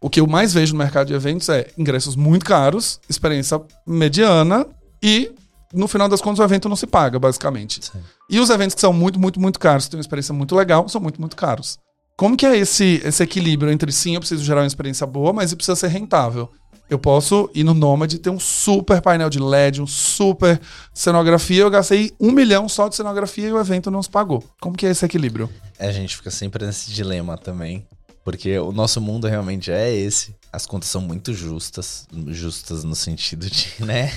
o 0.00 0.08
que 0.08 0.20
eu 0.20 0.26
mais 0.26 0.54
vejo 0.54 0.72
no 0.74 0.78
mercado 0.78 1.08
de 1.08 1.14
eventos 1.14 1.48
é 1.48 1.68
ingressos 1.76 2.14
muito 2.14 2.44
caros, 2.44 3.00
experiência 3.08 3.60
mediana 3.86 4.66
e 5.02 5.32
no 5.72 5.86
final 5.86 6.08
das 6.08 6.20
contas 6.20 6.40
o 6.40 6.42
evento 6.42 6.68
não 6.68 6.76
se 6.76 6.86
paga, 6.86 7.18
basicamente. 7.18 7.84
Sim. 7.84 8.00
E 8.28 8.40
os 8.40 8.50
eventos 8.50 8.74
que 8.74 8.80
são 8.80 8.92
muito, 8.92 9.18
muito, 9.18 9.40
muito 9.40 9.58
caros, 9.58 9.84
que 9.84 9.90
têm 9.92 9.98
uma 9.98 10.02
experiência 10.02 10.34
muito 10.34 10.54
legal, 10.54 10.88
são 10.88 11.00
muito, 11.00 11.20
muito 11.20 11.36
caros. 11.36 11.78
Como 12.16 12.36
que 12.36 12.44
é 12.44 12.56
esse, 12.56 13.00
esse 13.04 13.22
equilíbrio 13.22 13.72
entre 13.72 13.90
sim, 13.90 14.14
eu 14.14 14.20
preciso 14.20 14.44
gerar 14.44 14.60
uma 14.60 14.66
experiência 14.66 15.06
boa, 15.06 15.32
mas 15.32 15.54
precisa 15.54 15.76
ser 15.76 15.88
rentável? 15.88 16.50
Eu 16.90 16.98
posso 16.98 17.48
ir 17.54 17.62
no 17.62 17.72
Nomad 17.72 18.12
ter 18.14 18.30
um 18.30 18.40
super 18.40 19.00
painel 19.00 19.30
de 19.30 19.38
LED, 19.38 19.80
um 19.80 19.86
super 19.86 20.60
cenografia. 20.92 21.62
Eu 21.62 21.70
gastei 21.70 22.12
um 22.18 22.32
milhão 22.32 22.68
só 22.68 22.88
de 22.88 22.96
cenografia 22.96 23.48
e 23.48 23.52
o 23.52 23.60
evento 23.60 23.92
não 23.92 24.02
se 24.02 24.10
pagou. 24.10 24.44
Como 24.60 24.76
que 24.76 24.84
é 24.84 24.90
esse 24.90 25.04
equilíbrio? 25.04 25.48
É, 25.78 25.88
a 25.88 25.92
gente 25.92 26.16
fica 26.16 26.32
sempre 26.32 26.66
nesse 26.66 26.90
dilema 26.90 27.38
também. 27.38 27.86
Porque 28.24 28.58
o 28.58 28.72
nosso 28.72 29.00
mundo 29.00 29.28
realmente 29.28 29.70
é 29.70 29.94
esse. 29.94 30.34
As 30.52 30.66
contas 30.66 30.88
são 30.88 31.00
muito 31.00 31.32
justas, 31.32 32.06
justas 32.28 32.82
no 32.82 32.94
sentido 32.94 33.48
de, 33.48 33.74
né, 33.84 34.10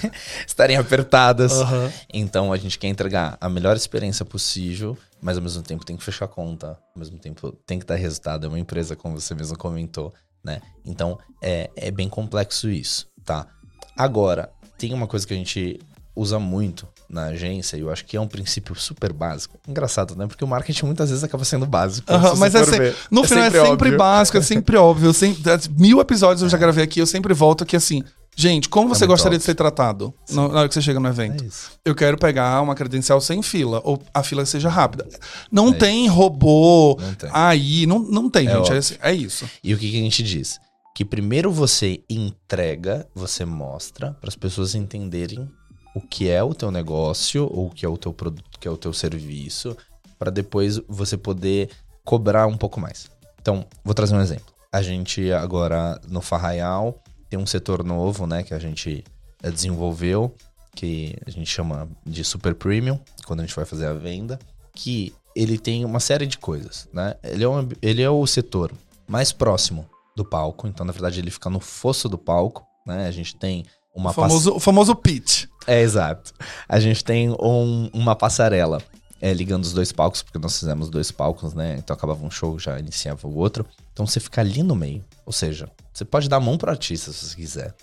estarem 0.48 0.78
apertadas. 0.78 1.54
Uhum. 1.54 1.92
Então 2.12 2.54
a 2.54 2.58
gente 2.58 2.80
quer 2.80 2.88
entregar 2.88 3.38
a 3.40 3.50
melhor 3.50 3.76
experiência 3.76 4.26
possível, 4.26 4.98
mas 5.22 5.38
ao 5.38 5.44
mesmo 5.44 5.62
tempo 5.62 5.86
tem 5.86 5.96
que 5.96 6.04
fechar 6.04 6.26
a 6.26 6.28
conta, 6.28 6.78
ao 6.96 7.00
mesmo 7.00 7.20
tempo 7.20 7.52
tem 7.66 7.80
que 7.80 7.86
dar 7.86 7.96
resultado. 7.96 8.46
É 8.46 8.50
uma 8.50 8.60
empresa, 8.60 8.96
como 8.96 9.20
você 9.20 9.36
mesmo 9.36 9.58
comentou, 9.58 10.14
né? 10.44 10.62
Então 10.86 11.20
é, 11.42 11.70
é 11.76 11.92
bem 11.92 12.10
complexo 12.10 12.70
isso, 12.70 13.08
tá? 13.24 13.48
Agora, 13.96 14.52
tem 14.78 14.94
uma 14.94 15.08
coisa 15.08 15.26
que 15.26 15.34
a 15.34 15.38
gente 15.38 15.80
usa 16.16 16.40
muito 16.40 16.88
na 17.14 17.26
agência, 17.26 17.78
e 17.78 17.82
eu 17.82 17.92
acho 17.92 18.04
que 18.06 18.18
é 18.18 18.22
um 18.22 18.28
princípio 18.28 18.76
super 18.76 19.14
básico. 19.14 19.60
Engraçado, 19.68 20.16
né? 20.16 20.28
Porque 20.28 20.44
o 20.44 20.48
marketing 20.48 20.86
muitas 20.86 21.10
vezes 21.10 21.24
acaba 21.24 21.46
sendo 21.46 21.66
básico. 21.66 22.08
mas 22.38 22.56
é 22.56 22.64
se... 22.64 22.96
no 23.10 23.24
é 23.24 23.28
final 23.28 23.44
sempre 23.44 23.58
é 23.60 23.62
sempre 23.62 23.70
óbvio. 23.72 23.98
básico, 23.98 24.38
é 24.38 24.42
sempre 24.42 24.78
óbvio. 24.78 25.14
Sempre... 25.14 25.54
Mil 25.78 26.00
episódios 26.00 26.42
eu 26.42 26.50
já 26.50 26.58
gravei 26.58 26.84
aqui, 26.84 27.00
eu 27.00 27.08
sempre 27.08 27.34
volto 27.34 27.64
aqui 27.64 27.76
assim. 27.76 28.04
Gente, 28.36 28.68
como 28.68 28.92
é 28.92 28.96
você 28.96 29.04
é 29.04 29.08
gostaria 29.08 29.36
óbvio. 29.36 29.40
de 29.40 29.46
ser 29.46 29.56
tratado 29.56 30.14
na 30.32 30.48
hora 30.48 30.68
que 30.68 30.74
você 30.74 30.82
chega 30.82 31.00
no 31.00 31.08
evento? 31.08 31.44
É 31.44 31.48
eu 31.86 31.94
quero 31.94 32.18
pegar 32.18 32.62
uma 32.62 32.74
credencial 32.76 33.22
sem 33.22 33.42
fila, 33.44 33.80
ou 33.84 34.02
a 34.14 34.24
fila 34.24 34.46
seja 34.46 34.70
rápida. 34.70 35.08
Não 35.52 35.70
é 35.70 35.74
tem 35.74 36.06
isso. 36.06 36.16
robô 36.16 36.98
não 37.00 37.14
tem. 37.14 37.30
aí, 37.32 37.86
não, 37.86 38.00
não 38.00 38.30
tem, 38.30 38.48
é 38.48 38.64
gente. 38.64 38.98
É, 39.02 39.14
isso. 39.14 39.48
E 39.64 39.74
o 39.74 39.78
que, 39.78 39.90
que 39.90 39.98
a 39.98 40.02
gente 40.02 40.24
diz? 40.24 40.60
Que 40.96 41.06
primeiro 41.06 41.52
você 41.52 42.04
entrega, 42.10 43.08
você 43.16 43.46
mostra 43.46 44.14
para 44.20 44.30
as 44.30 44.36
pessoas 44.36 44.76
entenderem 44.76 45.50
o 45.94 46.02
que 46.02 46.30
é 46.30 46.44
o 46.44 46.54
teu 46.54 46.72
negócio, 46.72 47.44
ou 47.52 47.68
o 47.68 47.70
que 47.70 47.86
é 47.86 47.90
o 47.90 47.98
teu 47.98 48.14
produto, 48.14 48.46
o 48.56 48.60
que 48.60 48.68
é 48.68 48.72
o 48.72 48.78
teu 48.78 48.94
serviço, 48.94 49.78
para 50.18 50.32
depois 50.32 50.80
você 50.88 51.18
poder 51.18 51.70
cobrar 52.04 52.48
um 52.48 52.58
pouco 52.58 52.80
mais. 52.80 53.10
Então, 53.42 53.66
vou 53.84 53.94
trazer 53.94 54.16
um 54.16 54.22
exemplo. 54.22 54.54
A 54.72 54.82
gente 54.82 55.32
agora 55.32 56.00
no 56.08 56.22
Farraial 56.22 57.02
tem 57.30 57.40
um 57.40 57.46
setor 57.46 57.84
novo, 57.84 58.26
né, 58.26 58.44
que 58.44 58.54
a 58.54 58.60
gente 58.60 59.04
eh, 59.42 59.52
desenvolveu, 59.52 60.34
que 60.76 61.16
a 61.26 61.30
gente 61.30 61.50
chama 61.50 61.88
de 62.06 62.24
Super 62.24 62.56
Premium, 62.56 63.00
quando 63.26 63.42
a 63.42 63.46
gente 63.46 63.56
vai 63.56 63.66
fazer 63.66 63.86
a 63.86 63.94
venda, 63.94 64.40
que 64.74 65.14
ele 65.36 65.58
tem 65.58 65.86
uma 65.86 66.00
série 66.00 66.26
de 66.26 66.38
coisas, 66.38 66.88
né? 66.94 67.16
Ele 67.24 67.44
é, 67.44 67.50
um, 67.50 67.68
ele 67.82 68.02
é 68.02 68.10
o 68.10 68.26
setor 68.26 68.72
mais 69.08 69.32
próximo 69.32 69.88
do 70.16 70.24
palco, 70.24 70.68
então 70.68 70.86
na 70.86 70.92
verdade 70.92 71.20
ele 71.20 71.32
fica 71.32 71.50
no 71.50 71.60
fosso 71.60 72.08
do 72.08 72.18
palco, 72.18 72.66
né? 72.86 73.08
A 73.08 73.12
gente 73.12 73.36
tem 73.36 73.66
uma 73.94 74.10
o 74.10 74.14
famoso, 74.14 74.50
pass... 74.52 74.58
o 74.58 74.60
famoso 74.60 74.96
pitch. 74.96 75.46
É, 75.68 75.82
exato. 75.82 76.34
A 76.68 76.80
gente 76.80 77.04
tem 77.04 77.30
um, 77.30 77.90
uma 77.94 78.16
passarela 78.16 78.82
é, 79.22 79.34
ligando 79.34 79.64
os 79.64 79.72
dois 79.72 79.92
palcos, 79.92 80.22
porque 80.22 80.38
nós 80.38 80.60
fizemos 80.60 80.90
dois 80.90 81.10
palcos, 81.10 81.54
né? 81.54 81.78
Então 81.78 81.94
acabava 81.94 82.26
um 82.26 82.30
show, 82.30 82.60
já 82.60 82.78
iniciava 82.78 83.26
o 83.26 83.38
outro. 83.38 83.66
Então 83.94 84.06
você 84.06 84.20
fica 84.20 84.42
ali 84.42 84.62
no 84.62 84.76
meio. 84.76 85.02
Ou 85.26 85.32
seja, 85.32 85.70
você 85.94 86.04
pode 86.04 86.28
dar 86.28 86.38
a 86.38 86.42
mão 86.42 86.58
pro 86.58 86.70
artista 86.70 87.14
se 87.14 87.28
você 87.28 87.36
quiser. 87.36 87.74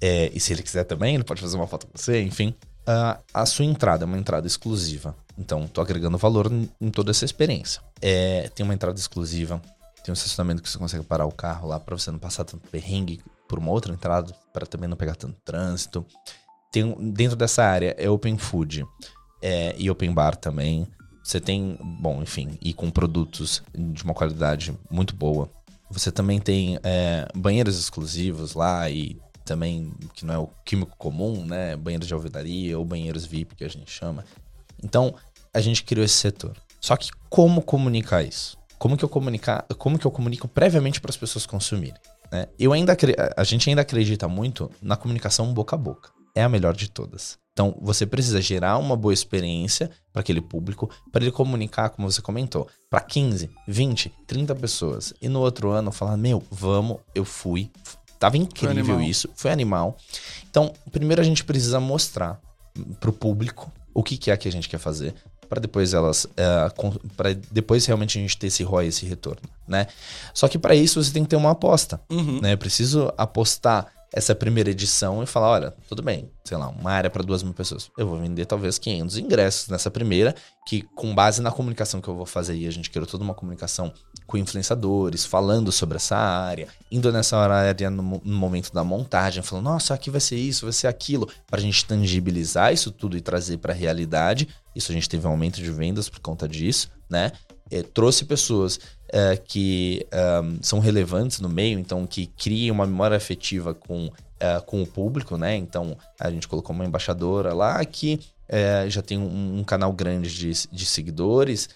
É, 0.00 0.30
e 0.32 0.40
se 0.40 0.52
ele 0.52 0.62
quiser 0.62 0.84
também, 0.84 1.14
ele 1.14 1.24
pode 1.24 1.42
fazer 1.42 1.56
uma 1.56 1.66
foto 1.66 1.86
com 1.86 1.92
você, 1.94 2.22
enfim. 2.22 2.54
Uh, 2.82 3.20
a 3.32 3.46
sua 3.46 3.64
entrada 3.64 4.04
é 4.04 4.06
uma 4.06 4.18
entrada 4.18 4.46
exclusiva. 4.46 5.14
Então, 5.38 5.66
tô 5.66 5.80
agregando 5.80 6.18
valor 6.18 6.50
em 6.50 6.90
toda 6.90 7.10
essa 7.10 7.24
experiência. 7.24 7.82
É, 8.00 8.50
tem 8.54 8.64
uma 8.64 8.74
entrada 8.74 8.98
exclusiva, 8.98 9.60
tem 10.02 10.10
um 10.10 10.14
estacionamento 10.14 10.62
que 10.62 10.68
você 10.68 10.78
consegue 10.78 11.04
parar 11.04 11.26
o 11.26 11.32
carro 11.32 11.68
lá 11.68 11.78
para 11.78 11.96
você 11.96 12.10
não 12.10 12.18
passar 12.18 12.44
tanto 12.44 12.66
perrengue 12.68 13.20
por 13.52 13.58
uma 13.58 13.70
outra 13.70 13.92
entrada, 13.92 14.34
para 14.50 14.64
também 14.64 14.88
não 14.88 14.96
pegar 14.96 15.14
tanto 15.14 15.36
trânsito. 15.44 16.06
Tem, 16.72 16.96
dentro 17.12 17.36
dessa 17.36 17.62
área 17.62 17.94
é 17.98 18.08
open 18.08 18.38
food 18.38 18.82
é, 19.42 19.74
e 19.76 19.90
open 19.90 20.10
bar 20.10 20.34
também. 20.34 20.88
Você 21.22 21.38
tem, 21.38 21.78
bom, 22.00 22.22
enfim, 22.22 22.56
e 22.62 22.72
com 22.72 22.90
produtos 22.90 23.62
de 23.74 24.02
uma 24.04 24.14
qualidade 24.14 24.74
muito 24.90 25.14
boa. 25.14 25.50
Você 25.90 26.10
também 26.10 26.40
tem 26.40 26.78
é, 26.82 27.28
banheiros 27.36 27.78
exclusivos 27.78 28.54
lá 28.54 28.88
e 28.88 29.20
também, 29.44 29.92
que 30.14 30.24
não 30.24 30.34
é 30.34 30.38
o 30.38 30.48
químico 30.64 30.96
comum, 30.96 31.44
né? 31.44 31.76
Banheiros 31.76 32.08
de 32.08 32.14
alvedaria 32.14 32.78
ou 32.78 32.86
banheiros 32.86 33.26
VIP, 33.26 33.54
que 33.54 33.64
a 33.64 33.68
gente 33.68 33.90
chama. 33.90 34.24
Então, 34.82 35.14
a 35.52 35.60
gente 35.60 35.84
criou 35.84 36.06
esse 36.06 36.14
setor. 36.14 36.56
Só 36.80 36.96
que 36.96 37.10
como 37.28 37.60
comunicar 37.60 38.22
isso? 38.22 38.56
Como 38.78 38.96
que 38.96 39.04
eu 39.04 39.10
comunicar, 39.10 39.66
como 39.76 39.98
que 39.98 40.06
eu 40.06 40.10
comunico 40.10 40.48
previamente 40.48 41.02
para 41.02 41.10
as 41.10 41.18
pessoas 41.18 41.44
consumirem? 41.44 42.00
Né? 42.32 42.48
Eu 42.58 42.72
ainda, 42.72 42.96
a 43.36 43.44
gente 43.44 43.68
ainda 43.68 43.82
acredita 43.82 44.26
muito 44.26 44.70
na 44.80 44.96
comunicação 44.96 45.52
boca 45.52 45.76
a 45.76 45.78
boca. 45.78 46.10
É 46.34 46.42
a 46.42 46.48
melhor 46.48 46.74
de 46.74 46.90
todas. 46.90 47.38
Então, 47.52 47.76
você 47.82 48.06
precisa 48.06 48.40
gerar 48.40 48.78
uma 48.78 48.96
boa 48.96 49.12
experiência 49.12 49.90
para 50.10 50.20
aquele 50.20 50.40
público, 50.40 50.90
para 51.12 51.22
ele 51.22 51.30
comunicar, 51.30 51.90
como 51.90 52.10
você 52.10 52.22
comentou, 52.22 52.66
para 52.88 53.00
15, 53.02 53.50
20, 53.68 54.10
30 54.26 54.54
pessoas. 54.54 55.12
E 55.20 55.28
no 55.28 55.40
outro 55.40 55.70
ano 55.70 55.92
falar: 55.92 56.16
Meu, 56.16 56.42
vamos, 56.50 56.96
eu 57.14 57.26
fui. 57.26 57.70
Tava 58.18 58.38
incrível 58.38 58.94
foi 58.94 59.04
isso, 59.04 59.28
foi 59.34 59.50
animal. 59.50 59.98
Então, 60.48 60.72
primeiro 60.90 61.20
a 61.20 61.24
gente 61.24 61.44
precisa 61.44 61.78
mostrar 61.80 62.40
para 62.98 63.10
o 63.10 63.12
público 63.12 63.70
o 63.92 64.02
que, 64.02 64.16
que 64.16 64.30
é 64.30 64.36
que 64.36 64.48
a 64.48 64.52
gente 64.52 64.68
quer 64.68 64.78
fazer 64.78 65.14
para 65.52 65.60
depois 65.60 65.92
elas 65.92 66.26
é, 66.34 66.70
para 67.14 67.34
depois 67.50 67.84
realmente 67.84 68.18
a 68.18 68.22
gente 68.22 68.38
ter 68.38 68.46
esse 68.46 68.62
ROI, 68.62 68.86
esse 68.86 69.04
retorno, 69.04 69.42
né? 69.68 69.86
Só 70.32 70.48
que 70.48 70.58
para 70.58 70.74
isso 70.74 71.02
você 71.02 71.12
tem 71.12 71.24
que 71.24 71.28
ter 71.28 71.36
uma 71.36 71.50
aposta, 71.50 72.00
uhum. 72.08 72.40
né? 72.40 72.56
Preciso 72.56 73.12
apostar 73.18 73.86
essa 74.12 74.34
primeira 74.34 74.70
edição 74.70 75.22
e 75.22 75.26
falar, 75.26 75.50
olha, 75.50 75.74
tudo 75.88 76.02
bem, 76.02 76.30
sei 76.44 76.56
lá, 76.56 76.68
uma 76.68 76.90
área 76.90 77.08
para 77.08 77.22
duas 77.22 77.42
mil 77.42 77.54
pessoas. 77.54 77.90
Eu 77.96 78.06
vou 78.06 78.18
vender 78.18 78.44
talvez 78.44 78.78
500 78.78 79.16
ingressos 79.16 79.68
nessa 79.68 79.90
primeira, 79.90 80.34
que 80.66 80.82
com 80.94 81.14
base 81.14 81.40
na 81.40 81.50
comunicação 81.50 82.00
que 82.00 82.08
eu 82.08 82.14
vou 82.14 82.26
fazer, 82.26 82.54
e 82.54 82.66
a 82.66 82.70
gente 82.70 82.90
criou 82.90 83.06
toda 83.06 83.24
uma 83.24 83.32
comunicação 83.34 83.92
com 84.26 84.36
influenciadores, 84.36 85.24
falando 85.24 85.72
sobre 85.72 85.96
essa 85.96 86.16
área, 86.16 86.68
indo 86.90 87.10
nessa 87.10 87.38
área 87.38 87.90
no, 87.90 88.02
no 88.22 88.36
momento 88.36 88.70
da 88.72 88.84
montagem, 88.84 89.42
falando, 89.42 89.64
nossa, 89.64 89.94
aqui 89.94 90.10
vai 90.10 90.20
ser 90.20 90.36
isso, 90.36 90.66
vai 90.66 90.72
ser 90.72 90.88
aquilo, 90.88 91.28
para 91.46 91.58
a 91.58 91.62
gente 91.62 91.84
tangibilizar 91.86 92.72
isso 92.72 92.90
tudo 92.90 93.16
e 93.16 93.20
trazer 93.20 93.58
para 93.58 93.72
a 93.72 93.76
realidade. 93.76 94.48
Isso 94.76 94.92
a 94.92 94.94
gente 94.94 95.08
teve 95.08 95.26
um 95.26 95.30
aumento 95.30 95.56
de 95.56 95.70
vendas 95.70 96.08
por 96.08 96.20
conta 96.20 96.46
disso, 96.46 96.90
né? 97.08 97.32
É, 97.70 97.82
trouxe 97.82 98.26
pessoas 98.26 98.78
é, 99.12 99.36
que 99.36 100.06
um, 100.42 100.58
são 100.62 100.78
relevantes 100.78 101.38
no 101.38 101.48
meio, 101.48 101.78
então 101.78 102.06
que 102.06 102.26
criem 102.26 102.70
uma 102.70 102.86
memória 102.86 103.14
afetiva 103.14 103.74
com, 103.74 104.10
é, 104.40 104.58
com 104.60 104.82
o 104.82 104.86
público, 104.86 105.36
né? 105.36 105.54
Então 105.54 105.96
a 106.18 106.30
gente 106.30 106.48
colocou 106.48 106.74
uma 106.74 106.86
embaixadora 106.86 107.52
lá 107.52 107.84
que 107.84 108.18
é, 108.48 108.86
já 108.88 109.02
tem 109.02 109.18
um, 109.18 109.58
um, 109.58 109.64
canal 109.64 109.92
grande 109.92 110.34
de, 110.34 110.50
de 110.72 110.86
seguidores, 110.86 111.68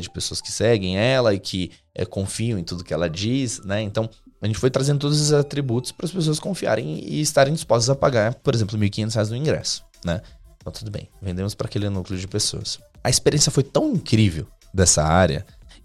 de 0.00 0.08
pessoas 0.08 0.40
que 0.40 0.52
seguem 0.52 0.96
ela 0.96 1.34
e 1.34 1.38
que 1.40 1.72
confiam 2.08 2.56
em 2.56 2.62
tudo 2.62 2.84
que 2.84 2.94
ela 2.94 3.10
diz, 3.10 3.58
né? 3.64 3.82
Então 3.82 4.08
a 4.40 4.46
gente 4.46 4.58
foi 4.58 4.70
trazendo 4.70 5.00
todos 5.00 5.18
esses 5.18 5.32
atributos 5.32 5.90
para 5.90 6.06
as 6.06 6.12
pessoas 6.12 6.38
confiarem 6.38 7.02
e 7.02 7.20
estarem 7.20 7.52
dispostas 7.52 7.90
a 7.90 7.96
pagar, 7.96 8.34
por 8.36 8.54
exemplo, 8.54 8.78
R$ 8.78 8.88
1.500 8.88 9.30
no 9.30 9.36
ingresso, 9.36 9.84
né? 10.04 10.20
Então 10.58 10.72
tudo 10.72 10.92
bem, 10.92 11.08
vendemos 11.20 11.56
para 11.56 11.66
aquele 11.66 11.88
núcleo 11.88 12.16
de 12.16 12.28
pessoas. 12.28 12.78
A 13.02 13.10
experiência 13.10 13.50
foi 13.50 13.64
tão 13.64 13.90
incrível 13.90 14.46
dessa 14.72 15.02
área 15.02 15.44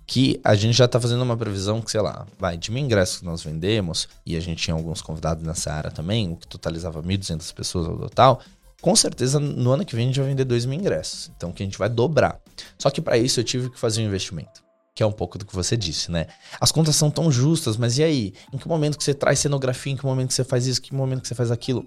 que 0.10 0.42
a 0.44 0.56
gente 0.56 0.76
já 0.76 0.86
está 0.86 1.00
fazendo 1.00 1.22
uma 1.22 1.38
previsão 1.38 1.80
que, 1.84 1.92
sei 1.92 2.02
lá, 2.02 2.26
vai, 2.40 2.58
de 2.58 2.72
mil 2.72 2.84
ingressos 2.84 3.20
que 3.20 3.26
nós 3.26 3.44
vendemos, 3.44 4.10
e 4.26 4.36
a 4.36 4.40
gente 4.40 4.64
tinha 4.64 4.74
alguns 4.74 5.04
convidados 5.04 5.46
nessa 5.46 5.72
área 5.72 5.92
também, 5.92 6.32
o 6.32 6.36
que 6.36 6.48
totalizava 6.48 7.04
1.200 7.04 7.54
pessoas 7.54 7.88
ao 7.88 7.96
total, 7.96 8.42
com 8.82 8.96
certeza 8.96 9.40
no 9.40 9.70
ano 9.70 9.86
que 9.86 9.96
vem 9.96 10.06
a 10.06 10.08
gente 10.08 10.20
vai 10.20 10.30
vender 10.30 10.46
2 10.46 10.66
mil 10.66 10.80
ingressos. 10.80 11.30
Então 11.38 11.52
que 11.52 11.62
a 11.62 11.66
gente 11.66 11.78
vai 11.78 11.88
dobrar. 11.88 12.40
Só 12.80 12.90
que 12.90 13.00
para 13.02 13.20
isso 13.20 13.40
eu 13.40 13.44
tive 13.44 13.70
que 13.70 13.78
fazer 13.78 14.02
um 14.02 14.06
investimento. 14.06 14.64
Que 14.96 15.04
é 15.04 15.06
um 15.06 15.12
pouco 15.12 15.38
do 15.38 15.46
que 15.46 15.56
você 15.56 15.78
disse, 15.78 16.10
né? 16.10 16.26
As 16.60 16.72
contas 16.72 16.96
são 16.96 17.12
tão 17.12 17.32
justas, 17.32 17.78
mas 17.78 18.00
e 18.00 18.04
aí? 18.04 18.34
Em 18.52 18.58
que 18.58 18.68
momento 18.68 18.98
que 18.98 19.04
você 19.04 19.14
traz 19.14 19.38
cenografia? 19.38 19.94
Em 19.94 19.96
que 19.96 20.06
momento 20.06 20.30
que 20.30 20.34
você 20.34 20.44
faz 20.44 20.66
isso? 20.66 20.80
Em 20.80 20.84
que 20.86 20.96
momento 20.96 21.22
que 21.22 21.28
você 21.28 21.36
faz 21.36 21.52
aquilo? 21.52 21.86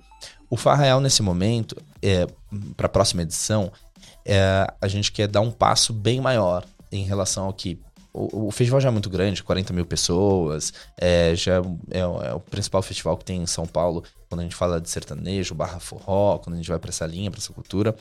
O 0.49 0.57
Farrael, 0.57 1.01
nesse 1.01 1.23
momento, 1.23 1.77
é, 2.01 2.25
para 2.77 2.87
a 2.87 2.89
próxima 2.89 3.23
edição, 3.23 3.73
é, 4.25 4.73
a 4.81 4.87
gente 4.87 5.11
quer 5.11 5.27
dar 5.27 5.41
um 5.41 5.51
passo 5.51 5.93
bem 5.93 6.21
maior 6.21 6.65
em 6.93 7.03
relação 7.03 7.47
ao 7.47 7.53
que 7.53 7.81
o, 8.14 8.51
festival 8.51 8.81
já 8.81 8.88
é 8.88 8.92
muito 8.92 9.09
grande, 9.09 9.42
40 9.42 9.72
mil 9.72 9.87
pessoas, 9.87 10.72
é, 10.98 11.35
já 11.35 11.62
é, 11.90 12.01
é, 12.01 12.35
o 12.35 12.40
principal 12.40 12.83
festival 12.83 13.16
que 13.16 13.25
tem 13.25 13.42
em 13.42 13.46
São 13.46 13.66
Paulo 13.66 14.05
quando 14.29 14.40
a 14.40 14.44
gente 14.44 14.55
fala 14.55 14.81
de 14.81 14.88
sertanejo, 14.88 15.55
barra 15.55 15.79
forró, 15.79 16.38
quando 16.38 16.55
a 16.55 16.57
gente 16.57 16.68
vai 16.68 16.79
para 16.79 16.90
essa 16.90 17.07
linha, 17.07 17.31
para 17.31 17.40
essa 17.40 17.53
cultura. 17.53 17.94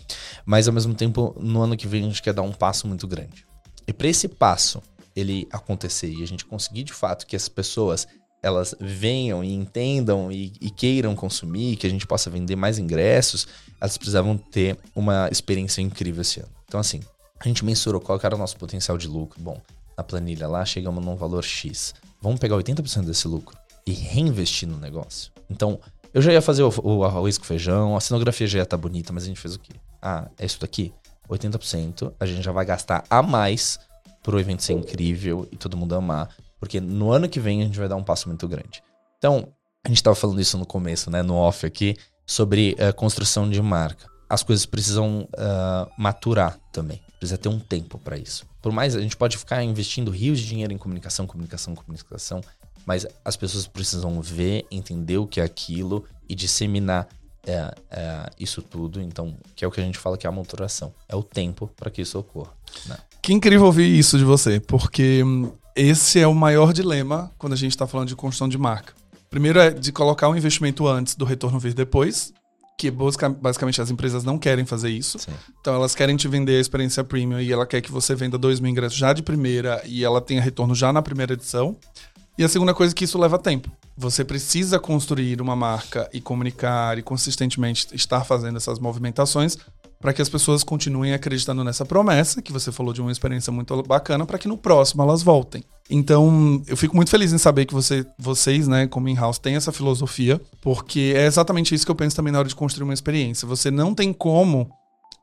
Mas 0.46 0.68
ao 0.68 0.74
mesmo 0.74 0.94
tempo, 0.94 1.36
no 1.40 1.62
ano 1.62 1.78
que 1.78 1.88
vem 1.88 2.04
a 2.04 2.08
gente 2.08 2.22
quer 2.22 2.34
dar 2.34 2.42
um 2.42 2.52
passo 2.52 2.88
muito 2.88 3.08
grande. 3.08 3.46
E 3.88 3.94
para 3.94 4.08
esse 4.08 4.28
passo 4.28 4.82
ele 5.16 5.48
acontecer 5.52 6.10
e 6.10 6.24
a 6.24 6.26
gente 6.26 6.46
conseguir 6.46 6.84
de 6.84 6.94
fato 6.94 7.26
que 7.26 7.36
as 7.36 7.50
pessoas 7.50 8.08
elas 8.42 8.74
venham 8.80 9.44
e 9.44 9.54
entendam 9.54 10.32
e, 10.32 10.54
e, 10.60 10.72
queiram 10.72 11.16
consumir, 11.16 11.76
que 11.76 11.86
a 11.86 11.90
gente 11.90 12.08
possa 12.08 12.30
vender 12.30 12.56
mais 12.56 12.80
ingressos, 12.80 13.48
elas 13.80 13.98
precisavam 13.98 14.36
ter 14.36 14.78
uma 14.96 15.30
experiência 15.32 15.82
incrível 15.82 16.22
esse 16.22 16.40
ano. 16.40 16.50
Então, 16.66 16.80
assim, 16.80 17.02
a 17.40 17.48
gente 17.48 17.64
mensurou 17.64 18.02
qual 18.02 18.20
era 18.24 18.36
o 18.36 18.40
nosso 18.40 18.58
potencial 18.58 18.98
de 18.98 19.08
lucro. 19.08 19.40
Bom, 19.40 19.62
na 20.02 20.04
planilha 20.04 20.48
lá, 20.48 20.66
chegamos 20.66 21.04
num 21.06 21.16
valor 21.16 21.44
X. 21.44 21.94
Vamos 22.22 22.40
pegar 22.40 22.56
80% 22.58 23.06
desse 23.06 23.28
lucro 23.28 23.56
e 23.86 23.92
reinvestir 23.92 24.68
no 24.68 24.78
negócio. 24.78 25.32
Então, 25.50 25.80
eu 26.14 26.22
já 26.22 26.34
ia 26.34 26.42
fazer 26.42 26.64
o, 26.64 26.74
o 26.84 27.06
arroz 27.06 27.38
com 27.38 27.46
feijão, 27.46 27.96
a 27.96 28.02
cenografia 28.02 28.48
já 28.48 28.60
ia 28.60 28.64
estar 28.64 28.78
tá 28.78 28.82
bonita, 28.82 29.14
mas 29.14 29.24
a 29.24 29.28
gente 29.28 29.40
fez 29.40 29.56
o 29.56 29.60
quê? 29.60 29.74
Ah, 30.02 30.28
é 30.38 30.46
isso 30.46 30.60
daqui? 30.60 30.94
80%, 31.30 32.14
a 32.20 32.26
gente 32.26 32.44
já 32.44 32.52
vai 32.52 32.66
gastar 32.66 33.04
a 33.10 33.22
mais 33.22 33.80
pro 34.22 34.40
evento 34.40 34.64
ser 34.64 34.74
incrível 34.74 35.48
e 35.52 35.56
todo 35.56 35.78
mundo 35.78 35.96
amar. 35.96 36.30
Porque 36.60 36.82
no 36.82 37.12
ano 37.12 37.30
que 37.30 37.40
vem 37.40 37.62
a 37.62 37.66
gente 37.66 37.80
vai 37.80 37.88
dar 37.88 37.96
um 37.96 38.04
passo 38.04 38.28
muito 38.28 38.48
grande. 38.48 38.84
Então, 39.18 39.48
a 39.86 39.88
gente 39.88 39.98
estava 39.98 40.16
falando 40.16 40.42
isso 40.42 40.58
no 40.58 40.66
começo, 40.66 41.10
né, 41.10 41.22
no 41.22 41.36
off 41.36 41.66
aqui, 41.66 41.96
sobre 42.26 42.74
uh, 42.74 42.94
construção 42.96 43.50
de 43.50 43.62
marca. 43.62 44.06
As 44.30 44.44
coisas 44.44 44.66
precisam 44.66 45.28
uh, 45.34 45.92
maturar 45.98 46.60
também. 46.72 47.02
Precisa 47.18 47.38
ter 47.38 47.50
um 47.50 47.60
tempo 47.60 47.98
para 47.98 48.18
isso. 48.18 48.51
Por 48.62 48.72
mais 48.72 48.96
a 48.96 49.02
gente 49.02 49.18
pode 49.18 49.38
ficar 49.38 49.64
investindo 49.64 50.12
rios 50.12 50.40
de 50.40 50.46
dinheiro 50.46 50.72
em 50.72 50.78
comunicação, 50.78 51.26
comunicação, 51.26 51.74
comunicação, 51.74 52.42
mas 52.86 53.06
as 53.24 53.36
pessoas 53.36 53.68
precisam 53.68 54.22
ver, 54.22 54.66
entender 54.72 55.18
o 55.18 55.28
que 55.28 55.40
é 55.40 55.44
aquilo 55.44 56.06
e 56.28 56.36
disseminar 56.36 57.08
é, 57.46 57.74
é, 57.90 58.30
isso 58.40 58.62
tudo. 58.62 59.02
Então, 59.02 59.36
que 59.56 59.66
é 59.66 59.68
o 59.68 59.72
que 59.72 59.82
a 59.82 59.84
gente 59.84 59.98
fala 59.98 60.18
que 60.18 60.26
é 60.26 60.30
a 60.30 60.34
maturação. 60.34 60.94
É 61.08 61.16
o 61.16 61.24
tempo 61.24 61.70
para 61.76 61.90
que 61.90 62.02
isso 62.02 62.18
ocorra. 62.20 62.52
Né? 62.86 62.98
Que 63.22 63.34
incrível 63.34 63.66
ouvir 63.66 63.88
isso 63.98 64.18
de 64.18 64.24
você, 64.24 64.60
porque 64.60 65.24
hum, 65.24 65.52
esse 65.76 66.20
é 66.20 66.28
o 66.28 66.34
maior 66.34 66.74
dilema 66.74 67.32
quando 67.38 67.54
a 67.54 67.58
gente 67.58 67.72
está 67.72 67.88
falando 67.88 68.08
de 68.08 68.16
construção 68.16 68.50
de 68.50 68.58
marca. 68.58 68.94
Primeiro 69.30 69.60
é 69.60 69.70
de 69.72 69.92
colocar 69.92 70.28
o 70.28 70.36
investimento 70.36 70.88
antes 70.88 71.16
do 71.16 71.24
retorno 71.24 71.58
vir 71.60 71.74
depois, 71.74 72.34
que 72.82 72.90
basicamente 72.90 73.80
as 73.80 73.92
empresas 73.92 74.24
não 74.24 74.40
querem 74.40 74.66
fazer 74.66 74.90
isso. 74.90 75.20
Sim. 75.20 75.32
Então 75.60 75.76
elas 75.76 75.94
querem 75.94 76.16
te 76.16 76.28
vender 76.28 76.58
a 76.58 76.60
experiência 76.60 77.04
premium 77.04 77.40
e 77.40 77.54
ela 77.54 77.68
quer 77.68 77.80
que 77.80 77.92
você 77.92 78.16
venda 78.16 78.40
dois 78.40 78.60
mil 78.60 78.72
ingressos 78.72 78.98
já 78.98 79.14
de 79.14 79.22
primeira 79.22 79.84
e 79.86 80.04
ela 80.04 80.20
tenha 80.20 80.42
retorno 80.42 80.74
já 80.74 80.92
na 80.92 81.00
primeira 81.00 81.34
edição. 81.34 81.78
E 82.40 82.44
a 82.44 82.50
segunda 82.50 82.74
coisa 82.74 82.92
é 82.92 82.96
que 82.96 83.04
isso 83.04 83.20
leva 83.20 83.38
tempo. 83.38 83.70
Você 83.96 84.26
precisa 84.26 84.80
construir 84.80 85.40
uma 85.42 85.56
marca 85.56 86.10
e 86.12 86.20
comunicar 86.20 86.98
e 86.98 87.04
consistentemente 87.04 87.88
estar 87.94 88.24
fazendo 88.24 88.58
essas 88.58 88.80
movimentações 88.80 89.58
para 90.00 90.12
que 90.12 90.22
as 90.24 90.30
pessoas 90.30 90.64
continuem 90.64 91.14
acreditando 91.14 91.64
nessa 91.64 91.86
promessa, 91.86 92.42
que 92.42 92.52
você 92.52 92.72
falou 92.72 92.92
de 92.92 93.02
uma 93.02 93.12
experiência 93.12 93.54
muito 93.54 93.80
bacana, 93.84 94.26
para 94.26 94.40
que 94.40 94.48
no 94.48 94.58
próximo 94.58 95.04
elas 95.04 95.22
voltem. 95.22 95.64
Então, 95.94 96.64
eu 96.68 96.78
fico 96.78 96.96
muito 96.96 97.12
feliz 97.12 97.34
em 97.34 97.38
saber 97.38 97.66
que 97.66 97.74
você, 97.74 98.06
vocês, 98.18 98.66
né, 98.66 98.88
como 98.88 99.10
in-house, 99.10 99.38
têm 99.38 99.56
essa 99.56 99.74
filosofia, 99.74 100.40
porque 100.62 101.14
é 101.14 101.26
exatamente 101.26 101.76
isso 101.76 101.86
que 101.86 101.92
eu 101.92 101.96
penso 101.96 102.16
também 102.16 102.32
na 102.32 102.40
hora 102.40 102.48
de 102.48 102.56
construir 102.56 102.86
uma 102.86 102.94
experiência. 102.94 103.46
Você 103.46 103.70
não 103.70 103.94
tem 103.94 104.14
como. 104.14 104.72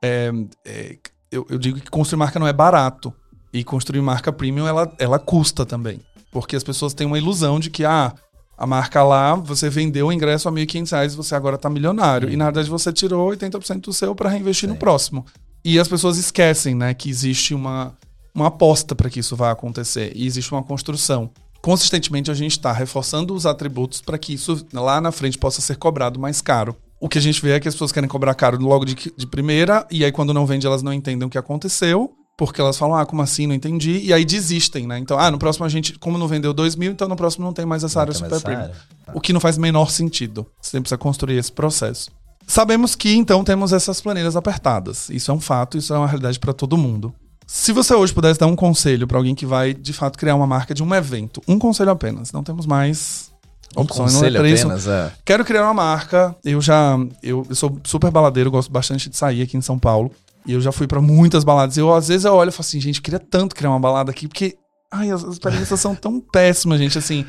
É, 0.03 0.31
é, 0.67 0.99
eu, 1.33 1.47
eu, 1.49 1.59
digo 1.59 1.81
que 1.81 1.91
construir 1.91 2.19
marca 2.19 2.39
não 2.39 2.47
é 2.47 2.53
barato. 2.53 3.15
E 3.51 3.65
construir 3.65 4.03
marca 4.03 4.31
premium, 4.31 4.69
ela, 4.69 4.93
ela 4.99 5.19
custa 5.19 5.65
também. 5.65 6.01
Porque 6.31 6.55
as 6.55 6.63
pessoas 6.63 6.93
têm 6.93 7.07
uma 7.07 7.17
ilusão 7.17 7.59
de 7.59 7.71
que, 7.71 7.87
ah, 7.87 8.13
a 8.59 8.67
marca 8.67 9.03
lá, 9.03 9.35
você 9.35 9.71
vendeu 9.71 10.09
o 10.09 10.13
ingresso 10.13 10.51
a 10.51 10.53
R$ 10.53 10.67
1.500 10.67 11.13
e 11.13 11.17
você 11.17 11.35
agora 11.35 11.57
está 11.57 11.71
milionário. 11.71 12.29
E 12.29 12.37
na 12.37 12.47
verdade 12.47 12.69
você 12.69 12.93
tirou 12.93 13.31
80% 13.31 13.81
do 13.81 13.93
seu 13.93 14.15
para 14.15 14.29
reinvestir 14.29 14.69
Sim. 14.69 14.75
no 14.75 14.79
próximo. 14.79 15.25
E 15.65 15.79
as 15.79 15.89
pessoas 15.89 16.19
esquecem, 16.19 16.75
né, 16.75 16.93
que 16.93 17.09
existe 17.09 17.55
uma, 17.55 17.97
uma 18.39 18.49
aposta 18.49 18.95
para 18.95 19.11
que 19.11 19.21
isso 19.21 19.37
vá 19.37 19.51
acontecer 19.51 20.13
e 20.15 20.27
existe 20.27 20.53
uma 20.53 20.63
construção. 20.63 21.31
Consistentemente 21.61 22.31
a 22.31 22.35
gente 22.35 22.53
está 22.53 22.73
reforçando 22.73 23.35
os 23.35 23.45
atributos 23.45 24.01
para 24.01 24.17
que 24.17 24.35
isso 24.35 24.67
lá 24.73 25.01
na 25.01 25.11
frente 25.11 25.37
possa 25.37 25.61
ser 25.61 25.77
cobrado 25.77 26.19
mais 26.19 26.41
caro. 26.41 26.77
O 27.01 27.09
que 27.09 27.19
a 27.19 27.21
gente 27.21 27.41
vê 27.41 27.53
é 27.53 27.61
que 27.61 27.69
as 27.69 27.75
pessoas 27.75 27.93
querem 27.93 28.09
cobrar 28.09 28.35
caro 28.35 28.61
logo 28.61 28.85
de, 28.85 28.95
de 29.17 29.27
primeira, 29.27 29.87
e 29.91 30.05
aí 30.05 30.11
quando 30.11 30.35
não 30.35 30.47
vende 30.47 30.67
elas 30.67 30.83
não 30.83 30.93
entendem 30.93 31.27
o 31.27 31.31
que 31.31 31.39
aconteceu, 31.39 32.13
porque 32.37 32.61
elas 32.61 32.79
falam, 32.79 32.97
ah, 32.97 33.05
como 33.05 33.21
assim? 33.21 33.49
Não 33.49 33.55
entendi. 33.55 33.99
E 33.99 34.13
aí 34.13 34.25
desistem, 34.25 34.87
né? 34.87 34.97
Então, 34.99 35.19
ah, 35.19 35.29
no 35.29 35.39
próximo 35.39 35.67
a 35.67 35.69
gente, 35.69 35.99
como 35.99 36.17
não 36.17 36.29
vendeu 36.29 36.55
2 36.55 36.77
mil, 36.77 36.93
então 36.93 37.09
no 37.09 37.17
próximo 37.17 37.45
não 37.45 37.53
tem 37.53 37.67
mais 37.67 37.83
essa 37.83 37.99
não 37.99 38.03
área 38.03 38.15
super 38.15 38.41
premium. 38.41 38.69
Tá. 39.05 39.13
O 39.13 39.21
que 39.21 39.33
não 39.33 39.41
faz 39.41 39.59
menor 39.59 39.91
sentido. 39.91 40.47
Você 40.61 40.81
precisa 40.81 40.97
construir 40.97 41.37
esse 41.37 41.51
processo. 41.51 42.11
Sabemos 42.47 42.95
que 42.95 43.13
então 43.15 43.43
temos 43.43 43.73
essas 43.73 44.01
planilhas 44.01 44.37
apertadas. 44.37 45.11
Isso 45.11 45.31
é 45.31 45.35
um 45.35 45.41
fato, 45.41 45.77
isso 45.77 45.93
é 45.93 45.99
uma 45.99 46.07
realidade 46.07 46.39
para 46.39 46.53
todo 46.53 46.79
mundo. 46.79 47.13
Se 47.51 47.73
você 47.73 47.95
hoje 47.95 48.13
pudesse 48.13 48.39
dar 48.39 48.47
um 48.47 48.55
conselho 48.55 49.07
pra 49.07 49.17
alguém 49.17 49.35
que 49.35 49.47
vai, 49.47 49.73
de 49.73 49.95
fato, 49.95 50.19
criar 50.19 50.35
uma 50.35 50.47
marca 50.47 50.75
de 50.75 50.83
um 50.83 50.95
evento, 50.95 51.41
um 51.49 51.59
conselho 51.59 51.91
apenas, 51.91 52.31
não 52.31 52.45
temos 52.45 52.67
mais 52.67 53.31
Um 53.75 53.81
opções, 53.81 54.13
não 54.13 54.19
é 54.19 54.23
conselho 54.25 54.39
três, 54.41 54.61
apenas, 54.61 54.87
é. 54.87 55.13
Quero 55.25 55.45
criar 55.47 55.63
uma 55.65 55.73
marca. 55.73 56.37
Eu 56.45 56.61
já. 56.61 56.99
Eu, 57.23 57.47
eu 57.49 57.55
sou 57.55 57.81
super 57.85 58.11
baladeiro, 58.11 58.51
gosto 58.51 58.71
bastante 58.71 59.09
de 59.09 59.17
sair 59.17 59.41
aqui 59.41 59.57
em 59.57 59.63
São 59.63 59.79
Paulo. 59.79 60.13
E 60.47 60.53
eu 60.53 60.61
já 60.61 60.71
fui 60.71 60.87
pra 60.87 61.01
muitas 61.01 61.43
baladas. 61.43 61.79
Eu, 61.79 61.93
às 61.95 62.09
vezes, 62.09 62.27
eu 62.27 62.35
olho 62.35 62.51
e 62.51 62.53
falo 62.53 62.61
assim, 62.61 62.81
gente, 62.81 63.01
queria 63.01 63.19
tanto 63.19 63.57
criar 63.57 63.71
uma 63.71 63.81
balada 63.81 64.11
aqui, 64.11 64.29
porque. 64.29 64.57
Ai, 64.91 65.11
as 65.11 65.25
as 65.25 65.33
experiências 65.33 65.81
são 65.81 65.95
tão 65.95 66.21
péssimas, 66.21 66.79
gente. 66.79 66.99
Assim, 66.99 67.25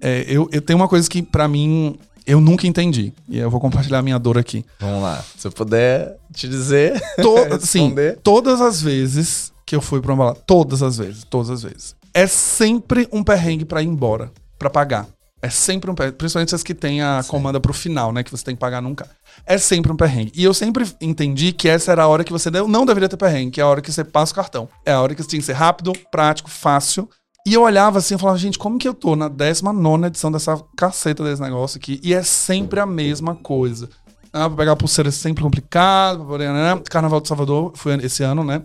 é, 0.00 0.24
eu, 0.26 0.48
eu 0.50 0.62
tenho 0.62 0.78
uma 0.78 0.88
coisa 0.88 1.06
que, 1.10 1.22
pra 1.22 1.46
mim, 1.46 1.98
eu 2.26 2.40
nunca 2.40 2.66
entendi. 2.66 3.12
E 3.28 3.38
eu 3.38 3.50
vou 3.50 3.60
compartilhar 3.60 3.98
a 3.98 4.02
minha 4.02 4.18
dor 4.18 4.38
aqui. 4.38 4.64
Vamos 4.80 5.02
lá. 5.02 5.22
Se 5.36 5.46
eu 5.46 5.52
puder 5.52 6.16
te 6.32 6.48
dizer. 6.48 6.98
To- 7.22 7.60
sim, 7.60 7.94
todas 8.22 8.60
as 8.62 8.80
vezes 8.80 9.52
que 9.68 9.76
eu 9.76 9.80
fui 9.82 10.00
pra 10.00 10.12
uma 10.12 10.24
balada, 10.24 10.40
todas 10.46 10.82
as 10.82 10.96
vezes, 10.96 11.24
todas 11.24 11.50
as 11.50 11.62
vezes, 11.62 11.94
é 12.14 12.26
sempre 12.26 13.06
um 13.12 13.22
perrengue 13.22 13.64
pra 13.66 13.82
ir 13.82 13.86
embora, 13.86 14.30
pra 14.58 14.70
pagar. 14.70 15.06
É 15.42 15.50
sempre 15.50 15.90
um 15.90 15.94
perrengue, 15.94 16.16
principalmente 16.16 16.54
as 16.54 16.62
que 16.62 16.74
tem 16.74 17.02
a 17.02 17.22
comanda 17.28 17.60
pro 17.60 17.72
final, 17.72 18.12
né, 18.12 18.22
que 18.24 18.30
você 18.30 18.42
tem 18.44 18.54
que 18.54 18.60
pagar 18.60 18.80
nunca. 18.80 19.08
É 19.46 19.56
sempre 19.58 19.92
um 19.92 19.96
perrengue. 19.96 20.32
E 20.34 20.42
eu 20.42 20.52
sempre 20.54 20.84
entendi 21.00 21.52
que 21.52 21.68
essa 21.68 21.92
era 21.92 22.02
a 22.04 22.08
hora 22.08 22.24
que 22.24 22.32
você 22.32 22.50
deu- 22.50 22.66
não 22.66 22.84
deveria 22.86 23.08
ter 23.08 23.16
perrengue, 23.16 23.52
que 23.52 23.60
é 23.60 23.64
a 23.64 23.68
hora 23.68 23.80
que 23.82 23.92
você 23.92 24.02
passa 24.02 24.32
o 24.32 24.34
cartão. 24.34 24.68
É 24.84 24.92
a 24.92 25.00
hora 25.00 25.14
que 25.14 25.22
você 25.22 25.28
tinha 25.28 25.38
que 25.40 25.46
ser 25.46 25.52
rápido, 25.52 25.92
prático, 26.10 26.50
fácil. 26.50 27.08
E 27.46 27.54
eu 27.54 27.62
olhava 27.62 27.98
assim 27.98 28.14
e 28.14 28.18
falava, 28.18 28.36
gente, 28.38 28.58
como 28.58 28.78
que 28.78 28.88
eu 28.88 28.94
tô 28.94 29.14
na 29.14 29.28
19 29.28 30.06
edição 30.06 30.32
dessa 30.32 30.60
caceta 30.76 31.22
desse 31.22 31.40
negócio 31.40 31.78
aqui? 31.78 32.00
E 32.02 32.12
é 32.14 32.22
sempre 32.22 32.80
a 32.80 32.86
mesma 32.86 33.34
coisa. 33.36 33.88
Ah, 34.32 34.48
pra 34.48 34.56
pegar 34.56 34.72
a 34.72 34.76
pulseira 34.76 35.08
é 35.08 35.12
sempre 35.12 35.42
complicado. 35.44 36.26
né? 36.36 36.82
Carnaval 36.90 37.20
de 37.20 37.28
Salvador 37.28 37.72
foi 37.76 37.94
esse 38.04 38.22
ano, 38.22 38.42
né? 38.42 38.62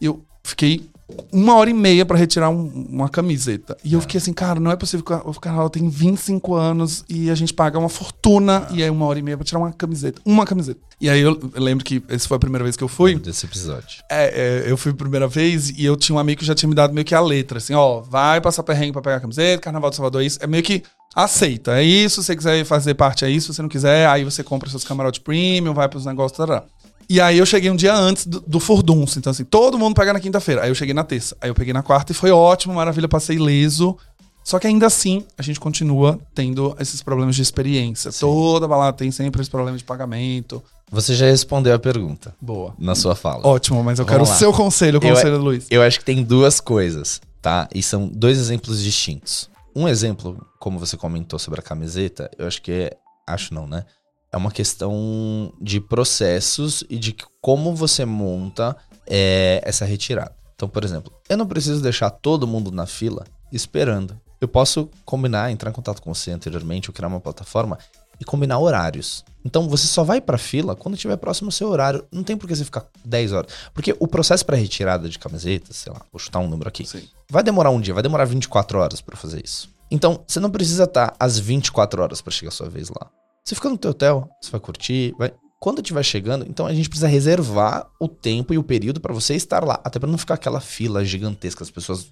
E 0.00 0.06
eu 0.06 0.24
fiquei 0.48 0.88
uma 1.32 1.54
hora 1.54 1.70
e 1.70 1.74
meia 1.74 2.04
pra 2.04 2.18
retirar 2.18 2.50
um- 2.50 2.86
uma 2.90 3.08
camiseta. 3.08 3.76
E 3.82 3.94
eu 3.94 4.00
fiquei 4.02 4.18
assim, 4.18 4.32
cara, 4.32 4.60
não 4.60 4.70
é 4.70 4.76
possível 4.76 5.02
que 5.04 5.12
o 5.12 5.32
carnaval 5.40 5.70
tem 5.70 5.88
25 5.88 6.54
anos 6.54 7.02
e 7.08 7.30
a 7.30 7.34
gente 7.34 7.54
paga 7.54 7.78
uma 7.78 7.88
fortuna 7.88 8.66
e 8.70 8.82
é 8.82 8.90
uma 8.90 9.06
hora 9.06 9.18
e 9.18 9.22
meia 9.22 9.36
pra 9.36 9.44
tirar 9.44 9.58
uma 9.58 9.72
camiseta. 9.72 10.20
Uma 10.24 10.44
camiseta. 10.44 10.78
E 11.00 11.08
aí 11.08 11.20
eu, 11.20 11.38
lembro 11.54 11.82
que 11.84 12.02
essa 12.08 12.28
foi 12.28 12.36
a 12.36 12.40
primeira 12.40 12.62
vez 12.62 12.76
que 12.76 12.84
eu 12.84 12.88
fui. 12.88 13.14
Desse 13.14 13.46
episódio. 13.46 14.02
É, 14.10 14.64
é, 14.66 14.70
eu 14.70 14.76
fui 14.76 14.92
a 14.92 14.94
primeira 14.94 15.26
vez 15.26 15.70
e 15.70 15.82
eu 15.84 15.96
tinha 15.96 16.14
um 16.14 16.18
amigo 16.18 16.40
que 16.40 16.46
já 16.46 16.54
tinha 16.54 16.68
me 16.68 16.74
dado 16.74 16.92
meio 16.92 17.06
que 17.06 17.14
a 17.14 17.20
letra, 17.22 17.56
assim, 17.56 17.72
ó, 17.72 18.00
vai 18.00 18.38
passar 18.40 18.62
perrengue 18.62 18.92
pra 18.92 19.00
pegar 19.00 19.16
a 19.16 19.20
camiseta, 19.20 19.62
Carnaval 19.62 19.88
de 19.90 19.96
Salvador 19.96 20.20
é 20.22 20.26
isso. 20.26 20.38
É 20.42 20.46
meio 20.46 20.62
que 20.62 20.82
aceita, 21.14 21.78
é 21.78 21.82
isso, 21.82 22.20
se 22.22 22.26
você 22.26 22.36
quiser 22.36 22.64
fazer 22.64 22.94
parte 22.94 23.24
é 23.24 23.30
isso, 23.30 23.46
se 23.46 23.56
você 23.56 23.62
não 23.62 23.68
quiser, 23.68 24.06
aí 24.08 24.24
você 24.24 24.44
compra 24.44 24.68
seus 24.68 24.84
camarotes 24.84 25.20
premium, 25.20 25.72
vai 25.72 25.88
pros 25.88 26.04
negócios, 26.04 26.36
tarará. 26.36 26.64
E 27.08 27.20
aí 27.20 27.38
eu 27.38 27.46
cheguei 27.46 27.70
um 27.70 27.76
dia 27.76 27.94
antes 27.94 28.26
do, 28.26 28.40
do 28.40 28.60
Furdunço, 28.60 29.18
então 29.18 29.30
assim, 29.30 29.44
todo 29.44 29.78
mundo 29.78 29.94
pega 29.94 30.12
na 30.12 30.20
quinta-feira. 30.20 30.62
Aí 30.62 30.70
eu 30.70 30.74
cheguei 30.74 30.92
na 30.94 31.04
terça, 31.04 31.36
aí 31.40 31.48
eu 31.48 31.54
peguei 31.54 31.72
na 31.72 31.82
quarta 31.82 32.12
e 32.12 32.14
foi 32.14 32.30
ótimo, 32.30 32.74
maravilha, 32.74 33.08
passei 33.08 33.36
ileso. 33.36 33.96
Só 34.44 34.58
que 34.58 34.66
ainda 34.66 34.86
assim, 34.86 35.24
a 35.36 35.42
gente 35.42 35.60
continua 35.60 36.18
tendo 36.34 36.74
esses 36.80 37.02
problemas 37.02 37.36
de 37.36 37.42
experiência. 37.42 38.10
Toda 38.12 38.66
balada 38.66 38.96
tem 38.96 39.10
sempre 39.10 39.40
esse 39.42 39.50
problema 39.50 39.76
de 39.76 39.84
pagamento. 39.84 40.62
Você 40.90 41.14
já 41.14 41.26
respondeu 41.26 41.74
a 41.74 41.78
pergunta 41.78 42.34
Boa. 42.40 42.74
na 42.78 42.94
sua 42.94 43.14
fala. 43.14 43.46
Ótimo, 43.46 43.84
mas 43.84 43.98
eu 43.98 44.06
Vamos 44.06 44.10
quero 44.18 44.24
o 44.24 44.28
lá. 44.32 44.38
seu 44.38 44.52
conselho, 44.52 44.98
o 44.98 45.04
Eu- 45.04 45.14
conselho 45.14 45.36
do 45.38 45.44
Luiz. 45.44 45.66
Eu 45.70 45.82
acho 45.82 45.98
que 45.98 46.04
tem 46.04 46.22
duas 46.22 46.60
coisas, 46.60 47.20
tá? 47.42 47.68
E 47.74 47.82
são 47.82 48.08
dois 48.08 48.38
exemplos 48.38 48.82
distintos. 48.82 49.50
Um 49.76 49.86
exemplo, 49.86 50.42
como 50.58 50.78
você 50.78 50.96
comentou 50.96 51.38
sobre 51.38 51.60
a 51.60 51.62
camiseta, 51.62 52.30
eu 52.38 52.46
acho 52.46 52.60
que 52.62 52.72
é. 52.72 52.96
Acho 53.26 53.52
não, 53.52 53.66
né? 53.66 53.84
É 54.30 54.36
uma 54.36 54.50
questão 54.50 55.52
de 55.60 55.80
processos 55.80 56.84
e 56.88 56.98
de 56.98 57.14
como 57.40 57.74
você 57.74 58.04
monta 58.04 58.76
é, 59.06 59.60
essa 59.64 59.84
retirada. 59.84 60.34
Então, 60.54 60.68
por 60.68 60.84
exemplo, 60.84 61.12
eu 61.28 61.36
não 61.36 61.46
preciso 61.46 61.80
deixar 61.80 62.10
todo 62.10 62.46
mundo 62.46 62.70
na 62.70 62.86
fila 62.86 63.24
esperando. 63.52 64.20
Eu 64.40 64.48
posso 64.48 64.90
combinar, 65.04 65.50
entrar 65.50 65.70
em 65.70 65.72
contato 65.72 66.02
com 66.02 66.12
você 66.12 66.30
anteriormente, 66.30 66.90
ou 66.90 66.94
criar 66.94 67.08
uma 67.08 67.20
plataforma 67.20 67.78
e 68.20 68.24
combinar 68.24 68.58
horários. 68.58 69.24
Então 69.44 69.68
você 69.68 69.86
só 69.86 70.02
vai 70.02 70.20
pra 70.20 70.36
fila 70.36 70.74
quando 70.74 70.94
estiver 70.94 71.16
próximo 71.16 71.48
ao 71.48 71.52
seu 71.52 71.68
horário. 71.68 72.04
Não 72.10 72.22
tem 72.22 72.36
por 72.36 72.46
que 72.46 72.54
você 72.54 72.64
ficar 72.64 72.86
10 73.04 73.32
horas. 73.32 73.52
Porque 73.72 73.96
o 73.98 74.06
processo 74.06 74.44
para 74.44 74.56
retirada 74.56 75.08
de 75.08 75.18
camisetas, 75.18 75.76
sei 75.76 75.92
lá, 75.92 76.02
vou 76.12 76.18
chutar 76.18 76.40
um 76.40 76.48
número 76.48 76.68
aqui, 76.68 76.84
Sim. 76.84 77.08
vai 77.30 77.42
demorar 77.42 77.70
um 77.70 77.80
dia, 77.80 77.94
vai 77.94 78.02
demorar 78.02 78.24
24 78.24 78.78
horas 78.78 79.00
pra 79.00 79.16
fazer 79.16 79.42
isso. 79.44 79.70
Então, 79.90 80.22
você 80.26 80.38
não 80.38 80.50
precisa 80.50 80.84
estar 80.84 81.14
às 81.18 81.38
24 81.38 82.02
horas 82.02 82.20
pra 82.20 82.30
chegar 82.30 82.48
a 82.48 82.52
sua 82.52 82.68
vez 82.68 82.90
lá. 82.90 83.08
Você 83.48 83.54
fica 83.54 83.70
no 83.70 83.78
teu 83.78 83.92
hotel, 83.92 84.28
você 84.42 84.50
vai 84.50 84.60
curtir, 84.60 85.14
vai. 85.18 85.32
Quando 85.58 85.78
estiver 85.80 86.02
chegando, 86.02 86.44
então 86.46 86.66
a 86.66 86.74
gente 86.74 86.86
precisa 86.86 87.08
reservar 87.08 87.88
o 87.98 88.06
tempo 88.06 88.52
e 88.52 88.58
o 88.58 88.62
período 88.62 89.00
pra 89.00 89.14
você 89.14 89.34
estar 89.34 89.64
lá, 89.64 89.80
até 89.82 89.98
pra 89.98 90.06
não 90.08 90.18
ficar 90.18 90.34
aquela 90.34 90.60
fila 90.60 91.02
gigantesca, 91.02 91.64
as 91.64 91.70
pessoas, 91.70 92.08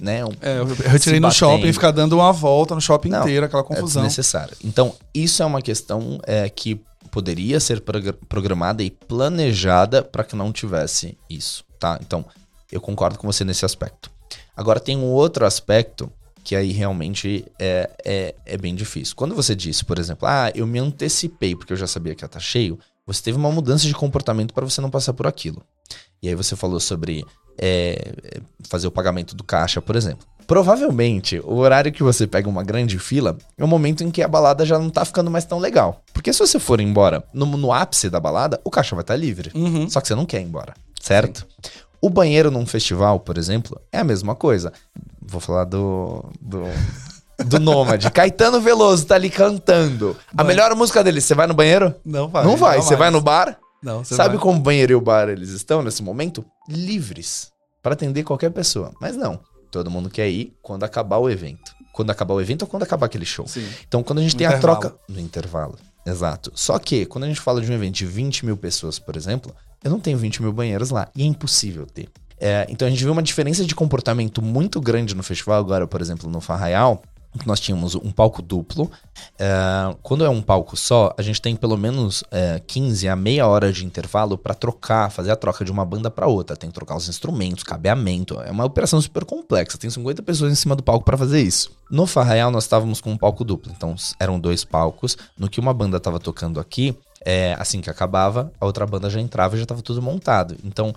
né, 0.00 0.24
um- 0.24 0.32
É, 0.40 0.58
eu 0.58 0.66
retirei 0.66 1.20
no 1.20 1.28
batendo. 1.28 1.38
shopping 1.38 1.68
e 1.68 1.72
ficar 1.72 1.92
dando 1.92 2.14
uma 2.14 2.32
volta 2.32 2.74
no 2.74 2.80
shopping 2.80 3.10
Não, 3.10 3.20
inteiro, 3.20 3.46
aquela 3.46 3.62
é 3.62 3.64
confusão. 3.64 4.02
desnecessário. 4.02 4.56
Então, 4.64 4.92
isso 5.14 5.40
é 5.40 5.46
uma 5.46 5.62
questão 5.62 6.18
é, 6.26 6.48
que 6.50 6.80
poderia 7.12 7.60
ser 7.60 7.80
progra- 7.80 8.12
programada 8.28 8.82
e 8.82 8.90
planejada 8.90 10.02
para 10.02 10.24
que 10.24 10.34
não 10.34 10.50
tivesse 10.52 11.16
isso, 11.30 11.64
tá? 11.78 11.96
Então, 12.02 12.24
eu 12.72 12.80
concordo 12.80 13.18
com 13.18 13.26
você 13.30 13.44
nesse 13.44 13.64
aspecto. 13.64 14.10
Agora, 14.56 14.80
tem 14.80 14.98
um 14.98 15.04
outro 15.04 15.46
aspecto 15.46 16.12
que 16.44 16.56
aí 16.56 16.72
realmente 16.72 17.44
é, 17.58 17.90
é, 18.04 18.34
é 18.44 18.58
bem 18.58 18.74
difícil. 18.74 19.14
Quando 19.16 19.34
você 19.34 19.54
disse, 19.54 19.84
por 19.84 19.98
exemplo, 19.98 20.26
ah, 20.28 20.50
eu 20.54 20.66
me 20.66 20.78
antecipei 20.78 21.54
porque 21.54 21.72
eu 21.72 21.76
já 21.76 21.86
sabia 21.86 22.14
que 22.14 22.24
ia 22.24 22.26
estar 22.26 22.40
cheio, 22.40 22.78
você 23.06 23.22
teve 23.22 23.38
uma 23.38 23.50
mudança 23.50 23.86
de 23.86 23.94
comportamento 23.94 24.52
para 24.52 24.64
você 24.64 24.80
não 24.80 24.90
passar 24.90 25.12
por 25.12 25.26
aquilo. 25.26 25.62
E 26.22 26.28
aí 26.28 26.34
você 26.34 26.54
falou 26.54 26.80
sobre 26.80 27.24
é, 27.58 28.12
fazer 28.68 28.86
o 28.86 28.90
pagamento 28.90 29.34
do 29.34 29.44
caixa, 29.44 29.80
por 29.80 29.96
exemplo. 29.96 30.26
Provavelmente, 30.46 31.40
o 31.44 31.54
horário 31.54 31.92
que 31.92 32.02
você 32.02 32.26
pega 32.26 32.48
uma 32.48 32.62
grande 32.62 32.98
fila 32.98 33.36
é 33.56 33.64
o 33.64 33.68
momento 33.68 34.02
em 34.02 34.10
que 34.10 34.22
a 34.22 34.28
balada 34.28 34.66
já 34.66 34.78
não 34.78 34.90
tá 34.90 35.04
ficando 35.04 35.30
mais 35.30 35.44
tão 35.44 35.58
legal. 35.58 36.02
Porque 36.12 36.32
se 36.32 36.40
você 36.40 36.58
for 36.58 36.80
embora 36.80 37.24
no, 37.32 37.46
no 37.46 37.72
ápice 37.72 38.10
da 38.10 38.20
balada, 38.20 38.60
o 38.64 38.70
caixa 38.70 38.94
vai 38.94 39.02
estar 39.02 39.16
livre. 39.16 39.50
Uhum. 39.54 39.88
Só 39.88 40.00
que 40.00 40.08
você 40.08 40.14
não 40.14 40.26
quer 40.26 40.40
ir 40.40 40.44
embora, 40.44 40.74
certo? 41.00 41.46
O 42.00 42.10
banheiro 42.10 42.50
num 42.50 42.66
festival, 42.66 43.20
por 43.20 43.38
exemplo, 43.38 43.80
é 43.92 43.98
a 43.98 44.04
mesma 44.04 44.34
coisa. 44.34 44.72
Vou 45.32 45.40
falar 45.40 45.64
do. 45.64 46.24
do... 46.40 46.62
Do 47.44 47.58
Nômade. 47.58 48.08
Caetano 48.12 48.60
Veloso 48.60 49.06
tá 49.06 49.14
ali 49.16 49.30
cantando. 49.30 50.16
A 50.36 50.44
melhor 50.44 50.74
música 50.76 51.02
dele, 51.02 51.20
você 51.20 51.34
vai 51.34 51.46
no 51.46 51.54
banheiro? 51.54 51.94
Não 52.04 52.28
vai. 52.28 52.44
não 52.44 52.56
vai. 52.56 52.76
Você 52.76 52.90
mais. 52.90 52.98
vai 52.98 53.10
no 53.10 53.20
bar? 53.20 53.58
Não, 53.82 54.04
você 54.04 54.14
Sabe 54.14 54.36
vai. 54.36 54.42
como 54.42 54.58
o 54.58 54.62
banheiro 54.62 54.92
e 54.92 54.94
o 54.94 55.00
bar 55.00 55.28
eles 55.28 55.48
estão 55.50 55.82
nesse 55.82 56.02
momento? 56.02 56.44
Livres 56.68 57.50
para 57.82 57.94
atender 57.94 58.22
qualquer 58.22 58.50
pessoa. 58.50 58.92
Mas 59.00 59.16
não. 59.16 59.40
Todo 59.72 59.90
mundo 59.90 60.08
quer 60.10 60.28
ir 60.28 60.54
quando 60.62 60.84
acabar 60.84 61.16
o 61.18 61.28
evento. 61.28 61.72
Quando 61.92 62.10
acabar 62.10 62.34
o 62.34 62.40
evento 62.40 62.62
ou 62.62 62.68
quando 62.68 62.84
acabar 62.84 63.06
aquele 63.06 63.24
show. 63.24 63.46
Sim. 63.48 63.66
Então, 63.88 64.02
quando 64.02 64.20
a 64.20 64.22
gente 64.22 64.34
No 64.34 64.38
tem 64.38 64.46
a 64.46 64.50
intervalo. 64.50 64.80
troca. 64.80 64.96
No 65.08 65.18
intervalo. 65.18 65.78
Exato. 66.06 66.52
Só 66.54 66.78
que, 66.78 67.06
quando 67.06 67.24
a 67.24 67.26
gente 67.26 67.40
fala 67.40 67.60
de 67.60 67.70
um 67.70 67.74
evento 67.74 67.94
de 67.94 68.06
20 68.06 68.44
mil 68.46 68.56
pessoas, 68.56 68.98
por 68.98 69.16
exemplo, 69.16 69.52
eu 69.82 69.90
não 69.90 69.98
tenho 69.98 70.16
20 70.18 70.42
mil 70.42 70.52
banheiros 70.52 70.90
lá. 70.90 71.08
E 71.16 71.22
é 71.22 71.26
impossível 71.26 71.86
ter. 71.86 72.08
É, 72.44 72.66
então, 72.68 72.88
a 72.88 72.90
gente 72.90 73.04
vê 73.04 73.08
uma 73.08 73.22
diferença 73.22 73.64
de 73.64 73.72
comportamento 73.72 74.42
muito 74.42 74.80
grande 74.80 75.14
no 75.14 75.22
festival. 75.22 75.60
Agora, 75.60 75.86
por 75.86 76.00
exemplo, 76.00 76.28
no 76.28 76.40
Farraial, 76.40 77.00
que 77.38 77.46
nós 77.46 77.60
tínhamos 77.60 77.94
um 77.94 78.10
palco 78.10 78.42
duplo. 78.42 78.90
É, 79.38 79.94
quando 80.02 80.24
é 80.24 80.28
um 80.28 80.42
palco 80.42 80.76
só, 80.76 81.14
a 81.16 81.22
gente 81.22 81.40
tem 81.40 81.54
pelo 81.54 81.78
menos 81.78 82.24
é, 82.32 82.60
15 82.66 83.08
a 83.08 83.14
meia 83.14 83.46
hora 83.46 83.72
de 83.72 83.86
intervalo 83.86 84.36
para 84.36 84.54
trocar, 84.54 85.08
fazer 85.08 85.30
a 85.30 85.36
troca 85.36 85.64
de 85.64 85.70
uma 85.70 85.84
banda 85.84 86.10
para 86.10 86.26
outra. 86.26 86.56
Tem 86.56 86.68
que 86.68 86.74
trocar 86.74 86.96
os 86.96 87.08
instrumentos, 87.08 87.62
cabeamento. 87.62 88.40
É 88.40 88.50
uma 88.50 88.64
operação 88.64 89.00
super 89.00 89.24
complexa. 89.24 89.78
Tem 89.78 89.88
50 89.88 90.20
pessoas 90.24 90.50
em 90.50 90.56
cima 90.56 90.74
do 90.74 90.82
palco 90.82 91.04
para 91.04 91.16
fazer 91.16 91.40
isso. 91.40 91.70
No 91.88 92.08
Farraial, 92.08 92.50
nós 92.50 92.64
estávamos 92.64 93.00
com 93.00 93.12
um 93.12 93.16
palco 93.16 93.44
duplo. 93.44 93.72
Então, 93.74 93.94
eram 94.18 94.40
dois 94.40 94.64
palcos. 94.64 95.16
No 95.38 95.48
que 95.48 95.60
uma 95.60 95.72
banda 95.72 95.98
estava 95.98 96.18
tocando 96.18 96.58
aqui, 96.58 96.98
é, 97.24 97.54
assim 97.56 97.80
que 97.80 97.88
acabava, 97.88 98.52
a 98.60 98.66
outra 98.66 98.84
banda 98.84 99.08
já 99.08 99.20
entrava 99.20 99.54
e 99.54 99.58
já 99.58 99.62
estava 99.62 99.80
tudo 99.80 100.02
montado. 100.02 100.56
Então, 100.64 100.92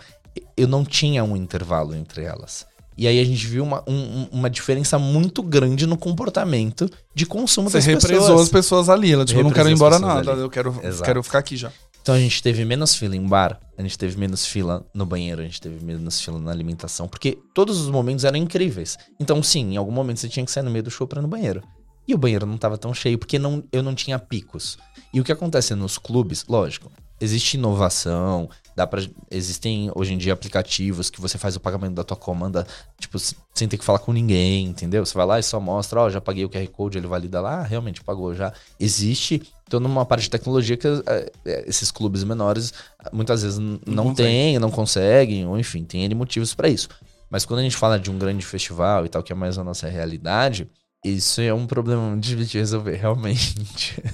eu 0.57 0.67
não 0.67 0.83
tinha 0.85 1.23
um 1.23 1.35
intervalo 1.35 1.95
entre 1.95 2.23
elas. 2.23 2.65
E 2.97 3.07
aí 3.07 3.19
a 3.19 3.23
gente 3.25 3.45
viu 3.45 3.61
uma, 3.63 3.83
um- 3.85 3.93
um- 4.21 4.27
uma 4.31 4.49
diferença 4.49 4.97
muito 4.97 5.43
grande 5.43 5.85
no 5.85 5.97
comportamento 5.97 6.89
de 7.13 7.25
consumo 7.25 7.69
Você 7.69 7.77
das 7.79 7.85
represou 7.85 8.19
pessoas. 8.21 8.41
as 8.41 8.49
pessoas 8.49 8.89
ali. 8.89 9.11
Ela, 9.11 9.25
tipo, 9.25 9.39
eu 9.39 9.43
não 9.43 9.51
quero 9.51 9.67
ir 9.67 9.73
Represou 9.73 9.87
embora 9.97 10.15
nada. 10.15 10.31
ali. 10.31 10.41
Eu 10.41 10.49
quero, 10.49 10.69
Exato. 10.81 11.03
quero 11.03 11.21
ficar 11.23 11.39
aqui 11.39 11.57
já. 11.57 11.71
Então 12.01 12.15
a 12.15 12.19
gente 12.19 12.41
teve 12.41 12.63
menos 12.63 12.95
fila 12.95 13.15
em 13.15 13.27
bar, 13.27 13.59
a 13.77 13.81
gente 13.81 13.97
teve 13.97 14.15
menos 14.17 14.45
fila 14.45 14.85
no 14.93 15.05
banheiro, 15.07 15.41
a 15.41 15.43
gente 15.43 15.59
teve 15.59 15.83
menos 15.83 16.21
fila 16.21 16.39
na 16.39 16.51
alimentação, 16.51 17.07
porque 17.07 17.37
todos 17.53 17.81
os 17.81 17.89
momentos 17.89 18.23
eram 18.23 18.37
incríveis. 18.37 18.95
Então, 19.19 19.41
sim, 19.41 19.73
em 19.73 19.77
algum 19.77 19.91
momento 19.91 20.19
você 20.19 20.29
tinha 20.29 20.45
que 20.45 20.51
sair 20.51 20.63
no 20.63 20.69
meio 20.69 20.83
do 20.83 20.91
show 20.91 21.07
pra 21.07 21.19
ir 21.19 21.23
no 21.23 21.27
banheiro. 21.27 21.63
E 22.07 22.13
o 22.13 22.17
banheiro 22.17 22.45
não 22.45 22.57
tava 22.57 22.77
tão 22.77 22.93
cheio, 22.93 23.17
porque 23.17 23.39
não, 23.39 23.63
eu 23.73 23.81
não 23.81 23.95
tinha 23.95 24.19
picos. 24.19 24.77
E 25.11 25.19
o 25.19 25.23
que 25.23 25.31
acontece 25.31 25.73
nos 25.73 25.97
clubes, 25.97 26.45
lógico, 26.47 26.91
existe 27.19 27.55
inovação, 27.57 28.47
dá 28.75 28.85
para 28.85 29.01
existem 29.31 29.89
hoje 29.95 30.13
em 30.13 30.17
dia 30.17 30.33
aplicativos 30.33 31.09
que 31.09 31.21
você 31.21 31.37
faz 31.37 31.55
o 31.55 31.59
pagamento 31.59 31.93
da 31.93 32.03
tua 32.03 32.17
comanda, 32.17 32.67
tipo, 32.99 33.17
sem 33.53 33.67
ter 33.67 33.77
que 33.77 33.85
falar 33.85 33.99
com 33.99 34.11
ninguém, 34.11 34.65
entendeu? 34.65 35.05
Você 35.05 35.13
vai 35.17 35.25
lá 35.25 35.39
e 35.39 35.43
só 35.43 35.59
mostra, 35.59 36.01
ó, 36.01 36.05
oh, 36.05 36.09
já 36.09 36.19
paguei 36.19 36.43
o 36.43 36.49
QR 36.49 36.67
Code, 36.67 36.97
ele 36.97 37.07
valida 37.07 37.39
lá, 37.39 37.61
ah, 37.61 37.63
realmente 37.63 38.03
pagou 38.03 38.35
já. 38.35 38.51
Existe 38.79 39.41
toda 39.69 39.87
uma 39.87 40.05
parte 40.05 40.23
de 40.23 40.29
tecnologia 40.29 40.75
que 40.75 40.87
é, 40.87 41.31
esses 41.67 41.89
clubes 41.89 42.23
menores 42.23 42.73
muitas 43.11 43.43
vezes 43.43 43.57
não, 43.57 43.79
não 43.85 44.13
têm, 44.13 44.59
não 44.59 44.69
conseguem, 44.69 45.47
ou 45.47 45.57
enfim, 45.57 45.83
tem 45.83 46.03
N 46.03 46.13
motivos 46.15 46.53
para 46.53 46.67
isso. 46.67 46.89
Mas 47.29 47.45
quando 47.45 47.61
a 47.61 47.63
gente 47.63 47.77
fala 47.77 47.99
de 47.99 48.11
um 48.11 48.17
grande 48.17 48.45
festival 48.45 49.05
e 49.05 49.09
tal, 49.09 49.23
que 49.23 49.31
é 49.31 49.35
mais 49.35 49.57
a 49.57 49.63
nossa 49.63 49.87
realidade, 49.87 50.69
isso 51.09 51.39
é 51.39 51.53
um 51.53 51.67
problema 51.67 52.01
muito 52.01 52.23
difícil 52.23 52.51
de 52.53 52.57
resolver, 52.57 52.95
realmente. 52.95 53.55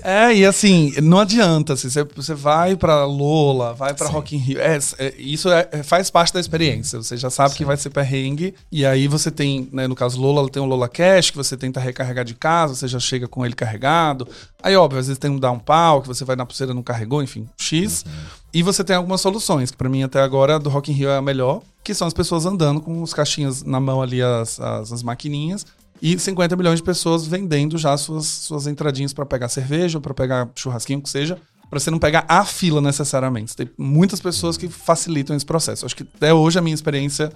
É, 0.04 0.34
e 0.34 0.46
assim, 0.46 0.94
não 1.02 1.20
adianta. 1.20 1.74
Assim, 1.74 1.90
você, 1.90 2.04
você 2.04 2.34
vai 2.34 2.76
pra 2.76 3.06
Lola, 3.06 3.74
vai 3.74 3.94
pra 3.94 4.08
Sim. 4.08 4.14
Rock 4.14 4.36
in 4.36 4.40
Rio. 4.40 4.60
É, 4.60 4.80
é, 4.98 5.14
isso 5.18 5.50
é, 5.50 5.70
é, 5.72 5.84
faz 5.84 6.10
parte 6.10 6.34
da 6.34 6.40
experiência. 6.40 7.02
Você 7.02 7.16
já 7.16 7.30
sabe 7.30 7.52
Sim. 7.52 7.58
que 7.58 7.66
vai 7.66 7.78
ser 7.78 7.92
perrengue. 7.92 8.56
E 8.72 8.86
aí 8.86 9.08
você 9.08 9.30
tem, 9.30 9.70
né, 9.72 9.88
no 9.88 9.96
caso 9.96 10.20
Lola, 10.20 10.50
tem 10.50 10.62
o 10.62 10.66
Lola 10.66 10.90
Cash, 10.90 11.30
que 11.30 11.38
você 11.38 11.56
tenta 11.56 11.80
recarregar 11.80 12.26
de 12.26 12.34
casa, 12.34 12.74
você 12.74 12.88
já 12.88 13.00
chega 13.00 13.28
com 13.28 13.46
ele 13.46 13.54
carregado. 13.54 14.28
Aí, 14.64 14.76
óbvio, 14.76 15.00
às 15.00 15.08
vezes 15.08 15.20
tem 15.20 15.30
um 15.30 15.40
down 15.40 15.60
pau, 15.60 16.02
que 16.02 16.08
você 16.08 16.26
vai 16.26 16.36
na 16.36 16.46
pulseira 16.46 16.74
não 16.74 16.84
carregou, 16.84 17.22
enfim, 17.22 17.48
X. 17.58 18.04
Uhum. 18.06 18.12
E 18.54 18.64
você 18.64 18.84
tem 18.84 18.96
algumas 18.96 19.22
soluções, 19.22 19.72
que 19.72 19.78
para 19.78 19.90
mim 19.90 20.04
até 20.04 20.20
agora 20.20 20.60
do 20.60 20.70
Rock 20.70 20.92
in 20.92 20.96
Rio 20.96 21.10
é 21.10 21.18
a 21.18 21.22
melhor, 21.22 21.62
que 21.84 21.94
são 21.94 22.08
as 22.08 22.14
pessoas 22.14 22.46
andando 22.46 22.82
com 22.82 23.02
os 23.02 23.14
caixinhas 23.14 23.64
na 23.64 23.80
mão 23.80 24.02
ali, 24.02 24.22
as, 24.22 24.60
as, 24.60 24.92
as 24.92 25.04
maquininhas 25.04 25.66
e 26.02 26.18
50 26.18 26.56
milhões 26.56 26.80
de 26.80 26.84
pessoas 26.84 27.28
vendendo 27.28 27.78
já 27.78 27.96
suas, 27.96 28.26
suas 28.26 28.66
entradinhas 28.66 29.14
para 29.14 29.26
pegar 29.26 29.50
cerveja, 29.50 30.00
para 30.00 30.14
pegar 30.14 30.50
churrasquinho, 30.56 31.02
que 31.02 31.10
seja, 31.10 31.38
para 31.70 31.80
você 31.80 31.92
não 31.92 32.00
pegar 32.00 32.26
a 32.28 32.44
fila 32.44 32.82
necessariamente. 32.82 33.56
Tem 33.56 33.70
muitas 33.78 34.20
pessoas 34.20 34.58
que 34.58 34.68
facilitam 34.68 35.36
esse 35.36 35.46
processo. 35.46 35.86
Acho 35.86 35.96
que 35.96 36.06
até 36.16 36.34
hoje 36.34 36.58
a 36.58 36.62
minha 36.62 36.74
experiência 36.74 37.32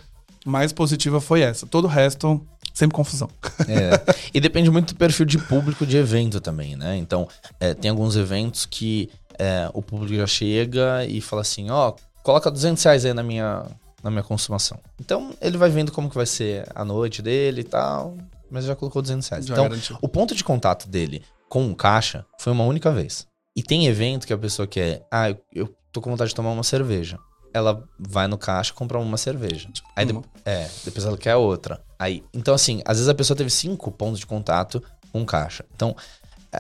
mais 0.46 0.74
positiva 0.74 1.22
foi 1.22 1.42
essa. 1.42 1.68
Todo 1.68 1.86
o 1.86 1.88
resto, 1.88 2.46
sempre 2.74 2.96
confusão. 2.96 3.30
É. 3.68 4.14
E 4.34 4.40
depende 4.40 4.70
muito 4.70 4.94
do 4.94 4.98
perfil 4.98 5.26
de 5.26 5.38
público 5.38 5.86
de 5.86 5.98
evento 5.98 6.42
também, 6.42 6.76
né? 6.76 6.98
Então, 6.98 7.28
é, 7.60 7.74
tem 7.74 7.90
alguns 7.90 8.16
eventos 8.16 8.66
que 8.66 9.10
é, 9.40 9.70
o 9.74 9.82
público 9.82 10.14
já 10.14 10.28
chega 10.28 11.06
e 11.06 11.22
fala 11.22 11.42
assim, 11.42 11.70
ó, 11.70 11.90
oh, 11.90 12.22
coloca 12.22 12.52
200 12.52 12.84
reais 12.84 13.06
aí 13.06 13.14
na 13.14 13.24
minha, 13.24 13.66
na 14.04 14.12
minha 14.12 14.24
consumação. 14.24 14.78
Então, 15.00 15.32
ele 15.42 15.58
vai 15.58 15.70
vendo 15.70 15.92
como 15.92 16.10
que 16.10 16.16
vai 16.16 16.26
ser 16.26 16.68
a 16.76 16.84
noite 16.84 17.22
dele 17.22 17.62
e 17.62 17.64
tal 17.64 18.16
mas 18.56 18.64
já 18.64 18.76
colocou 18.76 19.02
200 19.02 19.28
reais. 19.28 19.46
Já 19.46 19.54
então, 19.54 19.66
garantiu. 19.66 19.98
o 20.02 20.08
ponto 20.08 20.34
de 20.34 20.44
contato 20.44 20.88
dele 20.88 21.22
com 21.50 21.70
o 21.70 21.76
caixa 21.76 22.26
foi 22.40 22.54
uma 22.54 22.64
única 22.64 22.90
vez. 22.90 23.28
E 23.54 23.62
tem 23.62 23.86
evento 23.86 24.26
que 24.26 24.32
a 24.32 24.38
pessoa 24.38 24.66
quer, 24.66 25.06
ah, 25.12 25.30
eu, 25.30 25.38
eu 25.54 25.76
tô 25.92 26.02
com 26.02 26.10
vontade 26.10 26.30
de 26.30 26.36
tomar 26.36 26.52
uma 26.52 26.64
cerveja. 26.64 27.20
Ela 27.54 27.84
vai 28.00 28.28
no 28.28 28.38
caixa 28.38 28.72
e 28.72 28.74
compra 28.74 28.98
uma 28.98 29.18
cerveja. 29.18 29.70
Aí 29.96 30.06
de, 30.06 30.18
é, 30.46 30.70
depois 30.86 31.06
ela 31.06 31.18
quer 31.18 31.36
outra. 31.36 31.84
Aí, 32.00 32.24
então 32.34 32.54
assim, 32.54 32.82
às 32.86 32.98
vezes 32.98 33.10
a 33.10 33.14
pessoa 33.14 33.36
teve 33.36 33.50
cinco 33.50 33.92
pontos 33.92 34.20
de 34.20 34.26
contato 34.26 34.82
com 35.12 35.22
o 35.22 35.26
caixa. 35.26 35.66
Então, 35.74 35.96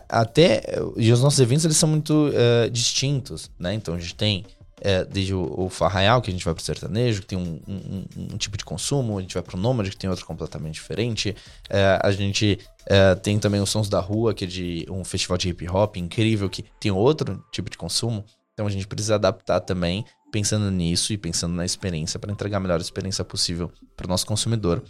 até 0.09 0.63
e 0.97 1.11
os 1.11 1.21
nossos 1.21 1.39
eventos 1.39 1.63
eles 1.63 1.77
são 1.77 1.87
muito 1.87 2.29
uh, 2.29 2.69
distintos, 2.69 3.49
né? 3.57 3.73
Então 3.73 3.95
a 3.95 3.99
gente 3.99 4.15
tem 4.15 4.45
é, 4.85 5.03
desde 5.03 5.33
o, 5.33 5.51
o 5.61 5.67
Farraial, 5.67 6.21
que 6.21 6.29
a 6.29 6.33
gente 6.33 6.45
vai 6.45 6.53
pro 6.53 6.63
sertanejo, 6.63 7.21
que 7.21 7.25
tem 7.25 7.39
um, 7.39 7.59
um, 7.67 8.05
um, 8.33 8.37
tipo 8.37 8.55
de 8.55 8.63
consumo, 8.63 9.17
a 9.17 9.21
gente 9.21 9.33
vai 9.33 9.41
pro 9.41 9.57
Nômade, 9.57 9.89
que 9.89 9.97
tem 9.97 10.07
outro 10.07 10.23
completamente 10.27 10.75
diferente. 10.75 11.35
É, 11.67 11.99
a 12.03 12.11
gente 12.11 12.59
é, 12.85 13.15
tem 13.15 13.39
também 13.39 13.59
os 13.59 13.71
Sons 13.71 13.89
da 13.89 13.99
Rua, 13.99 14.31
que 14.31 14.45
é 14.45 14.47
de 14.47 14.85
um 14.87 15.03
festival 15.03 15.39
de 15.39 15.49
hip 15.49 15.67
hop 15.67 15.97
incrível, 15.97 16.47
que 16.47 16.63
tem 16.79 16.91
outro 16.91 17.43
tipo 17.51 17.67
de 17.67 17.79
consumo. 17.79 18.23
Então 18.53 18.67
a 18.67 18.69
gente 18.69 18.85
precisa 18.85 19.15
adaptar 19.15 19.59
também, 19.59 20.05
pensando 20.31 20.69
nisso 20.69 21.11
e 21.11 21.17
pensando 21.17 21.55
na 21.55 21.65
experiência, 21.65 22.19
para 22.19 22.31
entregar 22.31 22.57
a 22.57 22.59
melhor 22.59 22.79
experiência 22.79 23.25
possível 23.25 23.71
para 23.97 24.05
o 24.05 24.07
nosso 24.07 24.27
consumidor. 24.27 24.83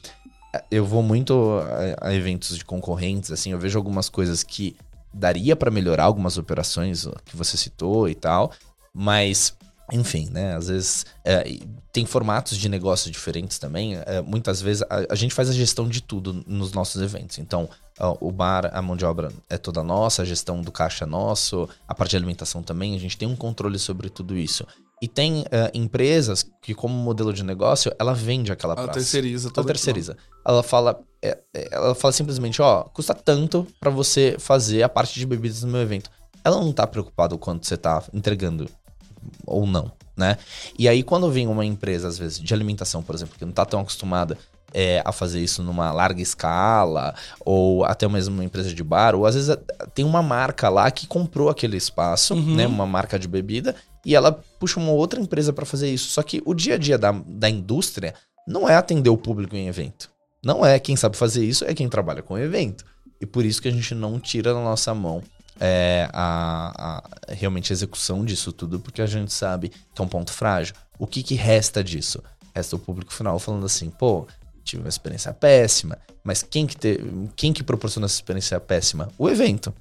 É, 0.53 0.61
eu 0.71 0.85
vou 0.85 1.01
muito 1.01 1.57
a, 2.01 2.09
a 2.09 2.13
eventos 2.13 2.57
de 2.57 2.65
concorrentes, 2.65 3.31
assim, 3.31 3.53
eu 3.53 3.59
vejo 3.59 3.77
algumas 3.77 4.09
coisas 4.09 4.43
que 4.43 4.75
daria 5.13 5.55
para 5.55 5.71
melhorar 5.71 6.03
algumas 6.03 6.37
operações 6.37 7.07
que 7.23 7.37
você 7.37 7.55
citou 7.55 8.09
e 8.09 8.13
tal, 8.13 8.51
mas 8.93 9.55
enfim, 9.91 10.29
né? 10.31 10.55
Às 10.55 10.67
vezes 10.67 11.05
é, 11.23 11.59
tem 11.91 12.05
formatos 12.05 12.57
de 12.57 12.67
negócio 12.67 13.11
diferentes 13.11 13.59
também. 13.59 13.95
É, 13.95 14.21
muitas 14.21 14.61
vezes 14.61 14.83
a, 14.89 15.05
a, 15.13 15.15
gente 15.15 15.33
faz 15.33 15.49
a 15.49 15.53
gestão 15.53 15.88
de 15.88 16.01
tudo 16.01 16.43
nos 16.47 16.71
nossos 16.71 17.01
eventos. 17.01 17.38
Então, 17.38 17.69
ó, 17.99 18.17
o 18.19 18.31
bar, 18.31 18.71
a 18.73 18.81
mão 18.81 18.95
de 18.95 19.05
obra 19.05 19.31
é 19.49 19.57
toda 19.57 19.83
nossa, 19.83 20.23
a 20.23 20.25
gestão 20.25 20.61
do 20.61 20.71
caixa 20.71 21.05
é 21.05 21.07
nosso, 21.07 21.69
a 21.88 21.93
parte 21.93 22.11
de 22.11 22.17
alimentação 22.17 22.63
também. 22.63 22.95
A 22.95 22.99
gente 22.99 23.17
tem 23.17 23.27
um 23.27 23.36
controle 23.36 23.77
sobre 23.77 24.09
tudo 24.09 24.36
isso. 24.36 24.65
E 25.01 25.07
tem 25.07 25.41
uh, 25.41 25.45
empresas 25.73 26.49
que, 26.61 26.73
como 26.73 26.95
modelo 26.95 27.33
de 27.33 27.43
negócio, 27.43 27.93
ela 27.99 28.13
vende 28.13 28.51
aquela 28.51 28.73
ela 28.73 28.83
praça. 28.86 28.99
terceiriza 28.99 29.51
Ela 29.55 29.67
terceiriza. 29.67 30.17
Ela 30.43 30.63
fala, 30.63 30.99
é, 31.21 31.38
é, 31.53 31.69
ela 31.71 31.93
fala 31.93 32.11
simplesmente, 32.11 32.61
ó, 32.61 32.83
custa 32.83 33.13
tanto 33.13 33.67
para 33.79 33.91
você 33.91 34.36
fazer 34.39 34.83
a 34.83 34.89
parte 34.89 35.19
de 35.19 35.25
bebidas 35.25 35.63
no 35.63 35.71
meu 35.71 35.81
evento. 35.81 36.09
Ela 36.43 36.59
não 36.59 36.71
tá 36.71 36.88
preocupada 36.88 37.36
o 37.36 37.38
quanto 37.38 37.67
você 37.67 37.75
tá 37.75 38.03
entregando 38.13 38.69
ou 39.45 39.65
não, 39.65 39.91
né? 40.15 40.38
E 40.78 40.88
aí, 40.88 41.03
quando 41.03 41.30
vem 41.32 41.47
uma 41.47 41.65
empresa, 41.65 42.07
às 42.07 42.17
vezes, 42.17 42.39
de 42.39 42.53
alimentação, 42.53 43.03
por 43.03 43.15
exemplo, 43.15 43.36
que 43.38 43.45
não 43.45 43.51
está 43.51 43.65
tão 43.65 43.80
acostumada 43.82 44.38
é, 44.73 45.01
a 45.05 45.11
fazer 45.11 45.41
isso 45.41 45.63
numa 45.63 45.91
larga 45.91 46.21
escala, 46.21 47.15
ou 47.39 47.86
até 47.86 48.07
mesmo 48.07 48.36
uma 48.36 48.43
empresa 48.43 48.73
de 48.73 48.84
bar, 48.84 49.15
ou 49.15 49.26
às 49.26 49.36
vezes 49.36 49.55
tem 49.93 50.03
uma 50.03 50.21
marca 50.21 50.67
lá 50.67 50.91
que 50.91 51.07
comprou 51.07 51.49
aquele 51.49 51.78
espaço, 51.78 52.34
uhum. 52.34 52.55
né? 52.55 52.67
Uma 52.67 52.86
marca 52.86 53.17
de 53.17 53.28
bebida, 53.28 53.76
e 54.05 54.13
ela 54.15 54.32
puxa 54.59 54.80
uma 54.80 54.91
outra 54.91 55.19
empresa 55.19 55.53
para 55.53 55.65
fazer 55.65 55.89
isso. 55.89 56.09
Só 56.09 56.21
que 56.21 56.41
o 56.45 56.53
dia 56.53 56.76
a 56.76 56.78
dia 56.78 56.97
da, 56.97 57.11
da 57.11 57.49
indústria 57.49 58.13
não 58.47 58.69
é 58.69 58.76
atender 58.76 59.09
o 59.09 59.17
público 59.17 59.55
em 59.55 59.67
evento. 59.67 60.09
Não 60.43 60.63
é 60.63 60.78
quem 60.78 60.95
sabe 60.95 61.17
fazer 61.17 61.43
isso, 61.43 61.65
é 61.65 61.73
quem 61.73 61.89
trabalha 61.89 62.21
com 62.21 62.38
evento. 62.38 62.86
E 63.19 63.26
por 63.26 63.43
isso 63.43 63.61
que 63.61 63.67
a 63.67 63.71
gente 63.71 63.95
não 63.95 64.19
tira 64.19 64.53
da 64.53 64.59
nossa 64.59 64.93
mão 64.93 65.23
é, 65.59 66.09
a, 66.13 66.73
a, 66.75 67.33
realmente 67.33 67.71
a 67.71 67.73
execução 67.73 68.25
disso 68.25 68.51
tudo, 68.51 68.79
porque 68.79 69.01
a 69.01 69.05
gente 69.05 69.33
sabe 69.33 69.69
que 69.69 70.01
é 70.01 70.03
um 70.03 70.07
ponto 70.07 70.31
frágil. 70.31 70.75
O 70.99 71.07
que, 71.07 71.23
que 71.23 71.35
resta 71.35 71.83
disso? 71.83 72.23
Resta 72.53 72.75
o 72.75 72.79
público 72.79 73.13
final 73.13 73.37
falando 73.39 73.65
assim, 73.65 73.89
pô, 73.89 74.27
tive 74.63 74.83
uma 74.83 74.89
experiência 74.89 75.33
péssima, 75.33 75.97
mas 76.23 76.41
quem 76.41 76.65
que, 76.65 76.75
te, 76.75 76.99
quem 77.35 77.53
que 77.53 77.63
proporciona 77.63 78.05
essa 78.05 78.15
experiência 78.15 78.59
péssima? 78.59 79.09
O 79.17 79.29
evento. 79.29 79.73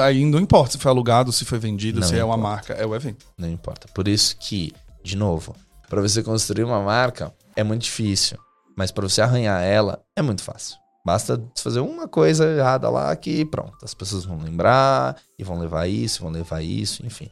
Aí 0.00 0.24
não 0.24 0.38
importa 0.38 0.72
se 0.72 0.78
foi 0.78 0.90
alugado, 0.90 1.32
se 1.32 1.44
foi 1.44 1.58
vendido, 1.58 2.00
não 2.00 2.06
se 2.06 2.14
importa. 2.14 2.22
é 2.22 2.24
uma 2.24 2.36
marca, 2.36 2.72
é 2.74 2.86
o 2.86 2.94
evento. 2.94 3.26
Não 3.36 3.48
importa. 3.48 3.88
Por 3.92 4.06
isso 4.06 4.36
que, 4.36 4.72
de 5.02 5.16
novo, 5.16 5.56
para 5.88 6.00
você 6.00 6.22
construir 6.22 6.64
uma 6.64 6.80
marca 6.80 7.32
é 7.56 7.62
muito 7.62 7.82
difícil, 7.82 8.38
mas 8.76 8.90
para 8.90 9.08
você 9.08 9.20
arranhar 9.20 9.62
ela 9.62 10.00
é 10.16 10.22
muito 10.22 10.42
fácil. 10.42 10.81
Basta 11.04 11.42
fazer 11.56 11.80
uma 11.80 12.06
coisa 12.06 12.46
errada 12.46 12.88
lá 12.88 13.14
que 13.16 13.44
pronto, 13.44 13.76
as 13.82 13.92
pessoas 13.92 14.24
vão 14.24 14.38
lembrar 14.38 15.16
e 15.36 15.42
vão 15.42 15.58
levar 15.58 15.88
isso, 15.88 16.22
vão 16.22 16.30
levar 16.30 16.62
isso, 16.62 17.04
enfim. 17.04 17.28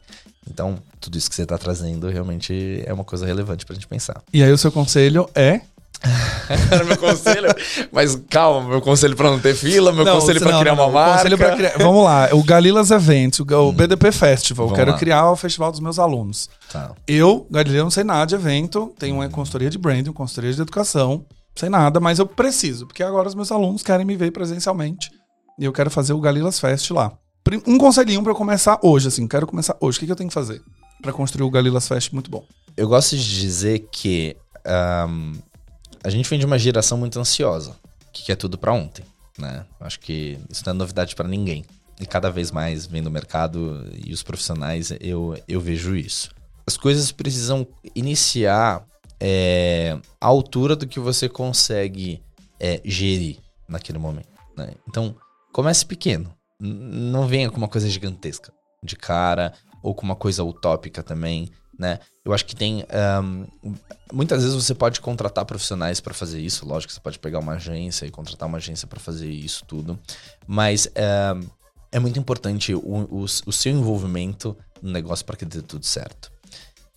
Então, 0.49 0.77
tudo 0.99 1.17
isso 1.17 1.29
que 1.29 1.35
você 1.35 1.43
está 1.43 1.57
trazendo 1.57 2.09
realmente 2.09 2.83
é 2.85 2.91
uma 2.91 3.05
coisa 3.05 3.25
relevante 3.25 3.65
para 3.65 3.73
a 3.73 3.75
gente 3.75 3.87
pensar. 3.87 4.21
E 4.33 4.43
aí 4.43 4.51
o 4.51 4.57
seu 4.57 4.71
conselho 4.71 5.29
é 5.33 5.61
Era 6.71 6.83
meu 6.83 6.97
conselho. 6.97 7.47
Mas 7.91 8.15
calma, 8.29 8.67
meu 8.67 8.81
conselho 8.81 9.15
para 9.15 9.29
não 9.29 9.39
ter 9.39 9.55
fila, 9.55 9.91
meu 9.91 10.03
não, 10.03 10.19
conselho 10.19 10.39
para 10.39 10.59
criar 10.59 10.75
não, 10.75 10.85
uma 10.85 10.91
marca. 10.91 11.55
Criar, 11.55 11.77
vamos 11.77 12.03
lá, 12.03 12.29
o 12.33 12.43
Galilas 12.43 12.91
Events, 12.91 13.39
o, 13.39 13.43
hum. 13.43 13.71
BDP 13.71 14.11
Festival. 14.11 14.67
Vamos 14.67 14.79
quero 14.79 14.91
lá. 14.91 14.97
criar 14.97 15.31
o 15.31 15.35
festival 15.35 15.71
dos 15.71 15.79
meus 15.79 15.99
alunos. 15.99 16.49
Tá. 16.71 16.91
Eu, 17.07 17.45
Galileu, 17.51 17.83
não 17.83 17.91
sei 17.91 18.03
nada 18.03 18.25
de 18.25 18.35
evento, 18.35 18.93
tenho 18.97 19.15
uma 19.15 19.29
consultoria 19.29 19.69
de 19.69 19.77
branding, 19.77 20.09
uma 20.09 20.15
consultoria 20.15 20.51
de 20.51 20.61
educação 20.61 21.23
sem 21.55 21.69
nada, 21.69 21.99
mas 21.99 22.19
eu 22.19 22.25
preciso, 22.25 22.87
porque 22.87 23.03
agora 23.03 23.27
os 23.27 23.35
meus 23.35 23.51
alunos 23.51 23.83
querem 23.83 24.05
me 24.05 24.15
ver 24.15 24.31
presencialmente 24.31 25.11
e 25.59 25.65
eu 25.65 25.73
quero 25.73 25.89
fazer 25.89 26.13
o 26.13 26.19
Galilas 26.19 26.59
Fest 26.59 26.89
lá. 26.91 27.11
Um 27.67 27.77
conselhinho 27.77 28.23
para 28.23 28.33
começar 28.33 28.79
hoje, 28.81 29.07
assim, 29.07 29.27
quero 29.27 29.45
começar 29.45 29.75
hoje. 29.79 29.97
O 29.97 29.99
que, 29.99 30.05
que 30.05 30.11
eu 30.11 30.15
tenho 30.15 30.29
que 30.29 30.33
fazer 30.33 30.61
para 31.01 31.11
construir 31.11 31.43
o 31.43 31.49
Galilas 31.49 31.87
Fest 31.87 32.13
muito 32.13 32.29
bom? 32.31 32.45
Eu 32.77 32.87
gosto 32.87 33.17
de 33.17 33.39
dizer 33.41 33.87
que 33.91 34.35
um, 35.09 35.33
a 36.03 36.09
gente 36.09 36.29
vem 36.29 36.39
de 36.39 36.45
uma 36.45 36.57
geração 36.57 36.97
muito 36.97 37.19
ansiosa, 37.19 37.75
que 38.13 38.23
quer 38.23 38.35
tudo 38.35 38.57
para 38.57 38.73
ontem, 38.73 39.03
né? 39.37 39.65
Acho 39.79 39.99
que 39.99 40.37
isso 40.49 40.63
não 40.65 40.71
é 40.71 40.75
novidade 40.75 41.15
para 41.15 41.27
ninguém. 41.27 41.65
E 41.99 42.05
cada 42.05 42.31
vez 42.31 42.51
mais, 42.51 42.85
vendo 42.85 43.07
o 43.07 43.11
mercado 43.11 43.85
e 44.03 44.13
os 44.13 44.23
profissionais, 44.23 44.91
eu, 44.99 45.37
eu 45.47 45.59
vejo 45.59 45.95
isso. 45.95 46.31
As 46.65 46.77
coisas 46.77 47.11
precisam 47.11 47.67
iniciar 47.93 48.83
é, 49.21 49.99
a 50.19 50.25
altura 50.25 50.75
do 50.75 50.87
que 50.87 50.99
você 50.99 51.29
consegue 51.29 52.23
é, 52.59 52.81
gerir 52.83 53.37
naquele 53.69 53.99
momento. 53.99 54.27
Né? 54.57 54.73
Então, 54.89 55.15
comece 55.53 55.85
pequeno. 55.85 56.33
Não 56.59 57.27
venha 57.27 57.49
com 57.49 57.57
uma 57.57 57.67
coisa 57.67 57.87
gigantesca 57.87 58.51
de 58.83 58.95
cara 58.95 59.53
ou 59.83 59.93
com 59.93 60.03
uma 60.03 60.15
coisa 60.15 60.43
utópica 60.43 61.03
também, 61.03 61.49
né? 61.77 61.99
Eu 62.23 62.33
acho 62.33 62.45
que 62.45 62.55
tem 62.55 62.85
um, 63.23 63.47
muitas 64.13 64.43
vezes 64.43 64.55
você 64.55 64.75
pode 64.75 65.01
contratar 65.01 65.43
profissionais 65.43 65.99
para 65.99 66.13
fazer 66.13 66.39
isso. 66.39 66.67
Lógico, 66.67 66.93
você 66.93 66.99
pode 66.99 67.17
pegar 67.17 67.39
uma 67.39 67.53
agência 67.53 68.05
e 68.05 68.11
contratar 68.11 68.47
uma 68.47 68.59
agência 68.59 68.87
para 68.87 68.99
fazer 68.99 69.27
isso 69.27 69.65
tudo, 69.65 69.99
mas 70.45 70.87
um, 71.35 71.47
é 71.91 71.99
muito 71.99 72.19
importante 72.19 72.75
o, 72.75 72.79
o, 72.79 73.23
o 73.23 73.51
seu 73.51 73.71
envolvimento 73.71 74.55
no 74.81 74.91
negócio 74.91 75.25
para 75.25 75.35
que 75.35 75.45
dê 75.45 75.63
tudo 75.63 75.85
certo. 75.85 76.31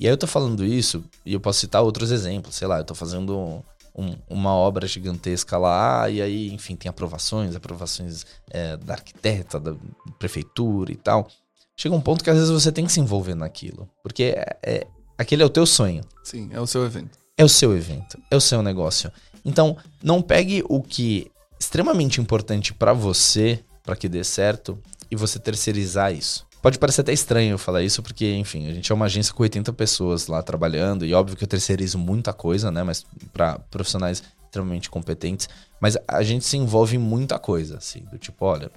E 0.05 0.07
aí 0.07 0.13
eu 0.13 0.19
tô 0.19 0.27
falando 0.27 0.67
isso, 0.67 1.03
e 1.25 1.33
eu 1.33 1.41
posso 1.41 1.61
citar 1.61 1.83
outros 1.83 2.11
exemplos, 2.11 2.57
sei 2.57 2.69
lá, 2.69 2.77
eu 2.77 2.85
tô 2.85 2.95
fazendo 2.95 3.65
um, 3.97 4.15
uma 4.29 4.53
obra 4.53 4.87
gigantesca 4.87 5.57
lá, 5.57 6.11
e 6.11 6.21
aí, 6.21 6.53
enfim, 6.53 6.77
tem 6.77 6.91
aprovações, 6.91 7.57
aprovações 7.57 8.27
é, 8.51 8.77
da 8.77 8.93
arquiteta, 8.93 9.59
da 9.59 9.75
prefeitura 10.19 10.93
e 10.93 10.95
tal. 10.95 11.27
Chega 11.75 11.95
um 11.95 12.03
ponto 12.03 12.23
que 12.23 12.29
às 12.29 12.37
vezes 12.37 12.51
você 12.51 12.71
tem 12.71 12.85
que 12.85 12.93
se 12.93 13.01
envolver 13.01 13.35
naquilo, 13.35 13.89
porque 14.03 14.25
é, 14.37 14.59
é, 14.63 14.87
aquele 15.17 15.43
é 15.43 15.47
o 15.47 15.49
teu 15.49 15.65
sonho. 15.65 16.05
Sim, 16.23 16.51
é 16.53 16.61
o 16.61 16.67
seu 16.67 16.85
evento. 16.85 17.19
É 17.39 17.43
o 17.43 17.49
seu 17.49 17.75
evento, 17.75 18.19
é 18.31 18.37
o 18.37 18.43
seu 18.43 18.61
negócio. 18.61 19.11
Então, 19.43 19.75
não 20.03 20.21
pegue 20.21 20.63
o 20.69 20.83
que 20.83 21.33
é 21.55 21.57
extremamente 21.59 22.21
importante 22.21 22.75
para 22.75 22.93
você, 22.93 23.65
para 23.83 23.97
que 23.97 24.07
dê 24.07 24.23
certo, 24.23 24.79
e 25.11 25.17
você 25.17 25.39
terceirizar 25.39 26.13
isso. 26.13 26.47
Pode 26.65 26.79
parecer 26.79 27.03
até 27.03 27.13
estranho 27.13 27.59
falar 27.59 27.83
isso, 27.83 28.03
porque, 28.03 28.33
enfim, 28.37 28.67
a 28.67 28.73
gente 28.73 28.91
é 28.91 28.95
uma 28.95 29.05
agência 29.05 29.35
com 29.35 29.43
80 29.43 29.71
pessoas 29.75 30.29
lá 30.29 30.43
trabalhando, 30.43 31.05
e 31.05 31.13
óbvio 31.13 31.37
que 31.37 31.45
eu 31.45 31.49
terceirizo 31.49 31.99
muita 31.99 32.33
coisa, 32.33 32.71
né? 32.71 32.83
Mas 32.83 33.05
para 33.35 33.59
profissionais 33.71 34.23
extremamente 34.47 34.89
competentes. 34.89 35.47
Mas 35.79 35.99
a 36.09 36.23
gente 36.23 36.43
se 36.47 36.57
envolve 36.57 36.97
em 36.97 36.99
muita 36.99 37.39
coisa, 37.39 37.77
assim, 37.77 38.01
do 38.11 38.17
tipo, 38.17 38.47
olha, 38.47 38.71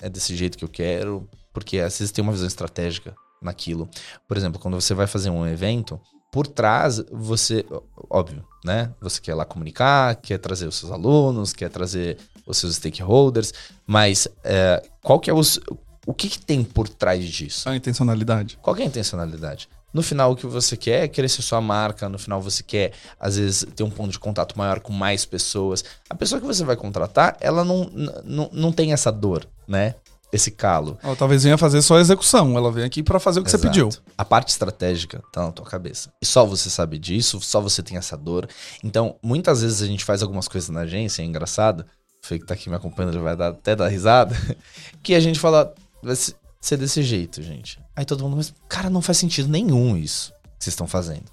é 0.00 0.08
desse 0.08 0.36
jeito 0.36 0.56
que 0.56 0.64
eu 0.64 0.68
quero, 0.68 1.28
porque 1.52 1.80
às 1.80 1.98
vezes 1.98 2.12
tem 2.12 2.22
uma 2.22 2.30
visão 2.30 2.46
estratégica 2.46 3.12
naquilo. 3.42 3.88
Por 4.28 4.36
exemplo, 4.36 4.60
quando 4.60 4.80
você 4.80 4.94
vai 4.94 5.08
fazer 5.08 5.30
um 5.30 5.44
evento, 5.44 6.00
por 6.30 6.46
trás 6.46 7.02
você, 7.10 7.66
óbvio, 8.08 8.46
né? 8.64 8.94
Você 9.00 9.20
quer 9.20 9.34
lá 9.34 9.44
comunicar, 9.44 10.14
quer 10.14 10.38
trazer 10.38 10.68
os 10.68 10.76
seus 10.76 10.92
alunos, 10.92 11.52
quer 11.52 11.70
trazer 11.70 12.18
os 12.46 12.56
seus 12.56 12.76
stakeholders, 12.76 13.52
mas 13.84 14.28
é, 14.44 14.80
qual 15.02 15.18
que 15.18 15.28
é 15.28 15.34
os, 15.34 15.58
o 16.06 16.12
que, 16.12 16.28
que 16.28 16.38
tem 16.38 16.64
por 16.64 16.88
trás 16.88 17.24
disso? 17.24 17.68
A 17.68 17.76
intencionalidade. 17.76 18.58
Qual 18.60 18.76
é 18.76 18.82
a 18.82 18.86
intencionalidade? 18.86 19.68
No 19.92 20.02
final, 20.02 20.32
o 20.32 20.36
que 20.36 20.46
você 20.46 20.76
quer 20.76 21.04
é 21.04 21.08
crescer 21.08 21.42
sua 21.42 21.60
marca. 21.60 22.08
No 22.08 22.18
final, 22.18 22.40
você 22.40 22.62
quer, 22.62 22.92
às 23.20 23.36
vezes, 23.36 23.66
ter 23.76 23.82
um 23.82 23.90
ponto 23.90 24.10
de 24.10 24.18
contato 24.18 24.56
maior 24.56 24.80
com 24.80 24.92
mais 24.92 25.24
pessoas. 25.24 25.84
A 26.08 26.14
pessoa 26.14 26.40
que 26.40 26.46
você 26.46 26.64
vai 26.64 26.76
contratar, 26.76 27.36
ela 27.40 27.64
não, 27.64 27.90
não, 28.24 28.50
não 28.52 28.72
tem 28.72 28.92
essa 28.92 29.12
dor, 29.12 29.46
né? 29.68 29.94
Esse 30.32 30.50
calo. 30.50 30.98
Ela 31.02 31.14
talvez 31.14 31.44
venha 31.44 31.58
fazer 31.58 31.82
só 31.82 31.98
a 31.98 32.00
execução. 32.00 32.56
Ela 32.56 32.72
vem 32.72 32.84
aqui 32.84 33.02
para 33.02 33.20
fazer 33.20 33.40
o 33.40 33.42
que 33.42 33.50
Exato. 33.50 33.64
você 33.64 33.68
pediu. 33.68 33.90
A 34.16 34.24
parte 34.24 34.48
estratégica 34.48 35.22
tá 35.30 35.42
na 35.42 35.52
tua 35.52 35.66
cabeça. 35.66 36.10
E 36.22 36.26
só 36.26 36.46
você 36.46 36.70
sabe 36.70 36.98
disso, 36.98 37.38
só 37.42 37.60
você 37.60 37.82
tem 37.82 37.98
essa 37.98 38.16
dor. 38.16 38.48
Então, 38.82 39.16
muitas 39.22 39.60
vezes 39.60 39.82
a 39.82 39.86
gente 39.86 40.06
faz 40.06 40.22
algumas 40.22 40.48
coisas 40.48 40.70
na 40.70 40.80
agência, 40.80 41.20
é 41.20 41.26
engraçado. 41.26 41.84
O 42.24 42.26
Fê 42.26 42.38
que 42.38 42.46
tá 42.46 42.54
aqui 42.54 42.70
me 42.70 42.76
acompanhando 42.76 43.12
já 43.12 43.20
vai 43.20 43.36
dar, 43.36 43.48
até 43.48 43.76
dar 43.76 43.88
risada. 43.88 44.34
Que 45.02 45.14
a 45.14 45.20
gente 45.20 45.40
fala, 45.40 45.74
vai 46.02 46.16
ser 46.16 46.76
desse 46.76 47.02
jeito, 47.02 47.42
gente. 47.42 47.78
Aí 47.94 48.04
todo 48.04 48.22
mundo, 48.24 48.36
mas, 48.36 48.52
cara, 48.68 48.90
não 48.90 49.02
faz 49.02 49.18
sentido 49.18 49.48
nenhum 49.48 49.96
isso 49.96 50.32
que 50.58 50.64
vocês 50.64 50.72
estão 50.72 50.86
fazendo. 50.86 51.24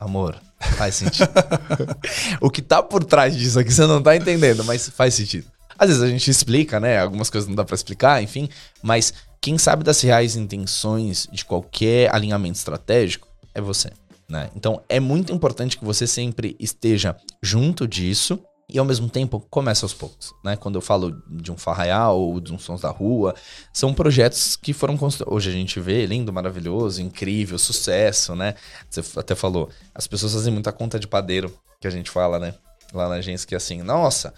Amor, 0.00 0.40
faz 0.76 0.94
sentido. 0.94 1.28
o 2.40 2.50
que 2.50 2.62
tá 2.62 2.82
por 2.82 3.04
trás 3.04 3.36
disso 3.36 3.58
aqui 3.58 3.72
você 3.72 3.84
não 3.86 4.00
tá 4.00 4.16
entendendo, 4.16 4.64
mas 4.64 4.88
faz 4.88 5.14
sentido. 5.14 5.50
Às 5.76 5.88
vezes 5.88 6.02
a 6.02 6.08
gente 6.08 6.30
explica, 6.30 6.78
né? 6.78 6.98
Algumas 6.98 7.30
coisas 7.30 7.48
não 7.48 7.56
dá 7.56 7.64
para 7.64 7.74
explicar, 7.74 8.22
enfim, 8.22 8.48
mas 8.82 9.12
quem 9.40 9.58
sabe 9.58 9.82
das 9.82 10.00
reais 10.00 10.36
intenções 10.36 11.26
de 11.32 11.44
qualquer 11.44 12.14
alinhamento 12.14 12.58
estratégico 12.58 13.26
é 13.54 13.60
você, 13.60 13.90
né? 14.28 14.50
Então 14.54 14.80
é 14.88 15.00
muito 15.00 15.32
importante 15.32 15.76
que 15.76 15.84
você 15.84 16.06
sempre 16.06 16.56
esteja 16.60 17.16
junto 17.42 17.86
disso 17.86 18.40
e 18.70 18.78
ao 18.78 18.84
mesmo 18.84 19.08
tempo 19.08 19.40
começa 19.48 19.86
aos 19.86 19.94
poucos, 19.94 20.34
né? 20.44 20.54
Quando 20.54 20.74
eu 20.74 20.82
falo 20.82 21.22
de 21.26 21.50
um 21.50 21.56
Farraial 21.56 22.20
ou 22.20 22.38
de 22.38 22.52
um 22.52 22.58
Sons 22.58 22.82
da 22.82 22.90
Rua, 22.90 23.34
são 23.72 23.94
projetos 23.94 24.56
que 24.56 24.74
foram 24.74 24.96
construídos. 24.96 25.34
Hoje 25.34 25.48
a 25.48 25.52
gente 25.52 25.80
vê 25.80 26.04
lindo, 26.04 26.32
maravilhoso, 26.32 27.00
incrível, 27.00 27.58
sucesso, 27.58 28.34
né? 28.34 28.54
Você 28.90 29.02
até 29.18 29.34
falou, 29.34 29.70
as 29.94 30.06
pessoas 30.06 30.34
fazem 30.34 30.52
muita 30.52 30.70
conta 30.70 30.98
de 30.98 31.06
padeiro, 31.06 31.52
que 31.80 31.86
a 31.86 31.90
gente 31.90 32.10
fala, 32.10 32.38
né? 32.38 32.54
Lá 32.92 33.08
na 33.08 33.16
agência, 33.16 33.46
que 33.46 33.54
é 33.54 33.56
assim, 33.56 33.82
nossa, 33.82 34.32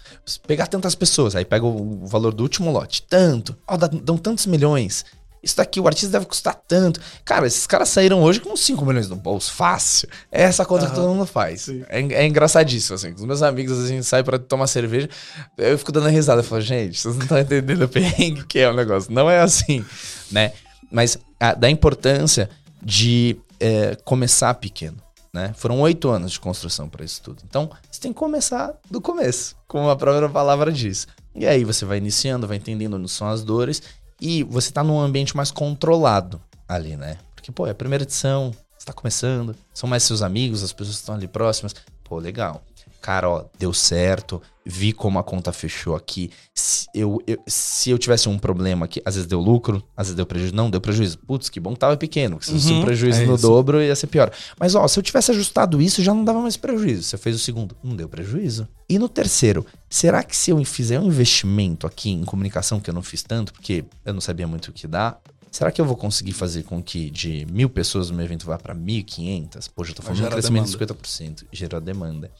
pegar 0.45 0.67
tantas 0.67 0.93
pessoas, 0.95 1.35
aí 1.35 1.45
pega 1.45 1.65
o 1.65 2.05
valor 2.05 2.33
do 2.33 2.43
último 2.43 2.71
lote, 2.71 3.01
tanto, 3.03 3.55
ó, 3.65 3.77
dão 3.77 4.17
tantos 4.17 4.45
milhões, 4.45 5.05
isso 5.43 5.57
daqui, 5.57 5.79
o 5.79 5.87
artista 5.87 6.09
deve 6.09 6.25
custar 6.25 6.53
tanto. 6.67 7.01
Cara, 7.25 7.47
esses 7.47 7.65
caras 7.65 7.89
saíram 7.89 8.21
hoje 8.21 8.39
com 8.39 8.55
5 8.55 8.85
milhões 8.85 9.09
no 9.09 9.15
bolso, 9.15 9.51
fácil. 9.53 10.07
É 10.31 10.43
essa 10.43 10.63
conta 10.65 10.83
uhum. 10.83 10.89
que 10.89 10.95
todo 10.95 11.07
mundo 11.07 11.25
faz. 11.25 11.67
É, 11.89 11.99
é, 11.99 12.27
engraçadíssimo, 12.27 12.95
assim. 12.95 13.11
Com 13.11 13.21
os 13.21 13.25
meus 13.25 13.41
amigos, 13.41 13.83
a 13.83 13.87
gente 13.87 14.03
sai 14.03 14.23
pra 14.23 14.37
tomar 14.37 14.67
cerveja, 14.67 15.09
eu 15.57 15.77
fico 15.77 15.91
dando 15.91 16.07
risada. 16.09 16.41
Eu 16.41 16.45
falo, 16.45 16.61
gente, 16.61 16.99
vocês 16.99 17.15
não 17.15 17.23
estão 17.23 17.39
entendendo 17.39 17.83
o 17.83 17.89
perrengue 17.89 18.45
que 18.45 18.59
é 18.59 18.69
o 18.69 18.73
negócio. 18.73 19.11
Não 19.11 19.29
é 19.29 19.39
assim, 19.39 19.83
né? 20.31 20.53
Mas 20.91 21.17
a, 21.39 21.55
da 21.55 21.69
importância 21.69 22.49
de 22.81 23.35
é, 23.59 23.95
começar 24.03 24.53
pequeno. 24.55 24.97
Né? 25.33 25.53
Foram 25.55 25.79
oito 25.79 26.09
anos 26.09 26.33
de 26.33 26.39
construção 26.39 26.89
para 26.89 27.05
isso 27.05 27.21
tudo. 27.21 27.41
Então, 27.47 27.71
você 27.89 28.01
tem 28.01 28.11
que 28.11 28.19
começar 28.19 28.73
do 28.89 28.99
começo, 28.99 29.55
como 29.65 29.89
a 29.89 29.95
própria 29.95 30.27
palavra 30.27 30.71
diz. 30.71 31.07
E 31.33 31.47
aí 31.47 31.63
você 31.63 31.85
vai 31.85 31.97
iniciando, 31.97 32.45
vai 32.45 32.57
entendendo 32.57 32.97
onde 32.97 33.09
são 33.09 33.29
as 33.29 33.41
dores 33.41 33.81
e 34.21 34.43
você 34.43 34.71
tá 34.71 34.83
num 34.83 34.99
ambiente 34.99 35.35
mais 35.35 35.49
controlado 35.49 36.39
ali, 36.67 36.95
né? 36.95 37.17
Porque, 37.35 37.51
pô, 37.51 37.65
é 37.65 37.71
a 37.71 37.75
primeira 37.75 38.03
edição, 38.03 38.51
você 38.77 38.85
tá 38.85 38.93
começando, 38.93 39.55
são 39.73 39.89
mais 39.89 40.03
seus 40.03 40.21
amigos, 40.21 40.63
as 40.63 40.71
pessoas 40.71 40.97
que 40.97 41.01
estão 41.01 41.15
ali 41.15 41.27
próximas. 41.27 41.75
Pô, 42.03 42.19
legal. 42.19 42.63
Cara, 43.01 43.27
ó, 43.27 43.45
deu 43.57 43.73
certo, 43.73 44.41
vi 44.65 44.93
como 44.93 45.17
a 45.17 45.23
conta 45.23 45.51
fechou 45.51 45.95
aqui. 45.95 46.29
Se 46.53 46.87
eu, 46.93 47.21
eu, 47.25 47.37
se 47.47 47.89
eu 47.89 47.97
tivesse 47.97 48.29
um 48.29 48.37
problema 48.37 48.85
aqui, 48.85 49.01
às 49.03 49.15
vezes 49.15 49.27
deu 49.27 49.39
lucro, 49.39 49.83
às 49.97 50.07
vezes 50.07 50.15
deu 50.15 50.25
prejuízo. 50.25 50.55
Não, 50.55 50.69
deu 50.69 50.79
prejuízo. 50.79 51.17
Putz, 51.19 51.49
que 51.49 51.59
bom 51.59 51.73
que 51.73 51.79
tava 51.79 51.97
pequeno. 51.97 52.37
Se 52.41 52.51
fosse 52.51 52.71
uhum, 52.71 52.81
um 52.81 52.85
prejuízo 52.85 53.21
é 53.21 53.25
no 53.25 53.35
isso. 53.35 53.41
dobro, 53.41 53.81
ia 53.81 53.95
ser 53.95 54.07
pior. 54.07 54.31
Mas, 54.59 54.75
ó, 54.75 54.87
se 54.87 54.99
eu 54.99 55.03
tivesse 55.03 55.31
ajustado 55.31 55.81
isso, 55.81 56.03
já 56.03 56.13
não 56.13 56.23
dava 56.23 56.39
mais 56.41 56.57
prejuízo. 56.57 57.03
Você 57.03 57.17
fez 57.17 57.35
o 57.35 57.39
segundo, 57.39 57.75
não 57.83 57.95
deu 57.95 58.07
prejuízo. 58.07 58.67
E 58.87 58.99
no 58.99 59.09
terceiro, 59.09 59.65
será 59.89 60.23
que 60.23 60.35
se 60.35 60.51
eu 60.51 60.63
fizer 60.63 60.99
um 60.99 61.07
investimento 61.07 61.87
aqui 61.87 62.11
em 62.11 62.23
comunicação, 62.23 62.79
que 62.79 62.89
eu 62.89 62.93
não 62.93 63.01
fiz 63.01 63.23
tanto, 63.23 63.53
porque 63.53 63.83
eu 64.05 64.13
não 64.13 64.21
sabia 64.21 64.47
muito 64.47 64.67
o 64.67 64.71
que 64.71 64.87
dá, 64.87 65.17
Será 65.51 65.69
que 65.69 65.81
eu 65.81 65.85
vou 65.85 65.97
conseguir 65.97 66.31
fazer 66.31 66.63
com 66.63 66.81
que 66.81 67.09
de 67.09 67.45
mil 67.51 67.69
pessoas 67.69 68.09
no 68.09 68.15
meu 68.15 68.25
evento 68.25 68.45
vá 68.45 68.57
para 68.57 68.73
1.500? 68.73 69.69
Poxa, 69.75 69.91
eu 69.91 69.95
tô 69.95 70.01
falando 70.01 70.19
de 70.19 70.25
um 70.25 70.29
crescimento 70.29 70.65
de 70.65 70.77
50%. 70.77 71.43
Gerar 71.51 71.81
demanda. 71.81 72.31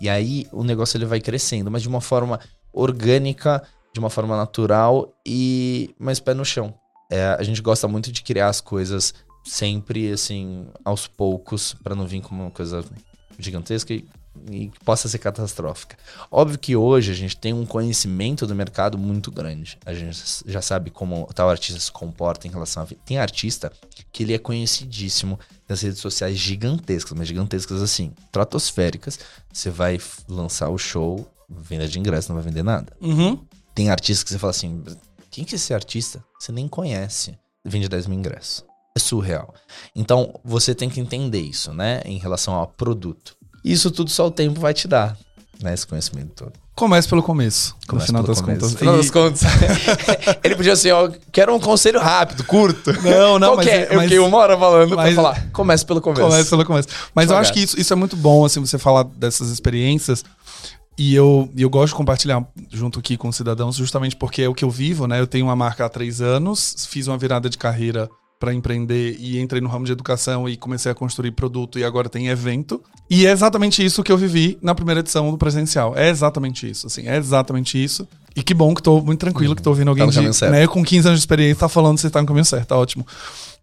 E 0.00 0.08
aí 0.08 0.46
o 0.52 0.62
negócio 0.62 0.96
ele 0.96 1.04
vai 1.04 1.20
crescendo, 1.20 1.70
mas 1.70 1.82
de 1.82 1.88
uma 1.88 2.00
forma 2.00 2.40
orgânica, 2.72 3.62
de 3.92 3.98
uma 3.98 4.10
forma 4.10 4.36
natural 4.36 5.12
e 5.26 5.94
mais 5.98 6.20
pé 6.20 6.34
no 6.34 6.44
chão. 6.44 6.74
É, 7.10 7.36
a 7.38 7.42
gente 7.42 7.62
gosta 7.62 7.88
muito 7.88 8.12
de 8.12 8.22
criar 8.22 8.48
as 8.48 8.60
coisas 8.60 9.14
sempre 9.44 10.12
assim 10.12 10.66
aos 10.84 11.06
poucos 11.06 11.74
para 11.82 11.94
não 11.94 12.06
vir 12.06 12.20
como 12.20 12.42
uma 12.42 12.50
coisa 12.50 12.84
gigantesca 13.38 13.94
e 13.94 14.06
e 14.50 14.68
que 14.68 14.84
possa 14.84 15.08
ser 15.08 15.18
catastrófica. 15.18 15.96
Óbvio 16.30 16.58
que 16.58 16.76
hoje 16.76 17.10
a 17.10 17.14
gente 17.14 17.36
tem 17.36 17.52
um 17.52 17.66
conhecimento 17.66 18.46
do 18.46 18.54
mercado 18.54 18.98
muito 18.98 19.30
grande. 19.30 19.78
A 19.84 19.94
gente 19.94 20.18
já 20.46 20.62
sabe 20.62 20.90
como 20.90 21.28
tal 21.34 21.50
artista 21.50 21.80
se 21.80 21.90
comporta 21.90 22.46
em 22.46 22.50
relação 22.50 22.82
a. 22.82 22.86
Tem 23.04 23.18
artista 23.18 23.72
que 24.12 24.22
ele 24.22 24.34
é 24.34 24.38
conhecidíssimo 24.38 25.38
nas 25.68 25.82
redes 25.82 25.98
sociais 26.00 26.36
gigantescas, 26.36 27.16
mas 27.16 27.28
gigantescas 27.28 27.82
assim, 27.82 28.12
stratosféricas. 28.26 29.18
Você 29.52 29.70
vai 29.70 30.00
lançar 30.28 30.68
o 30.70 30.78
show, 30.78 31.28
venda 31.48 31.88
de 31.88 31.98
ingresso, 31.98 32.28
não 32.28 32.36
vai 32.36 32.44
vender 32.44 32.62
nada. 32.62 32.92
Uhum. 33.00 33.38
Tem 33.74 33.90
artista 33.90 34.24
que 34.24 34.30
você 34.30 34.38
fala 34.38 34.50
assim: 34.50 34.82
quem 35.30 35.44
que 35.44 35.54
é 35.54 35.56
esse 35.56 35.72
artista? 35.72 36.24
Você 36.38 36.52
nem 36.52 36.66
conhece. 36.66 37.38
Vende 37.64 37.88
10 37.88 38.06
mil 38.06 38.18
ingressos. 38.18 38.64
É 38.96 38.98
surreal. 38.98 39.54
Então, 39.94 40.40
você 40.44 40.74
tem 40.74 40.88
que 40.88 41.00
entender 41.00 41.40
isso, 41.40 41.72
né? 41.72 42.02
Em 42.04 42.18
relação 42.18 42.54
ao 42.54 42.66
produto. 42.66 43.36
Isso 43.64 43.90
tudo 43.90 44.10
só 44.10 44.26
o 44.26 44.30
tempo 44.30 44.60
vai 44.60 44.72
te 44.72 44.86
dar, 44.88 45.16
né? 45.62 45.74
Esse 45.74 45.86
conhecimento 45.86 46.30
todo. 46.34 46.52
Comece 46.78 47.08
pelo 47.08 47.24
começo. 47.24 47.74
Comece 47.88 48.12
no 48.12 48.18
final 48.18 48.22
das 48.22 48.40
começo. 48.40 48.60
contas. 48.60 48.72
No 48.72 48.78
final 48.78 48.96
das 48.96 49.10
contas. 49.10 49.42
Ele 50.44 50.54
podia 50.54 50.74
assim, 50.74 50.92
ó, 50.92 51.10
quero 51.32 51.52
um 51.52 51.58
conselho 51.58 51.98
rápido, 51.98 52.44
curto. 52.44 52.92
Não, 53.02 53.36
não, 53.36 53.48
Qual 53.48 53.56
mas, 53.56 53.66
é? 53.66 53.88
Eu 53.90 54.00
fiquei 54.02 54.18
uma 54.20 54.38
hora 54.38 54.56
falando 54.56 54.94
mas, 54.94 55.14
pra 55.14 55.22
falar. 55.22 55.50
Comece 55.50 55.84
pelo 55.84 56.00
começo. 56.00 56.22
Comece 56.22 56.48
pelo 56.48 56.64
começo. 56.64 56.88
Mas 57.12 57.24
Devagar. 57.26 57.38
eu 57.38 57.40
acho 57.42 57.52
que 57.52 57.60
isso, 57.60 57.80
isso 57.80 57.92
é 57.92 57.96
muito 57.96 58.16
bom, 58.16 58.44
assim, 58.44 58.60
você 58.60 58.78
falar 58.78 59.02
dessas 59.02 59.50
experiências. 59.50 60.24
E 60.96 61.16
eu, 61.16 61.50
eu 61.56 61.68
gosto 61.68 61.88
de 61.88 61.96
compartilhar 61.96 62.44
junto 62.70 63.00
aqui 63.00 63.16
com 63.16 63.28
os 63.28 63.34
cidadãos, 63.34 63.74
justamente 63.74 64.14
porque 64.14 64.42
é 64.42 64.48
o 64.48 64.54
que 64.54 64.64
eu 64.64 64.70
vivo, 64.70 65.08
né? 65.08 65.18
Eu 65.18 65.26
tenho 65.26 65.46
uma 65.46 65.56
marca 65.56 65.84
há 65.84 65.88
três 65.88 66.20
anos, 66.20 66.86
fiz 66.88 67.08
uma 67.08 67.18
virada 67.18 67.50
de 67.50 67.58
carreira 67.58 68.08
para 68.38 68.54
empreender 68.54 69.16
e 69.18 69.40
entrei 69.40 69.60
no 69.60 69.68
ramo 69.68 69.84
de 69.84 69.92
educação 69.92 70.48
e 70.48 70.56
comecei 70.56 70.90
a 70.90 70.94
construir 70.94 71.32
produto 71.32 71.78
e 71.78 71.84
agora 71.84 72.08
tem 72.08 72.28
evento. 72.28 72.82
E 73.10 73.26
é 73.26 73.32
exatamente 73.32 73.84
isso 73.84 74.02
que 74.02 74.12
eu 74.12 74.16
vivi 74.16 74.58
na 74.62 74.74
primeira 74.74 75.00
edição 75.00 75.30
do 75.30 75.38
presencial. 75.38 75.96
É 75.96 76.08
exatamente 76.08 76.68
isso, 76.68 76.86
assim, 76.86 77.06
é 77.06 77.16
exatamente 77.16 77.82
isso. 77.82 78.06
E 78.36 78.42
que 78.42 78.54
bom 78.54 78.74
que 78.74 78.82
tô 78.82 79.00
muito 79.00 79.18
tranquilo 79.18 79.50
uhum. 79.50 79.56
que 79.56 79.62
tô 79.62 79.70
ouvindo 79.70 79.88
alguém 79.88 80.08
tá 80.08 80.20
de, 80.20 80.50
né, 80.50 80.66
com 80.68 80.84
15 80.84 81.08
anos 81.08 81.18
de 81.18 81.22
experiência 81.22 81.56
tá 81.56 81.68
falando 81.68 81.98
se 81.98 82.02
você 82.02 82.10
tá 82.10 82.20
no 82.20 82.26
caminho 82.26 82.44
certo, 82.44 82.68
tá 82.68 82.76
ótimo. 82.76 83.04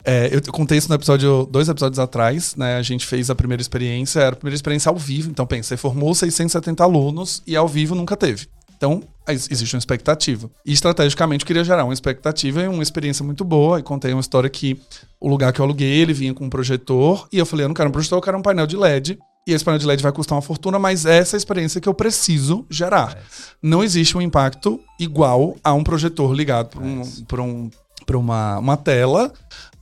É, 0.03 0.29
eu 0.31 0.53
contei 0.53 0.77
isso 0.77 0.87
no 0.87 0.93
episódio, 0.93 1.47
dois 1.49 1.67
episódios 1.67 1.97
atrás, 1.97 2.55
né? 2.55 2.77
A 2.77 2.81
gente 2.83 3.07
fez 3.07 3.31
a 3.31 3.35
primeira 3.35 3.59
experiência, 3.59 4.19
era 4.19 4.33
a 4.33 4.35
primeira 4.35 4.55
experiência 4.55 4.89
ao 4.89 4.95
vivo. 4.95 5.31
Então, 5.31 5.47
pensa, 5.47 5.69
você 5.69 5.77
formou 5.77 6.13
670 6.13 6.83
alunos 6.83 7.41
e 7.47 7.55
ao 7.55 7.67
vivo 7.67 7.95
nunca 7.95 8.15
teve. 8.15 8.47
Então, 8.75 9.03
existe 9.27 9.75
uma 9.75 9.79
expectativa. 9.79 10.49
E 10.65 10.73
estrategicamente 10.73 11.43
eu 11.43 11.47
queria 11.47 11.63
gerar 11.63 11.83
uma 11.83 11.93
expectativa 11.93 12.61
e 12.61 12.67
uma 12.67 12.83
experiência 12.83 13.23
muito 13.23 13.43
boa. 13.43 13.79
E 13.79 13.83
contei 13.83 14.11
uma 14.13 14.21
história 14.21 14.49
que 14.49 14.79
o 15.19 15.27
lugar 15.27 15.51
que 15.51 15.59
eu 15.59 15.65
aluguei, 15.65 15.99
ele 15.99 16.13
vinha 16.13 16.33
com 16.33 16.45
um 16.45 16.49
projetor, 16.49 17.27
e 17.31 17.37
eu 17.37 17.45
falei, 17.45 17.65
eu 17.65 17.69
não 17.69 17.75
quero 17.75 17.89
um 17.89 17.91
projetor, 17.91 18.17
eu 18.17 18.21
quero 18.21 18.37
um 18.37 18.41
painel 18.41 18.67
de 18.67 18.77
LED. 18.77 19.17
E 19.47 19.53
esse 19.53 19.63
painel 19.63 19.79
de 19.79 19.85
LED 19.85 20.01
vai 20.01 20.11
custar 20.11 20.35
uma 20.35 20.41
fortuna, 20.41 20.79
mas 20.79 21.05
essa 21.05 21.35
é 21.35 21.37
a 21.37 21.39
experiência 21.39 21.79
que 21.79 21.87
eu 21.87 21.93
preciso 21.93 22.65
gerar. 22.69 23.17
Não 23.61 23.83
existe 23.83 24.17
um 24.17 24.21
impacto 24.21 24.79
igual 24.99 25.55
a 25.63 25.73
um 25.73 25.83
projetor 25.83 26.33
ligado 26.33 26.69
para 26.69 26.83
um, 26.83 27.03
pra 27.27 27.43
um, 27.43 27.69
pra 28.05 28.17
uma, 28.17 28.57
uma 28.57 28.77
tela 28.77 29.31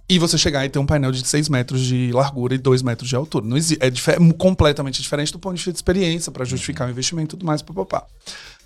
e 0.10 0.20
você 0.20 0.38
chegar 0.38 0.66
e 0.66 0.70
ter 0.70 0.80
um 0.80 0.86
painel 0.86 1.12
de 1.12 1.26
6 1.26 1.48
metros 1.48 1.82
de 1.82 2.12
largura 2.12 2.54
e 2.54 2.58
2 2.58 2.82
metros 2.82 3.08
de 3.08 3.16
altura. 3.16 3.46
Não 3.46 3.56
existe, 3.56 3.82
é, 3.82 3.89
difer 3.89 4.18
completamente 4.38 5.02
diferente 5.02 5.32
do 5.32 5.39
ponto 5.39 5.54
de 5.54 5.60
vista 5.60 5.72
de 5.72 5.78
experiência, 5.78 6.32
para 6.32 6.44
justificar 6.44 6.88
o 6.88 6.91
investimento 6.91 7.36
e 7.36 7.38
tudo 7.38 7.46
mais, 7.46 7.62
papapá. 7.62 8.06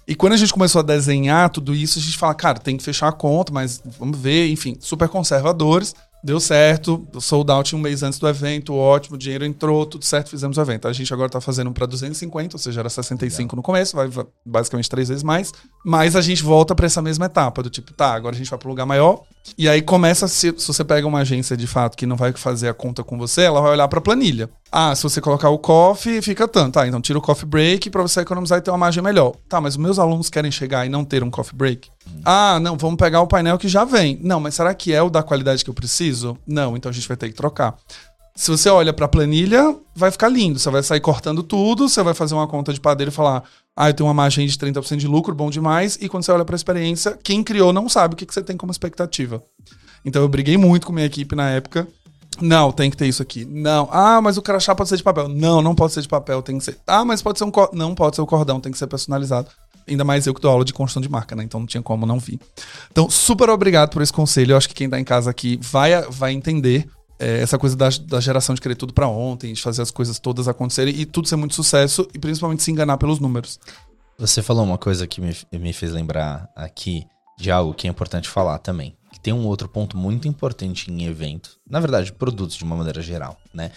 E 0.07 0.15
quando 0.15 0.33
a 0.33 0.37
gente 0.37 0.53
começou 0.53 0.79
a 0.79 0.83
desenhar 0.83 1.49
tudo 1.49 1.75
isso, 1.75 1.99
a 1.99 2.01
gente 2.01 2.17
fala, 2.17 2.33
cara, 2.33 2.59
tem 2.59 2.77
que 2.77 2.83
fechar 2.83 3.09
a 3.09 3.11
conta, 3.11 3.51
mas 3.51 3.81
vamos 3.99 4.17
ver, 4.17 4.47
enfim, 4.49 4.77
super 4.79 5.09
conservadores. 5.09 5.93
Deu 6.23 6.39
certo, 6.39 7.07
sold 7.19 7.51
out 7.51 7.75
um 7.75 7.79
mês 7.79 8.01
antes 8.01 8.17
do 8.17 8.27
evento, 8.27 8.73
ótimo, 8.73 9.17
dinheiro 9.17 9.45
entrou, 9.45 9.85
tudo 9.85 10.03
certo, 10.03 10.29
fizemos 10.29 10.57
o 10.57 10.61
evento. 10.61 10.87
A 10.87 10.93
gente 10.93 11.13
agora 11.13 11.29
tá 11.29 11.39
fazendo 11.39 11.71
para 11.71 11.85
250, 11.85 12.55
ou 12.55 12.59
seja, 12.59 12.79
era 12.79 12.89
65 12.89 13.55
no 13.55 13.61
começo, 13.61 13.95
vai 13.95 14.09
basicamente 14.45 14.89
três 14.89 15.09
vezes 15.09 15.23
mais. 15.23 15.53
Mas 15.89 16.17
a 16.17 16.21
gente 16.21 16.43
volta 16.43 16.75
para 16.75 16.85
essa 16.85 17.01
mesma 17.01 17.27
etapa, 17.27 17.63
do 17.63 17.69
tipo, 17.69 17.93
tá, 17.93 18.13
agora 18.13 18.35
a 18.35 18.37
gente 18.37 18.49
vai 18.49 18.59
para 18.59 18.67
um 18.67 18.71
lugar 18.71 18.85
maior. 18.85 19.21
E 19.57 19.69
aí 19.69 19.81
começa, 19.81 20.27
se, 20.27 20.53
se 20.57 20.67
você 20.67 20.83
pega 20.83 21.07
uma 21.07 21.19
agência 21.19 21.55
de 21.55 21.65
fato 21.65 21.95
que 21.95 22.05
não 22.05 22.17
vai 22.17 22.33
fazer 22.33 22.67
a 22.67 22.73
conta 22.73 23.05
com 23.05 23.17
você, 23.17 23.43
ela 23.43 23.61
vai 23.61 23.71
olhar 23.71 23.87
para 23.87 24.01
planilha. 24.01 24.49
Ah, 24.69 24.93
se 24.93 25.03
você 25.03 25.21
colocar 25.21 25.49
o 25.49 25.57
coffee, 25.57 26.21
fica 26.21 26.45
tanto. 26.45 26.73
Tá, 26.73 26.85
então 26.85 26.99
tira 26.99 27.17
o 27.17 27.21
coffee 27.21 27.47
break 27.47 27.89
para 27.89 28.01
você 28.01 28.19
economizar 28.19 28.57
e 28.57 28.61
ter 28.61 28.69
uma 28.69 28.77
margem 28.77 29.01
melhor. 29.01 29.33
Tá, 29.47 29.61
mas 29.61 29.75
os 29.75 29.77
meus 29.77 29.97
alunos 29.97 30.29
querem 30.29 30.51
chegar 30.51 30.85
e 30.85 30.89
não 30.89 31.05
ter 31.05 31.23
um 31.23 31.31
coffee 31.31 31.55
break? 31.55 31.89
Hum. 32.05 32.19
Ah, 32.25 32.59
não, 32.59 32.75
vamos 32.75 32.97
pegar 32.97 33.21
o 33.21 33.27
painel 33.27 33.57
que 33.57 33.69
já 33.69 33.85
vem. 33.85 34.19
Não, 34.21 34.41
mas 34.41 34.55
será 34.55 34.73
que 34.73 34.91
é 34.91 35.01
o 35.01 35.09
da 35.09 35.23
qualidade 35.23 35.63
que 35.63 35.69
eu 35.69 35.73
preciso? 35.73 36.37
Não, 36.45 36.75
então 36.75 36.89
a 36.89 36.93
gente 36.93 37.07
vai 37.07 37.15
ter 37.15 37.29
que 37.29 37.35
trocar. 37.35 37.77
Se 38.35 38.51
você 38.51 38.69
olha 38.69 38.91
para 38.91 39.05
a 39.05 39.09
planilha, 39.09 39.73
vai 39.95 40.11
ficar 40.11 40.27
lindo. 40.27 40.59
Você 40.59 40.69
vai 40.69 40.83
sair 40.83 40.99
cortando 40.99 41.41
tudo, 41.41 41.87
você 41.87 42.03
vai 42.03 42.13
fazer 42.13 42.35
uma 42.35 42.45
conta 42.45 42.73
de 42.73 42.81
padeiro 42.81 43.09
e 43.09 43.13
falar: 43.13 43.43
ah, 43.77 43.89
eu 43.89 43.93
tenho 43.93 44.07
uma 44.07 44.13
margem 44.13 44.47
de 44.47 44.57
30% 44.57 44.97
de 44.97 45.07
lucro, 45.07 45.35
bom 45.35 45.51
demais. 45.51 45.97
E 46.01 46.09
quando 46.09 46.23
você 46.23 46.31
olha 46.31 46.43
para 46.43 46.55
a 46.55 46.57
experiência, 46.57 47.17
quem 47.23 47.43
criou 47.43 47.71
não 47.71 47.87
sabe 47.87 48.15
o 48.15 48.17
que, 48.17 48.25
você 48.25 48.41
tem 48.41 48.57
como 48.57 48.71
expectativa. 48.71 49.43
Então 50.03 50.21
eu 50.21 50.27
briguei 50.27 50.57
muito 50.57 50.87
com 50.87 50.93
minha 50.93 51.05
equipe 51.05 51.35
na 51.35 51.49
época 51.51 51.87
não, 52.41 52.71
tem 52.71 52.89
que 52.89 52.97
ter 52.97 53.07
isso 53.07 53.21
aqui. 53.21 53.45
Não. 53.45 53.89
Ah, 53.91 54.21
mas 54.21 54.37
o 54.37 54.41
crachá 54.41 54.75
pode 54.75 54.89
ser 54.89 54.97
de 54.97 55.03
papel. 55.03 55.27
Não, 55.27 55.61
não 55.61 55.73
pode 55.73 55.93
ser 55.93 56.01
de 56.01 56.07
papel, 56.07 56.41
tem 56.41 56.57
que 56.57 56.63
ser. 56.63 56.77
Ah, 56.85 57.03
mas 57.03 57.21
pode 57.21 57.39
ser 57.39 57.45
um 57.45 57.51
cordão. 57.51 57.77
Não 57.77 57.95
pode 57.95 58.15
ser 58.15 58.21
o 58.21 58.27
cordão, 58.27 58.59
tem 58.59 58.71
que 58.71 58.77
ser 58.77 58.87
personalizado. 58.87 59.49
Ainda 59.87 60.03
mais 60.03 60.27
eu 60.27 60.33
que 60.33 60.41
dou 60.41 60.51
aula 60.51 60.65
de 60.65 60.73
construção 60.73 61.01
de 61.01 61.09
marca, 61.09 61.35
né? 61.35 61.43
Então 61.43 61.59
não 61.59 61.67
tinha 61.67 61.81
como 61.81 62.05
não 62.05 62.19
vir. 62.19 62.39
Então, 62.91 63.09
super 63.09 63.49
obrigado 63.49 63.89
por 63.89 64.01
esse 64.01 64.11
conselho. 64.11 64.51
Eu 64.51 64.57
acho 64.57 64.67
que 64.67 64.75
quem 64.75 64.89
tá 64.89 64.99
em 64.99 65.03
casa 65.03 65.29
aqui 65.29 65.59
vai, 65.61 66.01
vai 66.09 66.33
entender 66.33 66.87
é, 67.19 67.39
essa 67.41 67.57
coisa 67.57 67.75
da, 67.75 67.89
da, 67.89 68.19
geração 68.19 68.53
de 68.53 68.61
querer 68.61 68.75
tudo 68.75 68.93
para 68.93 69.07
ontem, 69.07 69.53
de 69.53 69.61
fazer 69.61 69.81
as 69.81 69.91
coisas 69.91 70.19
todas 70.19 70.47
acontecerem 70.47 70.95
e 70.95 71.05
tudo 71.05 71.27
ser 71.27 71.35
muito 71.35 71.55
sucesso 71.55 72.07
e 72.13 72.19
principalmente 72.19 72.63
se 72.63 72.71
enganar 72.71 72.97
pelos 72.97 73.19
números. 73.19 73.59
Você 74.17 74.41
falou 74.41 74.63
uma 74.63 74.77
coisa 74.77 75.05
que 75.05 75.21
me, 75.21 75.35
me 75.51 75.73
fez 75.73 75.91
lembrar 75.91 76.49
aqui 76.55 77.05
de 77.37 77.51
algo 77.51 77.73
que 77.73 77.87
é 77.87 77.89
importante 77.89 78.27
falar 78.27 78.57
também 78.59 78.97
que 79.17 79.19
tem 79.19 79.33
um 79.33 79.47
outro 79.47 79.67
ponto 79.67 79.97
muito 79.97 80.27
importante 80.27 80.91
em 80.91 81.05
eventos, 81.05 81.57
na 81.67 81.79
verdade, 81.79 82.13
produtos 82.13 82.55
de 82.55 82.63
uma 82.63 82.75
maneira 82.75 83.01
geral, 83.01 83.39
né? 83.53 83.71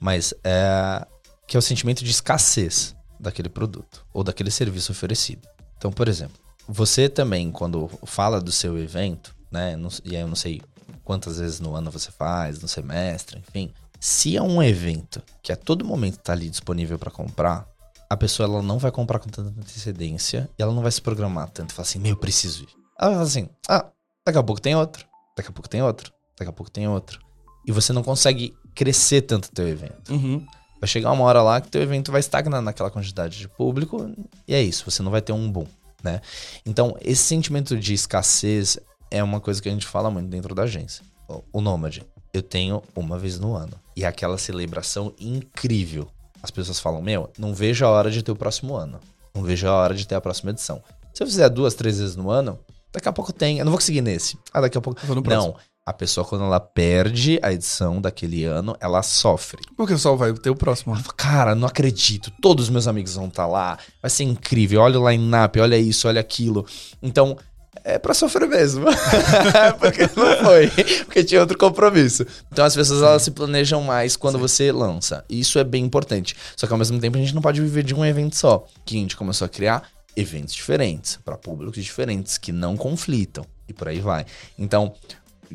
Mas 0.00 0.32
é 0.42 1.06
que 1.46 1.56
é 1.56 1.58
o 1.58 1.62
sentimento 1.62 2.02
de 2.02 2.10
escassez 2.10 2.96
daquele 3.20 3.48
produto 3.48 4.04
ou 4.12 4.24
daquele 4.24 4.50
serviço 4.50 4.90
oferecido. 4.90 5.46
Então, 5.76 5.92
por 5.92 6.08
exemplo, 6.08 6.36
você 6.66 7.08
também, 7.08 7.52
quando 7.52 7.88
fala 8.04 8.40
do 8.40 8.50
seu 8.50 8.76
evento, 8.78 9.34
né? 9.50 9.78
E 10.04 10.16
aí 10.16 10.22
eu 10.22 10.28
não 10.28 10.34
sei 10.34 10.60
quantas 11.06 11.38
vezes 11.38 11.60
no 11.60 11.74
ano 11.74 11.90
você 11.90 12.10
faz, 12.10 12.60
no 12.60 12.68
semestre, 12.68 13.38
enfim. 13.38 13.72
Se 13.98 14.36
é 14.36 14.42
um 14.42 14.62
evento 14.62 15.22
que 15.42 15.50
a 15.50 15.56
todo 15.56 15.84
momento 15.84 16.18
está 16.18 16.34
ali 16.34 16.50
disponível 16.50 16.98
para 16.98 17.10
comprar, 17.10 17.66
a 18.10 18.16
pessoa 18.16 18.46
ela 18.46 18.62
não 18.62 18.78
vai 18.78 18.90
comprar 18.90 19.18
com 19.18 19.30
tanta 19.30 19.48
antecedência 19.58 20.50
e 20.58 20.62
ela 20.62 20.74
não 20.74 20.82
vai 20.82 20.92
se 20.92 21.00
programar 21.00 21.48
tanto. 21.48 21.72
Falar 21.72 21.86
assim, 21.86 21.98
meu, 21.98 22.10
eu 22.10 22.16
preciso 22.16 22.64
ir. 22.64 22.68
Ela 23.00 23.10
vai 23.10 23.14
falar 23.14 23.22
assim, 23.22 23.48
ah, 23.68 23.86
Daqui 24.26 24.38
a 24.38 24.42
pouco 24.42 24.60
tem 24.60 24.74
outro. 24.74 25.06
Daqui 25.36 25.48
a 25.48 25.52
pouco 25.52 25.68
tem 25.68 25.80
outro. 25.80 26.12
Daqui 26.36 26.50
a 26.50 26.52
pouco 26.52 26.68
tem 26.68 26.88
outro. 26.88 27.20
E 27.64 27.70
você 27.70 27.92
não 27.92 28.02
consegue 28.02 28.52
crescer 28.74 29.22
tanto 29.22 29.46
o 29.46 29.52
teu 29.52 29.68
evento. 29.68 30.12
Uhum. 30.12 30.44
Vai 30.80 30.88
chegar 30.88 31.12
uma 31.12 31.24
hora 31.24 31.40
lá 31.42 31.60
que 31.60 31.70
teu 31.70 31.80
evento 31.80 32.10
vai 32.10 32.18
estagnar 32.18 32.60
naquela 32.60 32.90
quantidade 32.90 33.38
de 33.38 33.48
público 33.48 34.12
e 34.46 34.54
é 34.54 34.60
isso, 34.60 34.84
você 34.88 35.02
não 35.02 35.10
vai 35.10 35.22
ter 35.22 35.32
um 35.32 35.50
boom, 35.50 35.66
né? 36.02 36.20
Então, 36.66 36.94
esse 37.00 37.22
sentimento 37.22 37.78
de 37.78 37.94
escassez 37.94 38.78
é 39.10 39.22
uma 39.22 39.40
coisa 39.40 39.60
que 39.60 39.68
a 39.68 39.72
gente 39.72 39.86
fala 39.86 40.10
muito 40.10 40.28
dentro 40.28 40.54
da 40.54 40.62
agência. 40.62 41.04
O 41.52 41.60
Nômade, 41.60 42.04
eu 42.32 42.42
tenho 42.42 42.82
uma 42.94 43.18
vez 43.18 43.38
no 43.38 43.54
ano. 43.54 43.72
E 43.96 44.04
é 44.04 44.06
aquela 44.06 44.38
celebração 44.38 45.12
incrível. 45.18 46.08
As 46.42 46.50
pessoas 46.50 46.78
falam, 46.78 47.02
meu, 47.02 47.30
não 47.38 47.54
vejo 47.54 47.84
a 47.84 47.88
hora 47.88 48.10
de 48.10 48.22
ter 48.22 48.30
o 48.30 48.36
próximo 48.36 48.76
ano. 48.76 49.00
Não 49.34 49.42
vejo 49.42 49.66
a 49.66 49.72
hora 49.72 49.94
de 49.94 50.06
ter 50.06 50.14
a 50.14 50.20
próxima 50.20 50.50
edição. 50.50 50.82
Se 51.12 51.22
eu 51.22 51.26
fizer 51.26 51.48
duas, 51.48 51.74
três 51.74 51.98
vezes 51.98 52.14
no 52.14 52.30
ano, 52.30 52.58
Daqui 52.96 53.10
a 53.10 53.12
pouco 53.12 53.30
tem. 53.30 53.58
Eu 53.58 53.66
não 53.66 53.72
vou 53.72 53.78
conseguir 53.78 54.00
nesse. 54.00 54.38
Ah, 54.50 54.62
daqui 54.62 54.78
a 54.78 54.80
pouco. 54.80 54.98
Não. 55.28 55.54
A 55.84 55.92
pessoa, 55.92 56.26
quando 56.26 56.44
ela 56.44 56.58
perde 56.58 57.38
a 57.42 57.52
edição 57.52 58.00
daquele 58.00 58.44
ano, 58.44 58.74
ela 58.80 59.02
sofre. 59.02 59.62
Porque 59.76 59.98
só 59.98 60.16
vai 60.16 60.32
ter 60.32 60.48
o 60.48 60.56
próximo. 60.56 60.96
Fala, 60.96 61.14
Cara, 61.14 61.54
não 61.54 61.68
acredito. 61.68 62.32
Todos 62.40 62.64
os 62.64 62.70
meus 62.70 62.88
amigos 62.88 63.14
vão 63.14 63.26
estar 63.26 63.42
tá 63.42 63.48
lá. 63.48 63.78
Vai 64.00 64.10
ser 64.10 64.24
incrível. 64.24 64.80
Olha 64.80 64.98
o 64.98 65.10
line-up, 65.10 65.60
olha 65.60 65.76
isso, 65.76 66.08
olha 66.08 66.20
aquilo. 66.20 66.66
Então, 67.02 67.36
é 67.84 67.98
pra 67.98 68.14
sofrer 68.14 68.48
mesmo. 68.48 68.86
Porque 69.80 70.02
não 70.16 70.44
foi. 70.44 70.70
Porque 71.04 71.24
tinha 71.24 71.40
outro 71.40 71.56
compromisso. 71.56 72.26
Então 72.52 72.64
as 72.64 72.74
pessoas 72.74 73.02
elas 73.02 73.22
se 73.22 73.30
planejam 73.30 73.82
mais 73.82 74.16
quando 74.16 74.36
Sim. 74.36 74.40
você 74.40 74.72
lança. 74.72 75.24
E 75.28 75.40
isso 75.40 75.58
é 75.58 75.64
bem 75.64 75.84
importante. 75.84 76.36
Só 76.56 76.66
que 76.66 76.72
ao 76.72 76.78
mesmo 76.78 76.98
tempo 76.98 77.16
a 77.16 77.20
gente 77.20 77.34
não 77.34 77.42
pode 77.42 77.60
viver 77.60 77.82
de 77.82 77.94
um 77.94 78.04
evento 78.04 78.36
só. 78.36 78.66
Que 78.84 78.96
a 78.96 79.00
gente 79.00 79.16
começou 79.16 79.44
a 79.46 79.48
criar 79.48 79.88
eventos 80.16 80.54
diferentes, 80.54 81.18
para 81.22 81.36
públicos 81.36 81.84
diferentes, 81.84 82.38
que 82.38 82.50
não 82.50 82.76
conflitam, 82.76 83.44
e 83.68 83.72
por 83.74 83.86
aí 83.86 84.00
vai. 84.00 84.24
Então, 84.58 84.94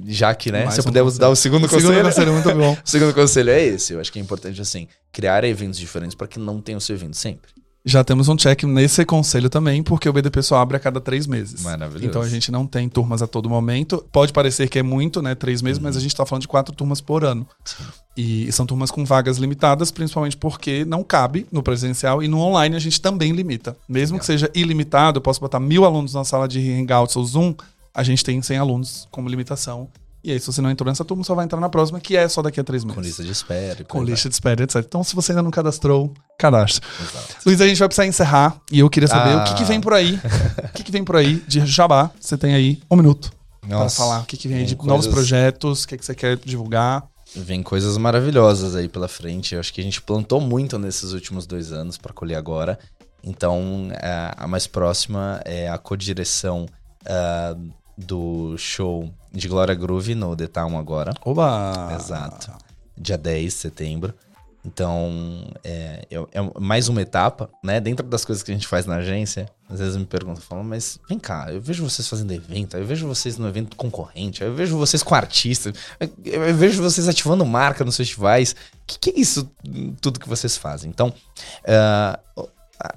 já 0.07 0.36
que, 0.36 0.51
né, 0.51 0.65
Mais 0.65 0.76
se 0.76 0.80
eu 0.80 0.84
puder 0.84 1.03
dar 1.13 1.30
o 1.30 1.36
segundo 1.36 1.65
o 1.65 1.69
conselho. 1.69 1.88
Segundo 1.88 2.05
conselho 2.05 2.34
muito 2.34 2.53
bom. 2.53 2.78
o 2.86 2.89
segundo 2.89 3.13
conselho 3.13 3.49
é 3.49 3.61
esse. 3.61 3.93
Eu 3.93 3.99
acho 3.99 4.11
que 4.11 4.19
é 4.19 4.22
importante, 4.22 4.61
assim, 4.61 4.88
criar 5.11 5.43
eventos 5.43 5.80
diferentes 5.80 6.15
para 6.15 6.28
que 6.28 6.39
não 6.39 6.61
tenha 6.61 6.78
o 6.78 6.82
seu 6.82 6.95
evento 6.95 7.17
sempre. 7.17 7.51
Já 7.84 8.04
temos 8.04 8.28
um 8.28 8.36
check 8.36 8.64
nesse 8.64 9.04
conselho 9.06 9.50
também, 9.50 9.82
porque 9.82 10.08
o 10.08 10.14
BDP 10.14 10.44
só 10.44 10.58
abre 10.58 10.78
a 10.78 10.80
cada 10.80 11.02
três 11.02 11.26
meses. 11.26 11.64
Maravilhoso. 11.64 12.06
Então 12.06 12.22
a 12.22 12.30
gente 12.30 12.52
não 12.52 12.68
tem 12.68 12.88
turmas 12.88 13.24
a 13.24 13.28
todo 13.28 13.50
momento. 13.50 14.06
Pode 14.12 14.32
parecer 14.32 14.70
que 14.70 14.78
é 14.78 14.84
muito, 14.84 15.22
né? 15.22 15.34
Três 15.34 15.64
meses, 15.64 15.78
uhum. 15.78 15.86
mas 15.86 15.98
a 15.98 16.00
gente 16.00 16.12
está 16.12 16.26
falando 16.26 16.44
de 16.44 16.48
quatro 16.48 16.76
turmas 16.76 17.02
por 17.02 17.26
ano. 17.26 17.48
E 18.16 18.52
são 18.52 18.68
turmas 18.68 18.92
com 18.92 19.04
vagas 19.04 19.38
limitadas, 19.38 19.90
principalmente 19.90 20.38
porque 20.38 20.86
não 20.86 21.04
cabe 21.04 21.48
no 21.52 21.64
presencial 21.64 22.22
e 22.22 22.28
no 22.28 22.40
online 22.40 22.76
a 22.76 22.80
gente 22.80 23.02
também 23.02 23.32
limita. 23.32 23.76
Mesmo 23.90 24.16
Legal. 24.16 24.20
que 24.20 24.26
seja 24.26 24.52
ilimitado, 24.54 25.18
eu 25.18 25.22
posso 25.22 25.40
botar 25.40 25.60
mil 25.60 25.84
alunos 25.84 26.14
na 26.14 26.24
sala 26.24 26.48
de 26.48 26.60
Hangouts 26.60 27.16
ou 27.16 27.26
Zoom, 27.26 27.56
a 27.94 28.04
gente 28.04 28.24
tem 28.24 28.42
100 28.42 28.58
alunos 28.58 29.08
como 29.10 29.28
limitação. 29.28 29.90
E 30.24 30.32
aí, 30.32 30.39
se 30.39 30.45
você 30.45 30.61
não 30.61 30.69
entrou 30.69 30.88
nessa 30.88 31.03
turma, 31.03 31.24
só 31.24 31.34
vai 31.34 31.45
entrar 31.45 31.59
na 31.59 31.69
próxima, 31.69 31.99
que 31.99 32.15
é 32.15 32.28
só 32.28 32.43
daqui 32.43 32.59
a 32.59 32.63
três 32.63 32.84
meses. 32.84 32.95
Com 32.95 33.01
lista 33.01 33.24
de 33.24 33.32
espera. 33.32 33.84
Com 33.86 34.03
lista 34.03 34.30
de 34.30 34.36
espera, 34.36 34.63
etc. 34.63 34.76
Então, 34.78 35.03
se 35.03 35.15
você 35.15 35.32
ainda 35.32 35.41
não 35.41 35.49
cadastrou, 35.49 36.13
cadastre. 36.38 36.86
Exato. 37.01 37.38
Luiz, 37.43 37.59
a 37.59 37.67
gente 37.67 37.80
vai 37.80 37.88
precisar 37.88 38.05
encerrar. 38.05 38.61
E 38.72 38.80
eu 38.80 38.89
queria 38.89 39.07
saber 39.07 39.32
ah. 39.32 39.41
o 39.41 39.45
que, 39.45 39.55
que, 39.55 39.63
vem 39.63 39.82
por 39.82 39.93
aí. 39.93 40.19
o 40.63 40.74
que, 40.74 40.84
que 40.84 40.91
vem 40.91 41.03
por 41.03 41.15
aí 41.15 41.43
de 41.47 41.65
jabá? 41.65 42.11
Você 42.19 42.38
tem 42.38 42.53
aí 42.53 42.80
um 42.89 42.95
minuto 42.95 43.32
para 43.67 43.89
falar. 43.89 44.22
O 44.22 44.26
que, 44.26 44.38
que 44.38 44.47
vem 44.47 44.59
aí 44.59 44.65
de 44.65 44.76
coisas... 44.76 44.89
novos 44.89 45.07
projetos, 45.07 45.84
o 45.84 45.88
que, 45.88 45.97
que 45.97 46.05
você 46.05 46.13
quer 46.13 46.38
divulgar. 46.38 47.07
Vem 47.36 47.63
coisas 47.63 47.97
maravilhosas 47.97 48.76
aí 48.76 48.88
pela 48.88 49.07
frente. 49.07 49.55
Eu 49.55 49.59
acho 49.59 49.74
que 49.74 49.82
a 49.82 49.84
gente 49.84 50.01
plantou 50.01 50.39
muito 50.39 50.78
nesses 50.78 51.13
últimos 51.13 51.47
dois 51.47 51.72
anos 51.72 51.97
para 51.97 52.13
colher 52.13 52.36
agora. 52.36 52.78
Então, 53.24 53.89
é, 53.93 54.34
a 54.38 54.47
mais 54.47 54.67
próxima 54.67 55.41
é 55.45 55.67
a 55.67 55.80
codireção 55.80 56.67
uh, 57.05 57.72
do 57.97 58.55
show 58.57 59.11
de 59.32 59.48
Glória 59.48 59.74
Groove 59.74 60.16
no 60.16 60.36
The 60.36 60.48
Town 60.48 60.78
agora. 60.78 61.14
Oba! 61.24 61.96
Exato. 61.96 62.52
Dia 62.98 63.18
10 63.18 63.46
de 63.46 63.52
setembro. 63.52 64.14
Então, 64.64 65.52
é, 65.64 66.06
é, 66.12 66.16
é, 66.34 66.60
mais 66.60 66.88
uma 66.88 67.02
etapa, 67.02 67.50
né? 67.64 67.80
Dentro 67.80 68.06
das 68.06 68.24
coisas 68.24 68.44
que 68.44 68.52
a 68.52 68.54
gente 68.54 68.68
faz 68.68 68.86
na 68.86 68.98
agência, 68.98 69.50
às 69.68 69.80
vezes 69.80 69.98
me 69.98 70.06
perguntam, 70.06 70.42
falam, 70.42 70.64
mas 70.64 71.00
vem 71.10 71.18
cá, 71.18 71.48
eu 71.52 71.60
vejo 71.60 71.84
vocês 71.84 72.08
fazendo 72.08 72.32
evento, 72.32 72.78
eu 72.78 72.86
vejo 72.86 73.08
vocês 73.08 73.40
no 73.40 73.48
evento 73.48 73.76
concorrente, 73.76 74.44
eu 74.44 74.54
vejo 74.54 74.78
vocês 74.78 75.02
com 75.02 75.16
artistas, 75.16 75.74
eu 76.24 76.54
vejo 76.54 76.82
vocês 76.82 77.08
ativando 77.08 77.44
marca 77.44 77.84
nos 77.84 77.98
festivais. 77.98 78.52
O 78.52 78.56
que, 78.86 79.00
que, 79.00 79.10
é 79.10 79.20
isso, 79.20 79.50
tudo 80.00 80.20
que 80.20 80.30
vocês 80.30 80.56
fazem? 80.58 80.92
Então, 80.92 81.08
uh, 81.08 82.50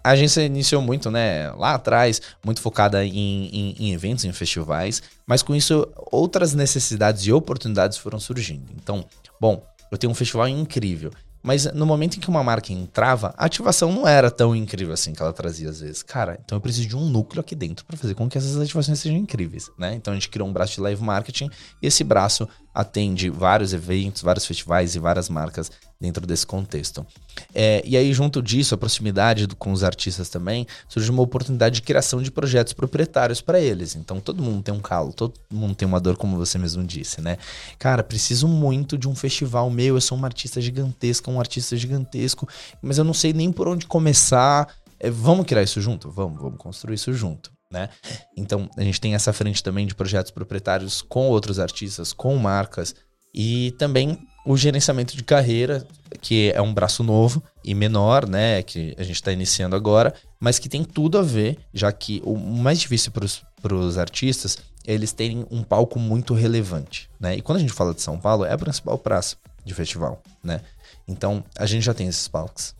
a 0.02 0.10
agência 0.10 0.42
iniciou 0.42 0.80
muito, 0.80 1.10
né, 1.10 1.50
lá 1.52 1.74
atrás, 1.74 2.20
muito 2.44 2.60
focada 2.60 3.04
em, 3.04 3.46
em, 3.46 3.74
em, 3.78 3.92
eventos, 3.92 4.24
em 4.24 4.32
festivais, 4.32 5.02
mas 5.26 5.42
com 5.42 5.54
isso 5.54 5.86
outras 6.10 6.54
necessidades 6.54 7.26
e 7.26 7.32
oportunidades 7.32 7.98
foram 7.98 8.18
surgindo. 8.18 8.72
Então, 8.76 9.04
bom, 9.40 9.64
eu 9.90 9.98
tenho 9.98 10.10
um 10.10 10.14
festival 10.14 10.48
incrível, 10.48 11.10
mas 11.44 11.70
no 11.74 11.84
momento 11.84 12.16
em 12.16 12.20
que 12.20 12.30
uma 12.30 12.42
marca 12.42 12.72
entrava, 12.72 13.34
a 13.36 13.44
ativação 13.44 13.92
não 13.92 14.08
era 14.08 14.30
tão 14.30 14.56
incrível 14.56 14.94
assim 14.94 15.12
que 15.12 15.20
ela 15.20 15.32
trazia 15.32 15.68
às 15.68 15.80
vezes. 15.80 16.02
Cara, 16.02 16.40
então 16.42 16.56
eu 16.56 16.60
preciso 16.60 16.88
de 16.88 16.96
um 16.96 17.06
núcleo 17.06 17.42
aqui 17.42 17.54
dentro 17.54 17.84
para 17.84 17.98
fazer 17.98 18.14
com 18.14 18.26
que 18.28 18.38
essas 18.38 18.56
ativações 18.56 18.98
sejam 18.98 19.18
incríveis, 19.18 19.70
né? 19.78 19.94
Então 19.94 20.12
a 20.12 20.16
gente 20.16 20.30
criou 20.30 20.48
um 20.48 20.52
braço 20.52 20.76
de 20.76 20.80
live 20.80 21.02
marketing 21.02 21.50
e 21.82 21.86
esse 21.86 22.02
braço 22.02 22.48
atende 22.74 23.30
vários 23.30 23.72
eventos, 23.72 24.22
vários 24.22 24.44
festivais 24.44 24.96
e 24.96 24.98
várias 24.98 25.28
marcas 25.28 25.70
dentro 26.00 26.26
desse 26.26 26.46
contexto. 26.46 27.06
É, 27.54 27.82
e 27.86 27.96
aí, 27.96 28.12
junto 28.12 28.42
disso, 28.42 28.74
a 28.74 28.78
proximidade 28.78 29.46
do, 29.46 29.56
com 29.56 29.72
os 29.72 29.84
artistas 29.84 30.28
também, 30.28 30.66
surge 30.88 31.10
uma 31.10 31.22
oportunidade 31.22 31.76
de 31.76 31.82
criação 31.82 32.20
de 32.20 32.30
projetos 32.30 32.72
proprietários 32.72 33.40
para 33.40 33.60
eles. 33.60 33.94
Então, 33.94 34.20
todo 34.20 34.42
mundo 34.42 34.62
tem 34.62 34.74
um 34.74 34.80
calo, 34.80 35.12
todo 35.12 35.34
mundo 35.50 35.74
tem 35.74 35.86
uma 35.86 36.00
dor, 36.00 36.16
como 36.16 36.36
você 36.36 36.58
mesmo 36.58 36.84
disse, 36.84 37.20
né? 37.20 37.38
Cara, 37.78 38.02
preciso 38.02 38.48
muito 38.48 38.98
de 38.98 39.08
um 39.08 39.14
festival 39.14 39.70
meu, 39.70 39.94
eu 39.94 40.00
sou 40.00 40.18
uma 40.18 40.26
artista 40.26 40.60
gigantesca, 40.60 41.30
um 41.30 41.38
artista 41.38 41.76
gigantesco, 41.76 42.48
mas 42.82 42.98
eu 42.98 43.04
não 43.04 43.14
sei 43.14 43.32
nem 43.32 43.52
por 43.52 43.68
onde 43.68 43.86
começar. 43.86 44.68
É, 44.98 45.10
vamos 45.10 45.46
criar 45.46 45.62
isso 45.62 45.80
junto? 45.80 46.10
Vamos, 46.10 46.40
vamos 46.40 46.58
construir 46.58 46.96
isso 46.96 47.12
junto. 47.12 47.53
Né? 47.74 47.88
Então, 48.36 48.70
a 48.76 48.82
gente 48.82 49.00
tem 49.00 49.16
essa 49.16 49.32
frente 49.32 49.60
também 49.60 49.84
de 49.84 49.96
projetos 49.96 50.30
proprietários 50.30 51.02
com 51.02 51.26
outros 51.28 51.58
artistas, 51.58 52.12
com 52.12 52.36
marcas 52.36 52.94
e 53.34 53.72
também 53.72 54.16
o 54.46 54.56
gerenciamento 54.56 55.16
de 55.16 55.24
carreira, 55.24 55.84
que 56.20 56.52
é 56.54 56.62
um 56.62 56.72
braço 56.72 57.02
novo 57.02 57.42
e 57.64 57.74
menor, 57.74 58.28
né, 58.28 58.62
que 58.62 58.94
a 58.96 59.02
gente 59.02 59.16
está 59.16 59.32
iniciando 59.32 59.74
agora, 59.74 60.14
mas 60.38 60.60
que 60.60 60.68
tem 60.68 60.84
tudo 60.84 61.18
a 61.18 61.22
ver, 61.22 61.58
já 61.72 61.90
que 61.90 62.22
o 62.24 62.36
mais 62.36 62.78
difícil 62.78 63.10
para 63.10 63.74
os 63.74 63.98
artistas 63.98 64.56
eles 64.86 65.12
terem 65.12 65.44
um 65.50 65.64
palco 65.64 65.98
muito 65.98 66.32
relevante, 66.32 67.10
né? 67.18 67.34
E 67.36 67.40
quando 67.40 67.56
a 67.56 67.60
gente 67.60 67.72
fala 67.72 67.94
de 67.94 68.02
São 68.02 68.18
Paulo, 68.18 68.44
é 68.44 68.52
a 68.52 68.58
principal 68.58 68.98
praça 68.98 69.36
de 69.64 69.72
festival, 69.74 70.22
né? 70.42 70.60
Então, 71.08 71.42
a 71.58 71.64
gente 71.64 71.82
já 71.82 71.94
tem 71.94 72.06
esses 72.06 72.28
palcos. 72.28 72.74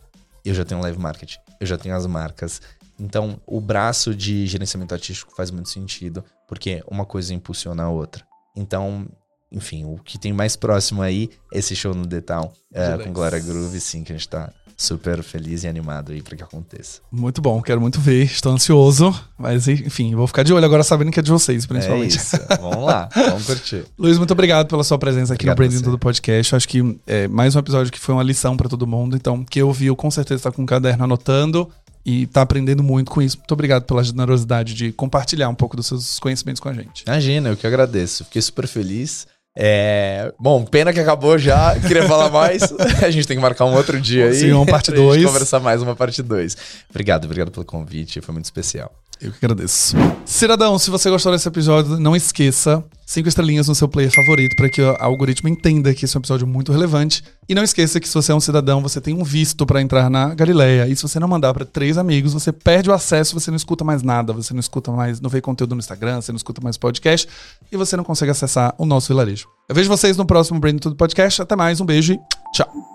Eu 0.45 0.53
já 0.53 0.63
tenho 0.63 0.79
live 0.81 0.99
marketing, 0.99 1.39
eu 1.59 1.65
já 1.65 1.77
tenho 1.77 1.95
as 1.95 2.05
marcas. 2.05 2.61
Então, 2.99 3.39
o 3.45 3.59
braço 3.59 4.15
de 4.15 4.47
gerenciamento 4.47 4.93
artístico 4.93 5.33
faz 5.35 5.51
muito 5.51 5.69
sentido, 5.69 6.23
porque 6.47 6.83
uma 6.89 7.05
coisa 7.05 7.33
impulsiona 7.33 7.83
a 7.83 7.89
outra. 7.89 8.25
Então, 8.55 9.07
enfim, 9.51 9.85
o 9.85 9.97
que 10.03 10.17
tem 10.17 10.33
mais 10.33 10.55
próximo 10.55 11.01
aí, 11.01 11.29
esse 11.51 11.75
show 11.75 11.93
no 11.93 12.05
Detal 12.05 12.53
é, 12.73 12.97
com 12.97 13.11
Glória 13.11 13.39
Groove, 13.39 13.79
sim, 13.79 14.03
que 14.03 14.11
a 14.11 14.15
gente 14.15 14.27
tá 14.27 14.51
super 14.77 15.23
feliz 15.23 15.63
e 15.63 15.67
animado 15.67 16.11
aí 16.11 16.21
para 16.21 16.35
que 16.35 16.43
aconteça. 16.43 16.99
Muito 17.11 17.41
bom, 17.41 17.61
quero 17.61 17.79
muito 17.79 17.99
ver, 17.99 18.23
estou 18.23 18.51
ansioso, 18.51 19.13
mas 19.37 19.67
enfim, 19.67 20.13
vou 20.15 20.27
ficar 20.27 20.43
de 20.43 20.53
olho 20.53 20.65
agora 20.65 20.83
sabendo 20.83 21.11
que 21.11 21.19
é 21.19 21.23
de 21.23 21.31
vocês, 21.31 21.65
principalmente. 21.65 22.17
É 22.17 22.21
isso. 22.21 22.37
vamos 22.59 22.85
lá, 22.85 23.09
vamos 23.15 23.45
curtir. 23.45 23.85
Luiz, 23.97 24.17
muito 24.17 24.31
obrigado 24.31 24.67
pela 24.67 24.83
sua 24.83 24.97
presença 24.97 25.33
aqui 25.33 25.49
obrigado 25.49 25.65
no 25.65 25.79
Branding 25.79 25.91
do 25.91 25.99
Podcast. 25.99 26.55
Acho 26.55 26.67
que 26.67 26.99
é 27.07 27.27
mais 27.27 27.55
um 27.55 27.59
episódio 27.59 27.91
que 27.91 27.99
foi 27.99 28.13
uma 28.13 28.23
lição 28.23 28.57
para 28.57 28.67
todo 28.67 28.85
mundo, 28.85 29.15
então 29.15 29.43
que 29.43 29.61
eu 29.61 29.71
vi, 29.71 29.85
eu 29.85 29.95
com 29.95 30.11
certeza 30.11 30.39
está 30.39 30.51
com 30.51 30.63
um 30.63 30.65
caderno 30.65 31.05
anotando 31.05 31.69
e 32.05 32.27
tá 32.27 32.41
aprendendo 32.41 32.83
muito 32.83 33.11
com 33.11 33.21
isso. 33.21 33.37
Muito 33.37 33.51
obrigado 33.51 33.83
pela 33.83 34.03
generosidade 34.03 34.73
de 34.73 34.91
compartilhar 34.91 35.49
um 35.49 35.55
pouco 35.55 35.75
dos 35.75 35.87
seus 35.87 36.19
conhecimentos 36.19 36.59
com 36.59 36.69
a 36.69 36.73
gente. 36.73 37.03
Imagina, 37.07 37.49
eu 37.49 37.57
que 37.57 37.65
agradeço. 37.65 38.25
Fiquei 38.25 38.41
super 38.41 38.67
feliz. 38.67 39.25
É... 39.57 40.33
Bom, 40.37 40.65
pena 40.65 40.93
que 40.93 40.99
acabou 40.99 41.37
já. 41.37 41.79
Queria 41.81 42.07
falar 42.07 42.29
mais. 42.29 42.61
a 43.03 43.09
gente 43.09 43.25
tem 43.25 43.37
que 43.37 43.41
marcar 43.41 43.65
um 43.65 43.73
outro 43.73 43.99
dia 43.99 44.27
aí. 44.27 44.35
Sim, 44.35 44.51
uma 44.51 44.65
parte 44.67 44.91
2. 44.91 45.25
conversar 45.25 45.59
mais 45.59 45.81
uma 45.81 45.95
parte 45.95 46.21
2. 46.21 46.57
Obrigado, 46.89 47.25
obrigado 47.25 47.51
pelo 47.51 47.65
convite. 47.65 48.21
Foi 48.21 48.33
muito 48.33 48.45
especial. 48.45 48.93
Eu 49.21 49.31
que 49.31 49.37
agradeço. 49.37 49.95
Cidadão, 50.25 50.77
se 50.77 50.89
você 50.89 51.09
gostou 51.09 51.31
desse 51.31 51.47
episódio, 51.47 51.99
não 51.99 52.15
esqueça 52.15 52.83
cinco 53.05 53.29
estrelinhas 53.29 53.67
no 53.67 53.75
seu 53.75 53.87
player 53.87 54.11
favorito 54.11 54.55
para 54.55 54.69
que 54.69 54.81
o 54.81 54.95
algoritmo 54.99 55.47
entenda 55.47 55.93
que 55.93 56.05
esse 56.05 56.17
é 56.17 56.19
um 56.19 56.21
episódio 56.21 56.47
muito 56.47 56.71
relevante. 56.71 57.23
E 57.47 57.53
não 57.53 57.63
esqueça 57.63 57.99
que 57.99 58.07
se 58.07 58.13
você 58.13 58.31
é 58.31 58.35
um 58.35 58.39
cidadão, 58.39 58.81
você 58.81 58.99
tem 58.99 59.13
um 59.13 59.23
visto 59.23 59.65
para 59.65 59.81
entrar 59.81 60.09
na 60.09 60.33
Galileia. 60.33 60.87
E 60.87 60.95
se 60.95 61.03
você 61.03 61.19
não 61.19 61.27
mandar 61.27 61.53
para 61.53 61.63
três 61.63 61.97
amigos, 61.97 62.33
você 62.33 62.51
perde 62.51 62.89
o 62.89 62.93
acesso, 62.93 63.39
você 63.39 63.51
não 63.51 63.57
escuta 63.57 63.83
mais 63.83 64.01
nada, 64.01 64.33
você 64.33 64.53
não 64.53 64.59
escuta 64.59 64.91
mais, 64.91 65.21
não 65.21 65.29
vê 65.29 65.39
conteúdo 65.39 65.75
no 65.75 65.79
Instagram, 65.79 66.21
você 66.21 66.31
não 66.31 66.37
escuta 66.37 66.59
mais 66.61 66.77
podcast 66.77 67.27
e 67.71 67.77
você 67.77 67.95
não 67.95 68.03
consegue 68.03 68.31
acessar 68.31 68.73
o 68.77 68.85
nosso 68.85 69.09
vilarejo. 69.09 69.47
Eu 69.69 69.75
vejo 69.75 69.89
vocês 69.89 70.17
no 70.17 70.25
próximo 70.25 70.59
Brain 70.59 70.77
Tudo 70.77 70.95
Podcast. 70.95 71.41
Até 71.41 71.55
mais, 71.55 71.79
um 71.79 71.85
beijo 71.85 72.13
e 72.13 72.19
tchau. 72.53 72.94